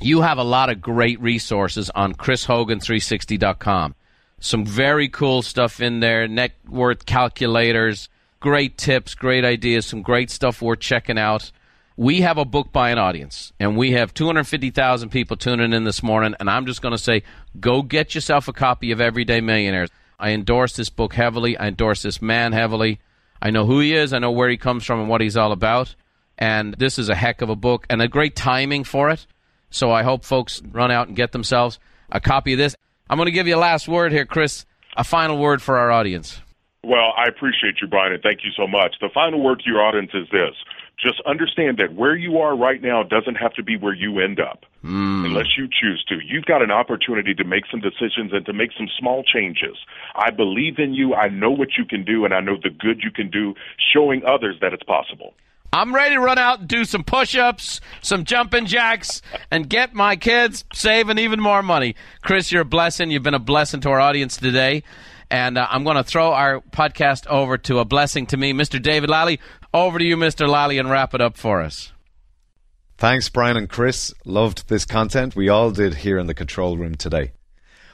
You 0.00 0.22
have 0.22 0.38
a 0.38 0.44
lot 0.44 0.70
of 0.70 0.80
great 0.80 1.20
resources 1.20 1.90
on 1.94 2.14
ChrisHogan360.com. 2.14 3.94
Some 4.40 4.64
very 4.64 5.08
cool 5.08 5.42
stuff 5.42 5.80
in 5.80 6.00
there, 6.00 6.28
net 6.28 6.52
worth 6.68 7.06
calculators, 7.06 8.08
great 8.40 8.76
tips, 8.76 9.14
great 9.14 9.44
ideas, 9.44 9.86
some 9.86 10.02
great 10.02 10.30
stuff 10.30 10.60
worth 10.60 10.80
checking 10.80 11.18
out. 11.18 11.50
We 11.96 12.20
have 12.20 12.36
a 12.36 12.44
book 12.44 12.72
buying 12.72 12.98
audience, 12.98 13.54
and 13.58 13.76
we 13.76 13.92
have 13.92 14.12
250,000 14.12 15.08
people 15.08 15.38
tuning 15.38 15.72
in 15.72 15.84
this 15.84 16.02
morning. 16.02 16.34
And 16.38 16.50
I'm 16.50 16.66
just 16.66 16.82
going 16.82 16.92
to 16.92 17.02
say, 17.02 17.22
go 17.58 17.80
get 17.80 18.14
yourself 18.14 18.48
a 18.48 18.52
copy 18.52 18.92
of 18.92 19.00
Everyday 19.00 19.40
Millionaires. 19.40 19.88
I 20.18 20.30
endorse 20.30 20.74
this 20.76 20.90
book 20.90 21.14
heavily. 21.14 21.56
I 21.56 21.68
endorse 21.68 22.02
this 22.02 22.20
man 22.20 22.52
heavily. 22.52 23.00
I 23.40 23.50
know 23.50 23.64
who 23.64 23.80
he 23.80 23.94
is. 23.94 24.12
I 24.12 24.18
know 24.18 24.30
where 24.30 24.48
he 24.48 24.58
comes 24.58 24.84
from 24.84 25.00
and 25.00 25.08
what 25.08 25.22
he's 25.22 25.36
all 25.36 25.52
about. 25.52 25.94
And 26.38 26.74
this 26.74 26.98
is 26.98 27.08
a 27.08 27.14
heck 27.14 27.40
of 27.40 27.48
a 27.48 27.56
book 27.56 27.86
and 27.88 28.02
a 28.02 28.08
great 28.08 28.36
timing 28.36 28.84
for 28.84 29.08
it. 29.08 29.26
So 29.70 29.90
I 29.90 30.02
hope 30.02 30.24
folks 30.24 30.62
run 30.70 30.90
out 30.90 31.08
and 31.08 31.16
get 31.16 31.32
themselves 31.32 31.78
a 32.10 32.20
copy 32.20 32.52
of 32.52 32.58
this. 32.58 32.76
I'm 33.08 33.18
going 33.18 33.26
to 33.26 33.32
give 33.32 33.46
you 33.46 33.56
a 33.56 33.58
last 33.58 33.88
word 33.88 34.12
here, 34.12 34.26
Chris. 34.26 34.66
A 34.96 35.04
final 35.04 35.38
word 35.38 35.62
for 35.62 35.76
our 35.76 35.90
audience. 35.90 36.40
Well, 36.82 37.12
I 37.16 37.28
appreciate 37.28 37.76
you, 37.80 37.88
Brian, 37.88 38.12
and 38.12 38.22
thank 38.22 38.40
you 38.44 38.50
so 38.56 38.66
much. 38.66 38.96
The 39.00 39.10
final 39.12 39.42
word 39.42 39.60
to 39.60 39.70
your 39.70 39.82
audience 39.82 40.10
is 40.14 40.26
this 40.30 40.54
just 40.98 41.20
understand 41.26 41.76
that 41.76 41.94
where 41.94 42.16
you 42.16 42.38
are 42.38 42.56
right 42.56 42.80
now 42.80 43.02
doesn't 43.02 43.34
have 43.34 43.52
to 43.54 43.62
be 43.62 43.76
where 43.76 43.92
you 43.92 44.18
end 44.18 44.40
up 44.40 44.64
mm. 44.82 45.26
unless 45.26 45.56
you 45.56 45.68
choose 45.68 46.02
to. 46.08 46.16
You've 46.24 46.46
got 46.46 46.62
an 46.62 46.70
opportunity 46.70 47.34
to 47.34 47.44
make 47.44 47.64
some 47.70 47.80
decisions 47.80 48.32
and 48.32 48.46
to 48.46 48.52
make 48.52 48.70
some 48.76 48.88
small 48.98 49.22
changes. 49.22 49.76
I 50.14 50.30
believe 50.30 50.78
in 50.78 50.94
you. 50.94 51.14
I 51.14 51.28
know 51.28 51.50
what 51.50 51.76
you 51.76 51.84
can 51.84 52.04
do, 52.04 52.24
and 52.24 52.32
I 52.32 52.40
know 52.40 52.56
the 52.56 52.70
good 52.70 53.02
you 53.02 53.10
can 53.10 53.30
do, 53.30 53.54
showing 53.92 54.22
others 54.24 54.56
that 54.62 54.72
it's 54.72 54.84
possible. 54.84 55.34
I'm 55.72 55.94
ready 55.94 56.14
to 56.14 56.20
run 56.20 56.38
out 56.38 56.60
and 56.60 56.68
do 56.68 56.84
some 56.84 57.04
push 57.04 57.36
ups, 57.36 57.80
some 58.02 58.24
jumping 58.24 58.66
jacks, 58.66 59.22
and 59.50 59.68
get 59.68 59.94
my 59.94 60.16
kids 60.16 60.64
saving 60.72 61.18
even 61.18 61.40
more 61.40 61.62
money. 61.62 61.96
Chris, 62.22 62.50
you're 62.50 62.62
a 62.62 62.66
blessing. 62.66 63.10
You've 63.10 63.22
been 63.22 63.34
a 63.34 63.38
blessing 63.38 63.80
to 63.82 63.90
our 63.90 64.00
audience 64.00 64.36
today. 64.36 64.82
And 65.30 65.58
uh, 65.58 65.66
I'm 65.70 65.84
going 65.84 65.96
to 65.96 66.04
throw 66.04 66.32
our 66.32 66.60
podcast 66.60 67.26
over 67.26 67.58
to 67.58 67.80
a 67.80 67.84
blessing 67.84 68.26
to 68.26 68.36
me, 68.36 68.52
Mr. 68.52 68.80
David 68.80 69.10
Lally. 69.10 69.40
Over 69.74 69.98
to 69.98 70.04
you, 70.04 70.16
Mr. 70.16 70.48
Lally, 70.48 70.78
and 70.78 70.88
wrap 70.88 71.14
it 71.14 71.20
up 71.20 71.36
for 71.36 71.60
us. 71.62 71.92
Thanks, 72.96 73.28
Brian 73.28 73.56
and 73.56 73.68
Chris. 73.68 74.14
Loved 74.24 74.68
this 74.68 74.86
content. 74.86 75.36
We 75.36 75.48
all 75.48 75.70
did 75.70 75.94
here 75.96 76.18
in 76.18 76.28
the 76.28 76.34
control 76.34 76.78
room 76.78 76.94
today. 76.94 77.32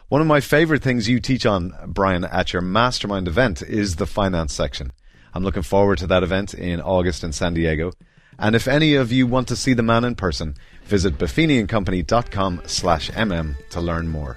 One 0.08 0.20
of 0.20 0.26
my 0.26 0.40
favorite 0.40 0.82
things 0.82 1.08
you 1.08 1.20
teach 1.20 1.46
on, 1.46 1.74
Brian, 1.86 2.24
at 2.24 2.52
your 2.52 2.62
mastermind 2.62 3.26
event 3.26 3.62
is 3.62 3.96
the 3.96 4.06
finance 4.06 4.52
section. 4.52 4.92
I'm 5.34 5.44
looking 5.44 5.62
forward 5.62 5.98
to 5.98 6.06
that 6.08 6.22
event 6.22 6.54
in 6.54 6.80
August 6.80 7.24
in 7.24 7.32
San 7.32 7.54
Diego. 7.54 7.92
And 8.38 8.54
if 8.54 8.66
any 8.66 8.94
of 8.94 9.12
you 9.12 9.26
want 9.26 9.48
to 9.48 9.56
see 9.56 9.74
the 9.74 9.82
man 9.82 10.04
in 10.04 10.14
person, 10.14 10.56
visit 10.84 11.18
buffiniandcompany.com 11.18 12.62
slash 12.66 13.10
mm 13.10 13.68
to 13.70 13.80
learn 13.80 14.08
more. 14.08 14.36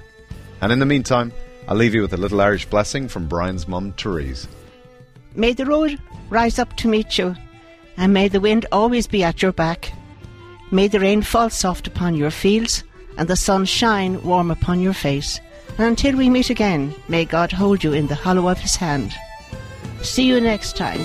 And 0.62 0.71
in 0.71 0.79
the 0.79 0.86
meantime, 0.86 1.31
I'll 1.67 1.75
leave 1.75 1.95
you 1.95 2.01
with 2.01 2.13
a 2.13 2.17
little 2.17 2.41
Irish 2.41 2.65
blessing 2.65 3.08
from 3.08 3.27
Brian's 3.27 3.67
mum, 3.67 3.93
Therese. 3.93 4.47
May 5.34 5.53
the 5.53 5.65
road 5.65 5.99
rise 6.29 6.60
up 6.60 6.75
to 6.77 6.88
meet 6.88 7.17
you, 7.17 7.36
and 7.97 8.13
may 8.13 8.27
the 8.27 8.39
wind 8.39 8.65
always 8.71 9.08
be 9.08 9.23
at 9.23 9.41
your 9.41 9.51
back. 9.51 9.91
May 10.71 10.88
the 10.88 10.99
rain 10.99 11.21
fall 11.21 11.49
soft 11.49 11.88
upon 11.88 12.15
your 12.15 12.31
fields, 12.31 12.84
and 13.17 13.27
the 13.27 13.36
sun 13.36 13.65
shine 13.65 14.21
warm 14.23 14.51
upon 14.51 14.79
your 14.79 14.93
face. 14.93 15.39
And 15.77 15.88
until 15.88 16.15
we 16.15 16.29
meet 16.29 16.49
again, 16.49 16.93
may 17.08 17.25
God 17.25 17.51
hold 17.51 17.84
you 17.84 17.93
in 17.93 18.08
the 18.08 18.15
hollow 18.15 18.47
of 18.47 18.60
his 18.60 18.75
hand. 18.75 19.13
See 20.06 20.24
you 20.24 20.39
next 20.39 20.78
time. 20.78 21.02